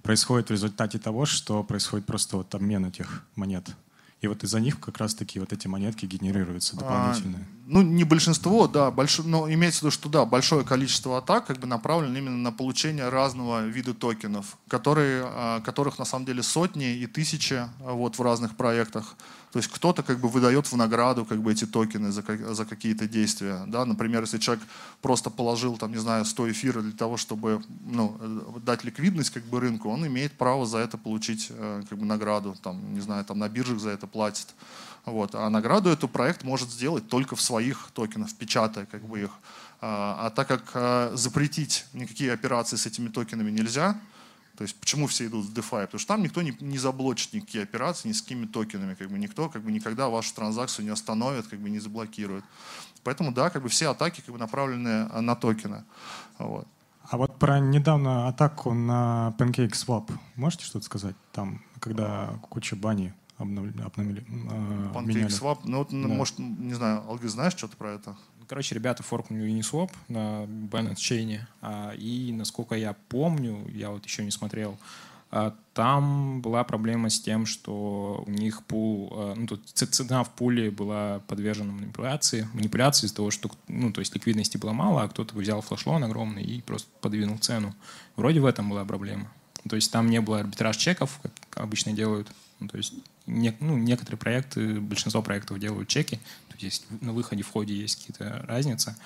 происходят 0.02 0.48
в 0.48 0.52
результате 0.52 0.98
того, 0.98 1.26
что 1.26 1.64
происходит 1.64 2.06
просто 2.06 2.36
вот 2.36 2.54
обмен 2.54 2.86
этих 2.86 3.24
монет? 3.34 3.68
И 4.20 4.28
вот 4.28 4.44
из-за 4.44 4.60
них 4.60 4.78
как 4.78 4.98
раз-таки 4.98 5.40
вот 5.40 5.52
эти 5.52 5.66
монетки 5.66 6.06
генерируются 6.06 6.76
а, 6.76 6.80
дополнительные. 6.80 7.42
А, 7.42 7.59
ну, 7.72 7.82
не 7.82 8.02
большинство, 8.02 8.66
да, 8.66 8.90
больш... 8.90 9.20
но 9.20 9.48
имеется 9.48 9.80
в 9.80 9.82
виду, 9.82 9.90
что 9.92 10.08
да, 10.08 10.24
большое 10.24 10.64
количество 10.64 11.18
атак 11.18 11.46
как 11.46 11.58
бы 11.58 11.68
направлено 11.68 12.18
именно 12.18 12.36
на 12.36 12.50
получение 12.50 13.08
разного 13.08 13.64
вида 13.64 13.94
токенов, 13.94 14.56
которые, 14.66 15.22
а, 15.24 15.60
которых 15.60 16.00
на 16.00 16.04
самом 16.04 16.26
деле 16.26 16.42
сотни 16.42 16.96
и 16.96 17.06
тысячи 17.06 17.54
а, 17.54 17.70
вот, 17.92 18.18
в 18.18 18.22
разных 18.22 18.56
проектах. 18.56 19.14
То 19.52 19.58
есть 19.58 19.70
кто-то 19.70 20.02
как 20.02 20.18
бы 20.18 20.28
выдает 20.28 20.66
в 20.66 20.76
награду 20.76 21.24
как 21.24 21.42
бы 21.42 21.52
эти 21.52 21.64
токены 21.64 22.10
за, 22.10 22.24
за 22.54 22.64
какие-то 22.64 23.06
действия. 23.06 23.62
Да? 23.66 23.84
Например, 23.84 24.22
если 24.22 24.38
человек 24.38 24.64
просто 25.00 25.30
положил, 25.30 25.76
там, 25.76 25.92
не 25.92 25.98
знаю, 25.98 26.24
100 26.24 26.50
эфира 26.50 26.82
для 26.82 26.92
того, 26.92 27.16
чтобы 27.16 27.62
ну, 27.86 28.16
э, 28.20 28.60
дать 28.64 28.84
ликвидность 28.84 29.30
как 29.30 29.44
бы 29.44 29.60
рынку, 29.60 29.90
он 29.90 30.06
имеет 30.06 30.32
право 30.32 30.66
за 30.66 30.78
это 30.78 30.98
получить 30.98 31.48
э, 31.50 31.82
как 31.88 31.98
бы 31.98 32.04
награду. 32.04 32.56
Там, 32.62 32.94
не 32.94 33.00
знаю, 33.00 33.24
там 33.24 33.38
на 33.38 33.48
биржах 33.48 33.80
за 33.80 33.90
это 33.90 34.06
платит. 34.06 34.48
Вот. 35.04 35.34
А 35.34 35.48
награду 35.50 35.90
эту 35.90 36.08
проект 36.08 36.44
может 36.44 36.70
сделать 36.70 37.08
только 37.08 37.36
в 37.36 37.40
своих 37.40 37.90
токенах, 37.94 38.34
печатая 38.34 38.86
как 38.86 39.02
бы 39.02 39.20
их. 39.20 39.30
А, 39.80 40.26
а 40.26 40.30
так 40.30 40.48
как 40.48 40.62
а, 40.74 41.12
запретить 41.14 41.86
никакие 41.92 42.32
операции 42.32 42.76
с 42.76 42.86
этими 42.86 43.08
токенами 43.08 43.50
нельзя, 43.50 43.98
то 44.56 44.62
есть 44.64 44.78
почему 44.78 45.06
все 45.06 45.26
идут 45.26 45.46
в 45.46 45.54
DeFi? 45.54 45.86
Потому 45.86 45.98
что 45.98 46.08
там 46.08 46.22
никто 46.22 46.42
не, 46.42 46.54
не 46.60 46.76
заблочит 46.76 47.32
никакие 47.32 47.64
операции 47.64 48.08
ни 48.08 48.12
с 48.12 48.20
какими 48.20 48.44
токенами. 48.44 48.94
Как 48.94 49.08
бы 49.08 49.18
никто 49.18 49.48
как 49.48 49.62
бы 49.62 49.72
никогда 49.72 50.08
вашу 50.10 50.34
транзакцию 50.34 50.84
не 50.84 50.90
остановит, 50.90 51.46
как 51.46 51.60
бы 51.60 51.70
не 51.70 51.78
заблокирует. 51.78 52.44
Поэтому 53.02 53.32
да, 53.32 53.48
как 53.48 53.62
бы 53.62 53.70
все 53.70 53.88
атаки 53.88 54.20
как 54.20 54.34
бы 54.34 54.38
направлены 54.38 55.08
а, 55.10 55.22
на 55.22 55.34
токены. 55.34 55.84
Вот. 56.38 56.68
А 57.08 57.16
вот 57.16 57.38
про 57.38 57.58
недавно 57.58 58.28
атаку 58.28 58.74
на 58.74 59.34
PancakeSwap 59.38 60.12
можете 60.36 60.64
что-то 60.66 60.84
сказать? 60.84 61.16
Там, 61.32 61.64
когда 61.80 62.38
куча 62.42 62.76
бани 62.76 63.14
обновили, 63.40 63.80
обновили 63.82 64.24
э, 64.28 64.92
PancakeSwap, 64.94 65.60
ну 65.64 65.78
вот, 65.78 65.88
да. 65.90 65.96
может, 65.96 66.38
не 66.38 66.74
знаю, 66.74 67.02
Алги, 67.08 67.26
знаешь 67.26 67.54
что-то 67.54 67.76
про 67.76 67.92
это? 67.92 68.16
Короче, 68.46 68.74
ребята 68.74 69.02
форкнули 69.02 69.48
Uniswap 69.48 69.90
на 70.08 70.44
Binance 70.44 70.96
Chain, 70.96 71.40
а, 71.60 71.92
и, 71.92 72.32
насколько 72.32 72.74
я 72.74 72.96
помню, 73.08 73.64
я 73.68 73.90
вот 73.90 74.04
еще 74.04 74.24
не 74.24 74.32
смотрел, 74.32 74.76
а, 75.32 75.54
там 75.74 76.40
была 76.40 76.64
проблема 76.64 77.08
с 77.08 77.20
тем, 77.20 77.46
что 77.46 78.24
у 78.26 78.30
них 78.30 78.64
пул, 78.64 79.12
а, 79.12 79.34
ну, 79.36 79.46
тут 79.46 79.68
цена 79.68 80.24
в 80.24 80.30
пуле 80.30 80.72
была 80.72 81.20
подвержена 81.28 81.72
манипуляции, 81.72 82.48
манипуляции 82.52 83.06
из-за 83.06 83.16
того, 83.16 83.30
что, 83.30 83.50
ну, 83.68 83.92
то 83.92 84.00
есть 84.00 84.14
ликвидности 84.14 84.56
было 84.56 84.72
мало, 84.72 85.04
а 85.04 85.08
кто-то 85.08 85.36
взял 85.36 85.60
флешлон 85.60 86.02
огромный 86.02 86.42
и 86.42 86.60
просто 86.62 86.88
подвинул 87.00 87.38
цену. 87.38 87.74
Вроде 88.16 88.40
в 88.40 88.46
этом 88.46 88.68
была 88.68 88.84
проблема. 88.84 89.30
То 89.68 89.76
есть 89.76 89.92
там 89.92 90.08
не 90.10 90.20
было 90.20 90.40
арбитраж 90.40 90.76
чеков, 90.76 91.20
как 91.22 91.32
обычно 91.62 91.92
делают. 91.92 92.28
Ну, 92.58 92.66
то 92.66 92.76
есть 92.76 92.94
не, 93.30 93.54
ну, 93.60 93.76
некоторые 93.76 94.18
проекты, 94.18 94.80
большинство 94.80 95.22
проектов 95.22 95.58
делают 95.58 95.88
чеки, 95.88 96.16
то 96.48 96.56
есть 96.58 96.86
на 97.00 97.12
выходе, 97.12 97.42
входе 97.42 97.74
есть 97.74 97.96
какие-то 97.96 98.44
разницы. 98.46 98.96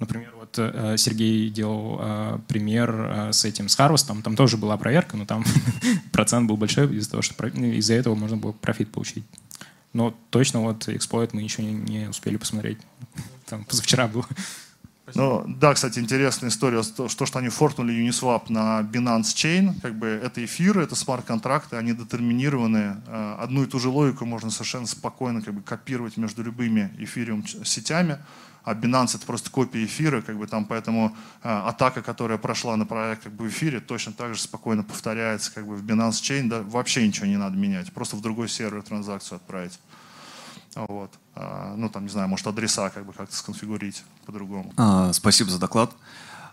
Например, 0.00 0.32
вот 0.36 0.58
э, 0.58 0.96
Сергей 0.98 1.50
делал 1.50 1.98
э, 2.00 2.38
пример 2.48 2.90
э, 2.90 3.32
с 3.32 3.44
этим, 3.44 3.68
с 3.68 3.78
Harvest, 3.78 4.22
там 4.22 4.36
тоже 4.36 4.56
была 4.56 4.76
проверка, 4.76 5.16
но 5.16 5.24
там 5.24 5.44
процент 6.12 6.48
был 6.48 6.56
большой 6.56 6.94
из-за 6.96 7.10
того, 7.10 7.22
что 7.22 7.34
ну, 7.54 7.66
из-за 7.66 7.94
этого 7.94 8.16
можно 8.16 8.36
было 8.36 8.52
профит 8.52 8.90
получить. 8.90 9.24
Но 9.92 10.12
точно 10.30 10.60
вот 10.60 10.88
эксплойт 10.88 11.32
мы 11.32 11.42
еще 11.42 11.62
не, 11.62 12.08
успели 12.08 12.36
посмотреть. 12.36 12.78
Там 13.46 13.64
позавчера 13.64 14.08
Ну, 15.14 15.44
да, 15.46 15.74
кстати, 15.74 15.98
интересная 15.98 16.48
история, 16.48 16.82
то, 16.82 17.08
что 17.08 17.38
они 17.38 17.50
форкнули 17.50 17.92
Uniswap 17.92 18.44
на 18.48 18.80
Binance 18.80 19.34
Chain, 19.34 19.78
как 19.82 19.94
бы 19.96 20.06
это 20.06 20.42
эфиры, 20.42 20.82
это 20.82 20.94
смарт-контракты, 20.94 21.76
они 21.76 21.92
детерминированы. 21.92 23.02
Э, 23.06 23.36
одну 23.38 23.64
и 23.64 23.66
ту 23.66 23.78
же 23.78 23.90
логику 23.90 24.24
можно 24.24 24.50
совершенно 24.50 24.86
спокойно 24.86 25.42
как 25.42 25.52
бы 25.52 25.60
копировать 25.60 26.16
между 26.16 26.42
любыми 26.42 26.90
эфириум 26.98 27.46
сетями, 27.46 28.18
а 28.64 28.72
Binance 28.72 29.16
это 29.16 29.26
просто 29.26 29.50
копия 29.50 29.84
эфира, 29.84 30.22
как 30.22 30.38
бы 30.38 30.46
там, 30.46 30.64
поэтому 30.64 31.14
э, 31.42 31.48
атака, 31.48 32.00
которая 32.00 32.38
прошла 32.38 32.76
на 32.76 32.86
проект 32.86 33.24
как 33.24 33.32
бы 33.34 33.44
в 33.44 33.48
эфире, 33.48 33.80
точно 33.80 34.12
так 34.14 34.34
же 34.34 34.40
спокойно 34.40 34.82
повторяется 34.84 35.52
как 35.52 35.66
бы 35.66 35.76
в 35.76 35.84
Binance 35.84 36.22
Chain, 36.22 36.48
да, 36.48 36.62
вообще 36.62 37.06
ничего 37.06 37.26
не 37.26 37.36
надо 37.36 37.58
менять, 37.58 37.92
просто 37.92 38.16
в 38.16 38.22
другой 38.22 38.48
сервер 38.48 38.82
транзакцию 38.82 39.36
отправить. 39.36 39.78
Вот. 40.74 41.10
А, 41.34 41.74
ну, 41.76 41.88
там, 41.88 42.04
не 42.04 42.08
знаю, 42.08 42.28
может, 42.28 42.46
адреса 42.46 42.90
как 42.90 43.06
бы 43.06 43.12
как-то 43.12 43.34
сконфигурить 43.34 44.04
по-другому. 44.26 44.72
А, 44.76 45.12
спасибо 45.12 45.50
за 45.50 45.58
доклад. 45.58 45.90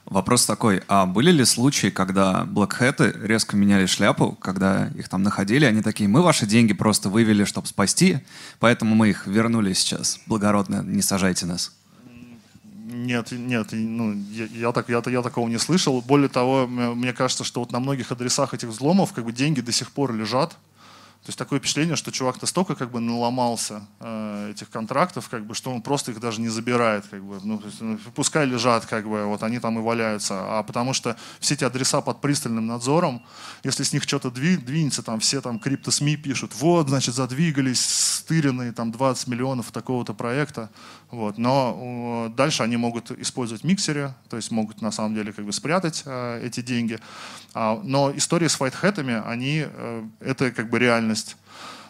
Вопрос 0.05 0.45
такой, 0.45 0.82
а 0.88 1.05
были 1.05 1.32
ли 1.32 1.45
случаи, 1.45 1.88
когда 1.88 2.43
блэкхэты 2.45 3.13
резко 3.22 3.55
меняли 3.55 3.86
шляпу, 3.86 4.32
когда 4.32 4.88
их 4.88 5.07
там 5.09 5.22
находили, 5.22 5.65
они 5.65 5.82
такие, 5.82 6.09
мы 6.09 6.24
ваши 6.24 6.47
деньги 6.47 6.74
просто 6.74 7.09
вывели, 7.09 7.43
чтобы 7.43 7.67
спасти, 7.67 8.19
поэтому 8.59 8.95
мы 8.95 9.09
их 9.09 9.28
вернули 9.28 9.74
сейчас. 9.74 10.19
Благородно, 10.26 10.82
не 10.82 11.03
сажайте 11.03 11.45
нас. 11.45 11.72
Нет, 12.74 13.32
нет, 13.32 13.67
ну, 13.72 14.13
я, 14.32 14.45
я, 14.45 14.72
так, 14.72 14.89
я, 14.89 15.01
я 15.05 15.22
такого 15.22 15.47
не 15.47 15.59
слышал. 15.59 16.01
Более 16.01 16.30
того, 16.30 16.67
мне 16.67 17.13
кажется, 17.13 17.43
что 17.43 17.61
вот 17.61 17.72
на 17.72 17.80
многих 17.80 18.11
адресах 18.11 18.53
этих 18.53 18.69
взломов 18.69 19.13
как 19.13 19.24
бы 19.24 19.32
деньги 19.32 19.61
до 19.61 19.72
сих 19.72 19.91
пор 19.91 20.13
лежат, 20.13 20.57
То 21.24 21.30
есть 21.30 21.38
такое 21.38 21.59
впечатление, 21.59 21.95
что 21.95 22.11
чувак 22.11 22.41
настолько 22.41 22.74
как 22.74 22.89
бы 22.89 22.99
наломался 22.99 23.84
э, 23.99 24.49
этих 24.55 24.72
контрактов, 24.72 25.30
как 25.30 25.45
бы, 25.45 25.53
что 25.53 25.69
он 25.69 25.84
просто 25.84 26.09
их 26.11 26.19
даже 26.19 26.41
не 26.41 26.49
забирает. 26.49 27.05
Как 27.05 27.24
бы. 27.24 27.39
ну, 27.43 27.61
есть, 27.63 27.80
ну, 27.80 27.99
пускай 28.15 28.47
лежат, 28.47 28.88
как 28.88 29.07
бы, 29.07 29.26
вот 29.26 29.43
они 29.43 29.59
там 29.59 29.78
и 29.78 29.84
валяются. 29.84 30.59
А 30.59 30.63
потому 30.63 30.93
что 30.93 31.15
все 31.39 31.53
эти 31.53 31.63
адреса 31.63 32.01
под 32.01 32.22
пристальным 32.22 32.65
надзором, 32.65 33.24
если 33.63 33.84
с 33.84 33.93
них 33.93 34.01
что-то 34.01 34.32
двинется, 34.32 35.03
там 35.03 35.19
все 35.19 35.41
там 35.41 35.59
крипто-СМИ 35.59 36.15
пишут, 36.15 36.55
вот, 36.55 36.89
значит, 36.89 37.13
задвигались 37.13 37.86
стыренные 37.86 38.72
там 38.72 38.91
20 38.91 39.28
миллионов 39.28 39.72
такого-то 39.72 40.15
проекта. 40.15 40.72
Вот. 41.12 41.38
Но 41.38 42.30
э, 42.32 42.36
дальше 42.36 42.64
они 42.64 42.78
могут 42.78 43.12
использовать 43.12 43.64
миксеры, 43.64 44.14
то 44.30 44.38
есть 44.38 44.49
могут 44.49 44.82
на 44.82 44.91
самом 44.91 45.14
деле 45.14 45.34
как 45.34 45.45
бы 45.45 45.51
спрятать 45.51 46.03
э, 46.05 46.41
эти 46.45 46.62
деньги. 46.62 46.99
А, 47.53 47.80
но 47.84 48.12
истории 48.16 48.47
с 48.47 48.59
вайтхэтами, 48.59 49.22
они, 49.26 49.66
э, 49.66 50.03
это 50.22 50.51
как 50.51 50.70
бы 50.70 50.80
реально 50.80 50.91
реальность. 50.91 51.38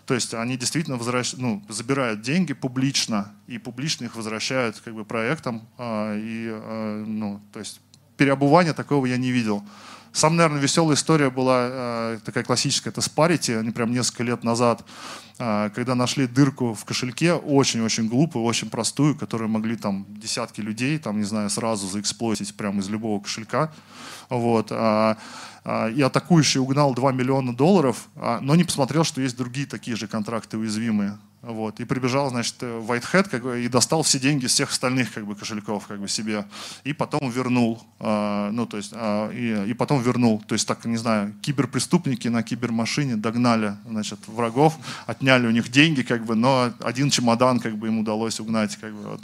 То 0.06 0.16
есть 0.16 0.34
они 0.34 0.58
действительно 0.58 0.98
возвращ... 0.98 1.34
ну, 1.38 1.64
забирают 1.70 2.22
деньги 2.22 2.54
публично 2.54 3.34
и 3.48 3.58
публично 3.58 4.06
их 4.06 4.16
возвращают 4.16 4.80
как 4.80 4.94
бы 4.94 5.06
проектам. 5.06 5.68
И, 5.80 7.04
ну, 7.08 7.40
то 7.54 7.60
есть 7.60 7.80
переобувания 8.22 8.74
такого 8.74 9.08
я 9.08 9.18
не 9.18 9.32
видел. 9.32 9.64
Сам, 10.14 10.36
наверное, 10.36 10.62
веселая 10.62 10.96
история 10.96 11.32
была 11.32 11.70
э, 11.72 12.20
такая 12.24 12.44
классическая, 12.44 12.92
это 12.92 13.02
с 13.02 13.08
Parity, 13.08 13.58
они 13.58 13.72
прям 13.72 13.92
несколько 13.92 14.22
лет 14.22 14.44
назад, 14.44 14.86
э, 15.40 15.72
когда 15.74 15.96
нашли 15.96 16.28
дырку 16.28 16.76
в 16.76 16.86
кошельке, 16.86 17.34
очень-очень 17.34 18.08
глупую, 18.08 18.46
очень 18.46 18.70
простую, 18.70 19.16
которую 19.18 19.50
могли 19.50 19.76
там 19.76 20.06
десятки 20.08 20.62
людей, 20.62 21.00
там, 21.00 21.18
не 21.18 21.24
знаю, 21.24 21.50
сразу 21.50 21.88
заэксплойтить 21.88 22.54
прямо 22.56 22.82
из 22.82 22.90
любого 22.90 23.20
кошелька. 23.20 23.74
Вот. 24.30 24.68
Э, 24.70 25.16
и 25.66 26.02
атакующий 26.04 26.60
угнал 26.60 26.94
2 26.94 27.12
миллиона 27.14 27.56
долларов, 27.56 28.08
а, 28.16 28.40
но 28.42 28.56
не 28.56 28.64
посмотрел, 28.64 29.04
что 29.04 29.22
есть 29.22 29.38
другие 29.38 29.68
такие 29.68 29.96
же 29.96 30.08
контракты 30.08 30.58
уязвимые. 30.58 31.18
Вот, 31.42 31.80
и 31.80 31.86
прибежал, 31.86 32.30
значит, 32.30 32.62
Whitehead 32.62 33.28
как 33.28 33.42
бы, 33.42 33.64
и 33.64 33.68
достал 33.68 34.04
все 34.04 34.20
деньги 34.20 34.46
из 34.46 34.52
всех 34.52 34.70
остальных 34.70 35.12
как 35.12 35.26
бы, 35.26 35.36
кошельков 35.36 35.88
как 35.88 36.00
бы, 36.00 36.08
себе. 36.08 36.46
И 36.84 36.94
потом 36.94 37.32
вернул. 37.32 37.82
Э, 38.00 38.52
ну, 38.52 38.68
то 38.68 38.78
есть, 38.78 38.92
э, 38.94 39.34
и, 39.34 39.72
и 39.72 39.74
потом 39.74 40.04
вернул. 40.04 40.44
То 40.48 40.54
есть, 40.54 40.68
так, 40.68 40.86
не 40.86 40.98
знаю, 40.98 41.34
киберпреступники 41.42 42.28
на 42.28 42.44
кибермашине 42.44 43.16
догнали 43.16 43.76
значит, 43.88 44.20
врагов, 44.28 44.78
отняли 45.08 45.48
у 45.48 45.52
них 45.52 45.70
деньги, 45.70 46.04
как 46.04 46.26
бы, 46.26 46.36
но 46.36 46.74
один 46.80 47.10
чемодан 47.10 47.60
как 47.60 47.76
бы, 47.76 47.88
им 47.88 48.00
удалось 48.00 48.40
угнать. 48.40 48.76
Как 48.76 48.94
бы, 48.94 49.02
вот. 49.02 49.22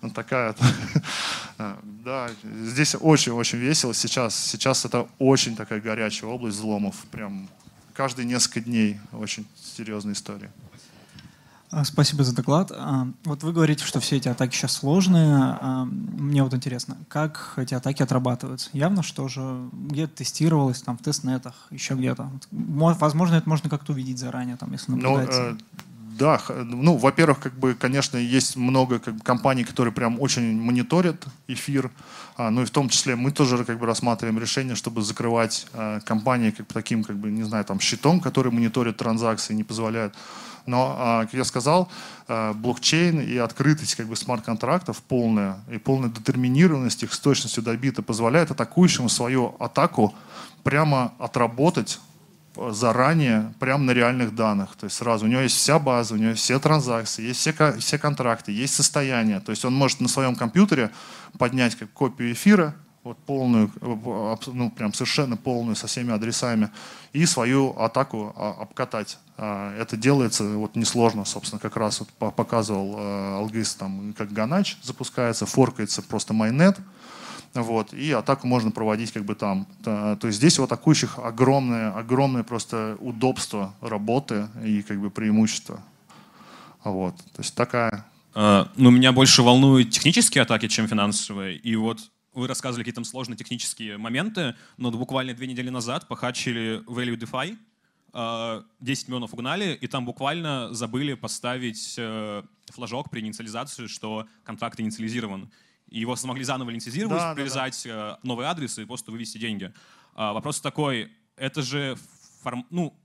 вот 0.00 0.14
такая 0.14 0.54
Да, 1.58 2.30
здесь 2.64 2.96
очень-очень 2.98 3.58
весело. 3.58 3.92
Сейчас, 3.92 4.34
сейчас 4.34 4.86
это 4.86 5.06
очень 5.18 5.54
такая 5.54 5.82
горячая 5.82 6.30
область 6.30 6.56
взломов. 6.56 6.96
Прям 7.10 7.46
каждые 7.92 8.24
несколько 8.24 8.60
дней 8.60 8.98
очень 9.12 9.46
серьезная 9.76 10.14
история. 10.14 10.50
А, 11.70 11.84
спасибо 11.84 12.24
за 12.24 12.34
доклад. 12.34 12.72
А, 12.74 13.08
вот 13.24 13.42
вы 13.42 13.52
говорите, 13.52 13.84
что 13.84 14.00
все 14.00 14.16
эти 14.16 14.28
атаки 14.28 14.54
сейчас 14.54 14.72
сложные. 14.72 15.58
А, 15.60 15.84
мне 15.84 16.42
вот 16.42 16.54
интересно, 16.54 16.96
как 17.08 17.54
эти 17.56 17.74
атаки 17.74 18.02
отрабатываются? 18.02 18.70
Явно, 18.72 19.02
что 19.02 19.28
же 19.28 19.68
где-то 19.72 20.16
тестировалось, 20.16 20.80
там, 20.80 20.96
в 20.96 21.02
тестнетах, 21.02 21.54
еще 21.70 21.94
где-то. 21.94 22.30
Возможно, 22.50 23.36
это 23.36 23.48
можно 23.48 23.68
как-то 23.68 23.92
увидеть 23.92 24.18
заранее, 24.18 24.56
там, 24.56 24.72
если 24.72 24.92
ну, 24.92 24.96
наблюдается. 24.96 25.50
Ну, 25.50 25.58
да, 26.18 26.40
ну, 26.48 26.96
во-первых, 26.96 27.38
как 27.38 27.52
бы, 27.52 27.74
конечно, 27.74 28.16
есть 28.16 28.56
много 28.56 28.98
как 28.98 29.14
бы, 29.14 29.20
компаний, 29.20 29.62
которые 29.62 29.92
прям 29.94 30.20
очень 30.20 30.60
мониторят 30.60 31.24
эфир, 31.46 31.92
а, 32.36 32.50
ну 32.50 32.62
и 32.62 32.64
в 32.64 32.70
том 32.70 32.88
числе 32.88 33.14
мы 33.14 33.30
тоже 33.30 33.64
как 33.64 33.78
бы 33.78 33.86
рассматриваем 33.86 34.38
решение, 34.38 34.74
чтобы 34.74 35.02
закрывать 35.02 35.68
а, 35.74 36.00
компании 36.00 36.50
как 36.50 36.66
бы, 36.66 36.74
таким, 36.74 37.04
как 37.04 37.16
бы, 37.16 37.30
не 37.30 37.44
знаю, 37.44 37.64
там, 37.64 37.78
щитом, 37.78 38.20
который 38.20 38.50
мониторит 38.50 38.96
транзакции, 38.96 39.54
не 39.54 39.64
позволяет 39.64 40.14
но, 40.68 40.94
а, 40.96 41.24
как 41.24 41.34
я 41.34 41.44
сказал, 41.44 41.88
а, 42.28 42.52
блокчейн 42.52 43.20
и 43.20 43.36
открытость 43.38 43.96
как 43.96 44.06
бы 44.06 44.14
смарт-контрактов 44.14 45.02
полная 45.02 45.58
и 45.70 45.78
полная 45.78 46.10
детерминированность 46.10 47.02
их 47.02 47.12
с 47.12 47.18
точностью 47.18 47.62
до 47.62 47.76
бита 47.76 48.02
позволяет 48.02 48.50
атакующему 48.50 49.08
свою 49.08 49.56
атаку 49.58 50.14
прямо 50.62 51.12
отработать 51.18 51.98
заранее, 52.70 53.52
прямо 53.58 53.84
на 53.84 53.92
реальных 53.92 54.34
данных. 54.34 54.76
То 54.76 54.84
есть 54.84 54.96
сразу 54.96 55.26
у 55.26 55.28
него 55.28 55.40
есть 55.42 55.56
вся 55.56 55.78
база, 55.78 56.14
у 56.14 56.16
него 56.16 56.30
есть 56.30 56.42
все 56.42 56.58
транзакции, 56.58 57.22
есть 57.22 57.40
все, 57.40 57.52
все 57.78 57.98
контракты, 57.98 58.52
есть 58.52 58.74
состояние. 58.74 59.40
То 59.40 59.50
есть 59.50 59.64
он 59.64 59.74
может 59.74 60.00
на 60.00 60.08
своем 60.08 60.34
компьютере 60.34 60.90
поднять 61.38 61.76
как 61.76 61.90
копию 61.92 62.32
эфира, 62.32 62.74
вот 63.04 63.16
полную, 63.18 63.70
ну 63.80 64.70
прям 64.70 64.92
совершенно 64.92 65.36
полную 65.36 65.76
со 65.76 65.86
всеми 65.86 66.12
адресами 66.12 66.70
и 67.12 67.24
свою 67.26 67.78
атаку 67.78 68.34
а, 68.36 68.56
обкатать. 68.60 69.18
А, 69.40 69.72
это 69.80 69.96
делается 69.96 70.44
вот 70.44 70.74
несложно, 70.74 71.24
собственно, 71.24 71.60
как 71.60 71.76
раз 71.76 72.00
вот 72.00 72.34
показывал 72.34 72.96
э, 72.98 73.34
Алгыс, 73.36 73.76
там 73.76 74.12
как 74.18 74.32
Ганач 74.32 74.76
запускается, 74.82 75.46
форкается 75.46 76.02
просто 76.02 76.34
майнет, 76.34 76.76
вот, 77.54 77.94
и 77.94 78.10
атаку 78.10 78.48
можно 78.48 78.72
проводить 78.72 79.12
как 79.12 79.24
бы 79.24 79.36
там. 79.36 79.66
То 79.82 80.18
есть 80.24 80.38
здесь 80.38 80.58
у 80.58 80.64
атакующих 80.64 81.18
огромное, 81.18 81.92
огромное 81.92 82.42
просто 82.42 82.96
удобство 83.00 83.74
работы 83.80 84.48
и 84.64 84.82
как 84.82 85.00
бы 85.00 85.08
преимущество. 85.08 85.80
Вот, 86.82 87.16
то 87.16 87.38
есть 87.38 87.54
такая. 87.54 88.04
Uh, 88.34 88.68
ну, 88.76 88.90
меня 88.90 89.12
больше 89.12 89.42
волнуют 89.42 89.90
технические 89.90 90.42
атаки, 90.42 90.68
чем 90.68 90.86
финансовые. 90.86 91.56
И 91.56 91.74
вот 91.76 91.98
вы 92.34 92.46
рассказывали 92.46 92.84
какие-то 92.84 93.02
сложные 93.04 93.36
технические 93.36 93.98
моменты, 93.98 94.54
но 94.76 94.90
буквально 94.90 95.34
две 95.34 95.46
недели 95.46 95.70
назад 95.70 96.06
похачили 96.06 96.82
Value 96.86 97.18
DeFi, 97.18 97.56
10 98.12 98.14
э, 98.14 99.06
миллионов 99.08 99.34
угнали, 99.34 99.74
и 99.74 99.86
там 99.86 100.04
буквально 100.04 100.72
забыли 100.72 101.14
поставить 101.14 101.94
э, 101.98 102.42
флажок 102.66 103.10
при 103.10 103.20
инициализации, 103.20 103.86
что 103.86 104.26
контракт 104.44 104.80
инициализирован. 104.80 105.50
И 105.88 106.00
его 106.00 106.16
смогли 106.16 106.44
заново 106.44 106.70
инициализировать, 106.70 107.18
да, 107.18 107.34
привязать 107.34 107.80
да, 107.84 107.90
да. 107.90 108.18
новый 108.22 108.46
адрес 108.46 108.78
и 108.78 108.84
просто 108.84 109.10
вывести 109.10 109.38
деньги. 109.38 109.72
А, 110.14 110.32
вопрос 110.32 110.60
такой, 110.60 111.12
это 111.36 111.62
же, 111.62 111.96
форм, 112.42 112.66
ну, 112.70 112.98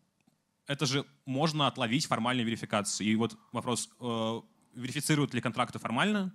это 0.68 0.86
же 0.86 1.06
можно 1.26 1.68
отловить 1.68 2.06
формальной 2.06 2.44
верификацией. 2.44 3.12
И 3.12 3.16
вот 3.16 3.38
вопрос, 3.52 3.90
э, 4.00 4.42
верифицируют 4.76 5.34
ли 5.34 5.42
контракты 5.42 5.80
формально, 5.80 6.34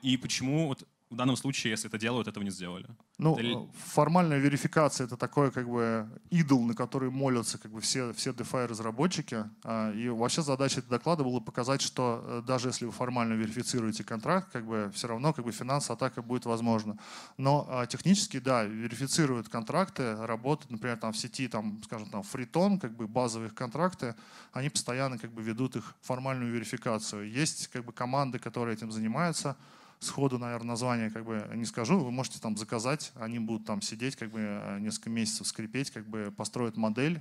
и 0.00 0.16
почему 0.16 0.68
вот 0.68 0.88
в 1.10 1.16
данном 1.16 1.36
случае, 1.36 1.72
если 1.72 1.88
это 1.88 1.98
делают, 1.98 2.28
этого 2.28 2.44
не 2.44 2.50
сделали. 2.50 2.86
Ну, 3.18 3.36
это... 3.36 3.68
формальная 3.86 4.38
верификация— 4.38 5.06
это 5.08 5.16
такой 5.16 5.50
как 5.50 5.68
бы 5.68 6.08
идол, 6.30 6.62
на 6.62 6.74
который 6.74 7.10
молятся 7.10 7.58
как 7.58 7.72
бы 7.72 7.80
все, 7.80 8.12
все 8.12 8.30
DeFi-разработчики. 8.30 9.44
А, 9.64 9.92
и 9.92 10.08
вообще 10.08 10.42
задача 10.42 10.78
этого 10.78 10.98
доклада 10.98 11.24
была 11.24 11.40
показать, 11.40 11.82
что 11.82 12.22
э, 12.24 12.42
даже 12.46 12.68
если 12.68 12.84
вы 12.84 12.92
формально 12.92 13.32
верифицируете 13.34 14.04
контракт, 14.04 14.52
как 14.52 14.64
бы 14.64 14.92
все 14.94 15.08
равно 15.08 15.32
как 15.32 15.44
бы 15.44 15.50
финансовая 15.50 15.96
атака 15.96 16.22
будет 16.22 16.46
возможна. 16.46 16.96
Но 17.36 17.66
а, 17.68 17.86
технически, 17.86 18.38
да, 18.38 18.62
верифицируют 18.62 19.48
контракты, 19.48 20.14
работают, 20.14 20.70
например, 20.70 20.96
там 20.96 21.12
в 21.12 21.16
сети, 21.16 21.48
там, 21.48 21.82
скажем, 21.82 22.08
там 22.08 22.22
фритон, 22.22 22.78
как 22.78 22.94
бы 22.94 23.08
базовые 23.08 23.50
контракты, 23.50 24.14
они 24.52 24.68
постоянно 24.68 25.18
как 25.18 25.32
бы 25.32 25.42
ведут 25.42 25.74
их 25.74 25.96
формальную 26.02 26.52
верификацию. 26.52 27.28
Есть 27.28 27.66
как 27.66 27.84
бы 27.84 27.92
команды, 27.92 28.38
которые 28.38 28.76
этим 28.76 28.92
занимаются, 28.92 29.56
сходу, 30.00 30.38
наверное, 30.38 30.68
название 30.68 31.10
как 31.10 31.24
бы 31.24 31.46
не 31.54 31.66
скажу, 31.66 31.98
вы 31.98 32.10
можете 32.10 32.40
там 32.40 32.56
заказать, 32.56 33.12
они 33.14 33.38
будут 33.38 33.66
там 33.66 33.82
сидеть, 33.82 34.16
как 34.16 34.30
бы 34.30 34.40
э, 34.40 34.78
несколько 34.80 35.10
месяцев 35.10 35.46
скрипеть, 35.46 35.90
как 35.90 36.08
бы 36.08 36.32
построят 36.34 36.76
модель 36.76 37.20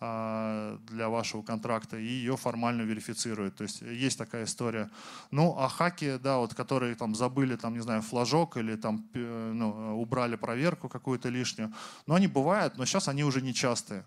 а, 0.00 0.78
для 0.86 1.08
вашего 1.08 1.42
контракта 1.42 1.96
и 1.98 2.06
ее 2.06 2.36
формально 2.36 2.82
верифицируют. 2.82 3.56
То 3.56 3.64
есть 3.64 3.80
есть 3.80 4.18
такая 4.18 4.44
история. 4.44 4.90
Ну, 5.30 5.56
а 5.58 5.68
хаки, 5.68 6.18
да, 6.22 6.36
вот 6.38 6.54
которые 6.54 6.94
там 6.94 7.14
забыли, 7.14 7.56
там, 7.56 7.72
не 7.72 7.80
знаю, 7.80 8.02
флажок 8.02 8.58
или 8.58 8.76
там 8.76 9.08
ну, 9.14 10.00
убрали 10.00 10.36
проверку 10.36 10.88
какую-то 10.88 11.30
лишнюю, 11.30 11.72
но 12.06 12.14
они 12.14 12.26
бывают, 12.26 12.76
но 12.76 12.84
сейчас 12.84 13.08
они 13.08 13.24
уже 13.24 13.40
не 13.40 13.54
частые 13.54 14.04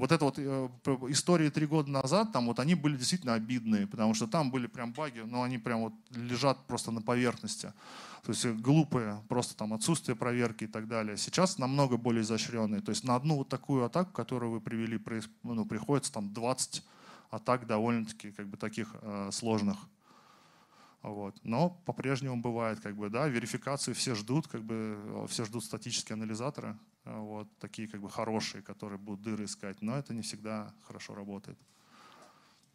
вот 0.00 0.12
это 0.12 0.24
вот 0.24 0.38
э, 0.38 0.68
истории 1.10 1.50
три 1.50 1.66
года 1.66 1.90
назад, 1.90 2.32
там 2.32 2.46
вот 2.46 2.58
они 2.58 2.74
были 2.74 2.96
действительно 2.96 3.34
обидные, 3.34 3.86
потому 3.86 4.14
что 4.14 4.26
там 4.26 4.50
были 4.50 4.66
прям 4.66 4.92
баги, 4.92 5.20
но 5.20 5.42
они 5.42 5.58
прям 5.58 5.80
вот 5.80 5.92
лежат 6.10 6.58
просто 6.66 6.90
на 6.90 7.02
поверхности. 7.02 7.72
То 8.24 8.32
есть 8.32 8.46
глупые, 8.46 9.22
просто 9.28 9.56
там 9.56 9.72
отсутствие 9.72 10.16
проверки 10.16 10.64
и 10.64 10.66
так 10.66 10.88
далее. 10.88 11.16
Сейчас 11.16 11.58
намного 11.58 11.96
более 11.96 12.22
изощренные. 12.22 12.80
То 12.80 12.90
есть 12.90 13.04
на 13.04 13.14
одну 13.14 13.36
вот 13.36 13.48
такую 13.48 13.84
атаку, 13.84 14.12
которую 14.12 14.52
вы 14.52 14.60
привели, 14.60 15.00
ну, 15.42 15.64
приходится 15.64 16.12
там 16.12 16.32
20 16.32 16.82
атак 17.30 17.66
довольно-таки 17.66 18.32
как 18.32 18.48
бы 18.48 18.56
таких 18.56 18.94
э, 19.02 19.30
сложных. 19.32 19.76
Вот. 21.02 21.34
Но 21.44 21.70
по-прежнему 21.86 22.36
бывает, 22.36 22.80
как 22.80 22.96
бы, 22.96 23.08
да, 23.08 23.26
верификацию 23.28 23.94
все 23.94 24.14
ждут, 24.14 24.48
как 24.48 24.62
бы, 24.62 25.26
все 25.28 25.44
ждут 25.44 25.64
статические 25.64 26.14
анализаторы, 26.14 26.68
э, 26.70 26.89
вот, 27.04 27.48
такие 27.58 27.88
как 27.88 28.00
бы 28.00 28.10
хорошие, 28.10 28.62
которые 28.62 28.98
будут 28.98 29.22
дыры 29.22 29.44
искать, 29.44 29.82
но 29.82 29.96
это 29.96 30.14
не 30.14 30.22
всегда 30.22 30.72
хорошо 30.82 31.14
работает. 31.14 31.58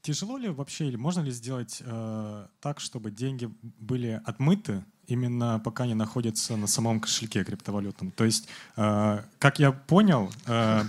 Тяжело 0.01 0.37
ли 0.37 0.49
вообще, 0.49 0.87
или 0.87 0.97
можно 0.97 1.21
ли 1.21 1.31
сделать 1.31 1.81
э, 1.83 2.47
так, 2.59 2.79
чтобы 2.79 3.09
деньги 3.09 3.49
были 3.61 4.21
отмыты 4.23 4.85
именно 5.07 5.59
пока 5.59 5.85
они 5.85 5.95
находятся 5.95 6.55
на 6.57 6.67
самом 6.67 6.99
кошельке 6.99 7.43
криптовалютном? 7.43 8.11
То 8.11 8.23
есть, 8.23 8.47
э, 8.77 9.23
как 9.39 9.57
я 9.57 9.71
понял, 9.71 10.31
э, 10.45 10.83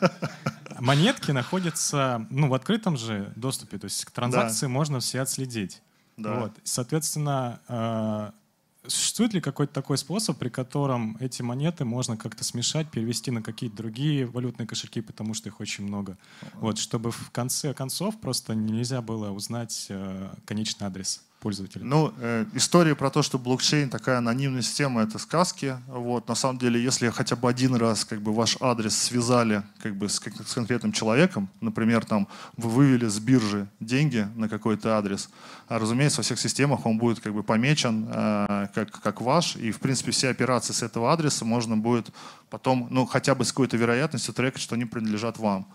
монетки 0.78 1.32
находятся 1.32 2.24
ну, 2.30 2.48
в 2.48 2.54
открытом 2.54 2.96
же 2.96 3.32
доступе, 3.34 3.78
то 3.78 3.86
есть 3.86 4.04
к 4.04 4.12
транзакции 4.12 4.66
да. 4.66 4.72
можно 4.72 5.00
все 5.00 5.22
отследить. 5.22 5.82
Да. 6.16 6.40
Вот. 6.40 6.52
Соответственно, 6.62 7.60
э, 7.66 8.30
Существует 8.88 9.34
ли 9.34 9.40
какой-то 9.40 9.72
такой 9.72 9.98
способ, 9.98 10.38
при 10.38 10.48
котором 10.48 11.16
эти 11.20 11.42
монеты 11.42 11.84
можно 11.84 12.16
как-то 12.16 12.44
смешать, 12.44 12.90
перевести 12.90 13.30
на 13.30 13.42
какие-то 13.42 13.76
другие 13.76 14.26
валютные 14.26 14.66
кошельки, 14.66 15.00
потому 15.00 15.34
что 15.34 15.48
их 15.48 15.60
очень 15.60 15.84
много? 15.84 16.16
Вот, 16.54 16.78
чтобы 16.78 17.10
в 17.10 17.30
конце 17.30 17.74
концов 17.74 18.20
просто 18.20 18.54
нельзя 18.54 19.02
было 19.02 19.30
узнать 19.30 19.86
э, 19.88 20.34
конечный 20.44 20.86
адрес 20.86 21.25
пользователя? 21.40 21.84
Ну, 21.84 22.12
э, 22.18 22.46
история 22.54 22.94
про 22.94 23.10
то, 23.10 23.22
что 23.22 23.38
блокчейн 23.38 23.88
такая 23.88 24.18
анонимная 24.18 24.62
система, 24.62 25.02
это 25.02 25.18
сказки. 25.18 25.76
Вот, 25.86 26.28
на 26.28 26.34
самом 26.34 26.58
деле, 26.58 26.82
если 26.82 27.08
хотя 27.10 27.36
бы 27.36 27.48
один 27.48 27.74
раз 27.74 28.04
как 28.04 28.20
бы 28.20 28.32
ваш 28.32 28.56
адрес 28.60 28.96
связали 28.96 29.62
как 29.82 29.96
бы 29.96 30.08
с, 30.08 30.20
с 30.20 30.54
конкретным 30.54 30.92
человеком, 30.92 31.48
например, 31.60 32.04
там 32.04 32.28
вы 32.56 32.70
вывели 32.70 33.06
с 33.06 33.18
биржи 33.18 33.68
деньги 33.80 34.26
на 34.34 34.48
какой-то 34.48 34.96
адрес, 34.96 35.28
а, 35.68 35.78
разумеется, 35.78 36.18
во 36.18 36.22
всех 36.22 36.38
системах 36.38 36.86
он 36.86 36.98
будет 36.98 37.20
как 37.20 37.34
бы 37.34 37.42
помечен 37.42 38.08
э, 38.10 38.68
как, 38.74 38.90
как 39.00 39.20
ваш, 39.20 39.56
и 39.56 39.72
в 39.72 39.80
принципе 39.80 40.12
все 40.12 40.28
операции 40.28 40.72
с 40.72 40.82
этого 40.82 41.12
адреса 41.12 41.44
можно 41.44 41.76
будет 41.76 42.10
потом, 42.50 42.88
ну, 42.90 43.06
хотя 43.06 43.34
бы 43.34 43.44
с 43.44 43.52
какой-то 43.52 43.76
вероятностью 43.76 44.32
трекать, 44.34 44.62
что 44.62 44.74
они 44.74 44.84
принадлежат 44.84 45.38
вам. 45.38 45.66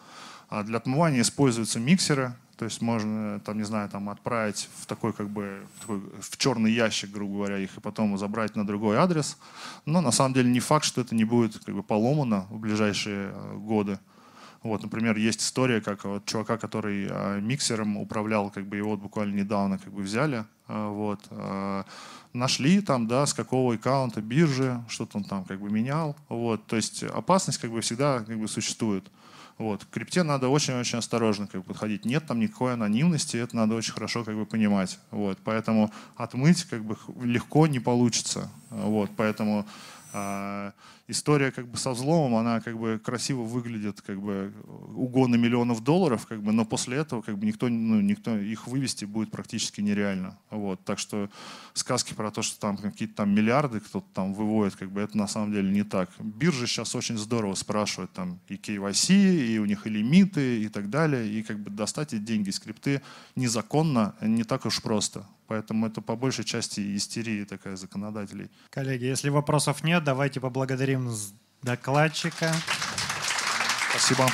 А 0.49 0.64
для 0.64 0.78
отмывания 0.78 1.22
используются 1.22 1.80
миксеры, 1.80 2.36
то 2.62 2.66
есть 2.66 2.80
можно, 2.80 3.39
там, 3.39 3.57
не 3.57 3.64
знаю, 3.64 3.89
там, 3.89 4.07
отправить 4.07 4.70
в 4.82 4.86
такой, 4.86 5.14
как 5.14 5.28
бы, 5.32 5.66
в, 5.74 5.80
такой, 5.80 6.01
в 6.22 6.38
черный 6.38 6.72
ящик, 6.72 7.09
грубо 7.09 7.38
говоря, 7.38 7.57
их, 7.57 7.76
и 7.76 7.80
потом 7.82 8.16
забрать 8.20 8.55
на 8.55 8.68
другой 8.68 8.97
адрес. 8.97 9.36
Но 9.88 9.99
на 9.99 10.12
самом 10.12 10.36
деле 10.36 10.51
не 10.51 10.59
факт, 10.59 10.86
что 10.86 11.01
это 11.01 11.16
не 11.16 11.24
будет 11.24 11.57
как 11.66 11.74
бы, 11.74 11.82
поломано 11.82 12.45
в 12.51 12.59
ближайшие 12.59 13.32
э, 13.34 13.55
годы. 13.55 13.97
Вот, 14.62 14.84
например, 14.84 15.18
есть 15.18 15.41
история, 15.41 15.82
как 15.82 16.05
вот 16.05 16.26
чувака, 16.26 16.59
который 16.59 17.07
э, 17.09 17.39
миксером 17.41 17.97
управлял, 17.97 18.51
как 18.51 18.68
бы 18.68 18.78
его 18.78 18.91
вот 18.91 18.99
буквально 18.99 19.34
недавно 19.38 19.80
как 19.80 19.91
бы 19.91 20.03
взяли, 20.03 20.45
э, 20.68 20.88
вот, 20.88 21.20
э, 21.32 21.84
нашли 22.34 22.82
там, 22.82 23.07
да, 23.07 23.26
с 23.26 23.34
какого 23.34 23.74
аккаунта 23.74 24.22
биржи, 24.22 24.80
что-то 24.88 25.18
он 25.18 25.24
там 25.24 25.45
как 25.45 25.59
бы 25.59 25.72
менял, 25.72 26.16
вот, 26.30 26.64
то 26.68 26.76
есть 26.76 27.01
опасность 27.01 27.57
как 27.57 27.72
бы 27.72 27.82
всегда 27.82 28.20
как 28.20 28.38
бы 28.38 28.47
существует. 28.47 29.03
Вот. 29.62 29.86
К 29.86 29.89
крипте 29.91 30.24
надо 30.24 30.49
очень-очень 30.49 30.97
осторожно 30.97 31.45
как 31.45 31.62
бы, 31.62 31.68
подходить. 31.68 32.03
Нет 32.03 32.26
там 32.26 32.39
никакой 32.39 32.74
анонимности, 32.74 33.38
это 33.38 33.55
надо 33.55 33.76
очень 33.76 33.93
хорошо 33.93 34.24
как 34.24 34.36
бы, 34.36 34.47
понимать. 34.47 34.97
Вот. 35.12 35.38
Поэтому 35.43 35.91
отмыть 36.16 36.64
как 36.64 36.84
бы, 36.84 36.97
легко 37.22 37.68
не 37.68 37.80
получится. 37.80 38.49
Вот. 38.72 39.12
Поэтому 39.16 39.68
а, 40.14 40.74
история 41.12 41.51
как 41.51 41.68
бы 41.68 41.78
со 41.78 41.91
взломом, 41.91 42.36
она 42.36 42.62
как 42.62 42.78
бы 42.78 42.99
красиво 43.03 43.43
выглядит, 43.43 44.01
как 44.01 44.22
бы 44.22 44.53
угон 44.95 45.39
миллионов 45.39 45.84
долларов, 45.84 46.26
как 46.26 46.41
бы, 46.41 46.51
но 46.51 46.66
после 46.66 46.97
этого 46.97 47.22
как 47.22 47.38
бы 47.38 47.45
никто, 47.45 47.70
ну, 47.70 48.01
никто 48.01 48.38
их 48.38 48.68
вывести 48.68 49.05
будет 49.05 49.32
практически 49.32 49.82
нереально. 49.82 50.38
Вот. 50.49 50.84
Так 50.84 50.99
что 50.99 51.30
сказки 51.74 52.14
про 52.14 52.32
то, 52.32 52.41
что 52.41 52.59
там 52.59 52.78
какие-то 52.78 53.16
там 53.16 53.36
миллиарды 53.36 53.80
кто-то 53.80 54.07
там 54.14 54.34
выводит, 54.34 54.76
как 54.76 54.91
бы 54.91 55.01
это 55.01 55.18
на 55.18 55.28
самом 55.28 55.51
деле 55.51 55.72
не 55.72 55.84
так. 55.84 56.09
Биржи 56.20 56.68
сейчас 56.68 56.95
очень 56.95 57.18
здорово 57.18 57.55
спрашивают 57.55 58.12
там 58.14 58.39
и 58.47 58.55
KYC, 58.55 59.14
и 59.47 59.59
у 59.59 59.66
них 59.66 59.86
и 59.86 59.89
лимиты, 59.89 60.64
и 60.64 60.70
так 60.70 60.89
далее, 60.89 61.28
и 61.28 61.43
как 61.43 61.59
бы 61.59 61.70
достать 61.70 62.14
эти 62.14 62.22
деньги 62.22 62.49
из 62.49 62.59
крипты 62.59 63.01
незаконно 63.36 64.16
не 64.22 64.43
так 64.43 64.66
уж 64.66 64.82
просто. 64.82 65.26
Поэтому 65.51 65.86
это 65.86 65.99
по 66.01 66.16
большей 66.16 66.45
части 66.45 66.95
истерия 66.95 67.43
такая 67.43 67.76
законодателей. 67.76 68.49
Коллеги, 68.70 69.03
если 69.03 69.28
вопросов 69.28 69.84
нет, 69.84 70.01
давайте 70.01 70.39
поблагодарим 70.39 71.01
докладчика. 71.62 72.52
Спасибо. 73.91 74.28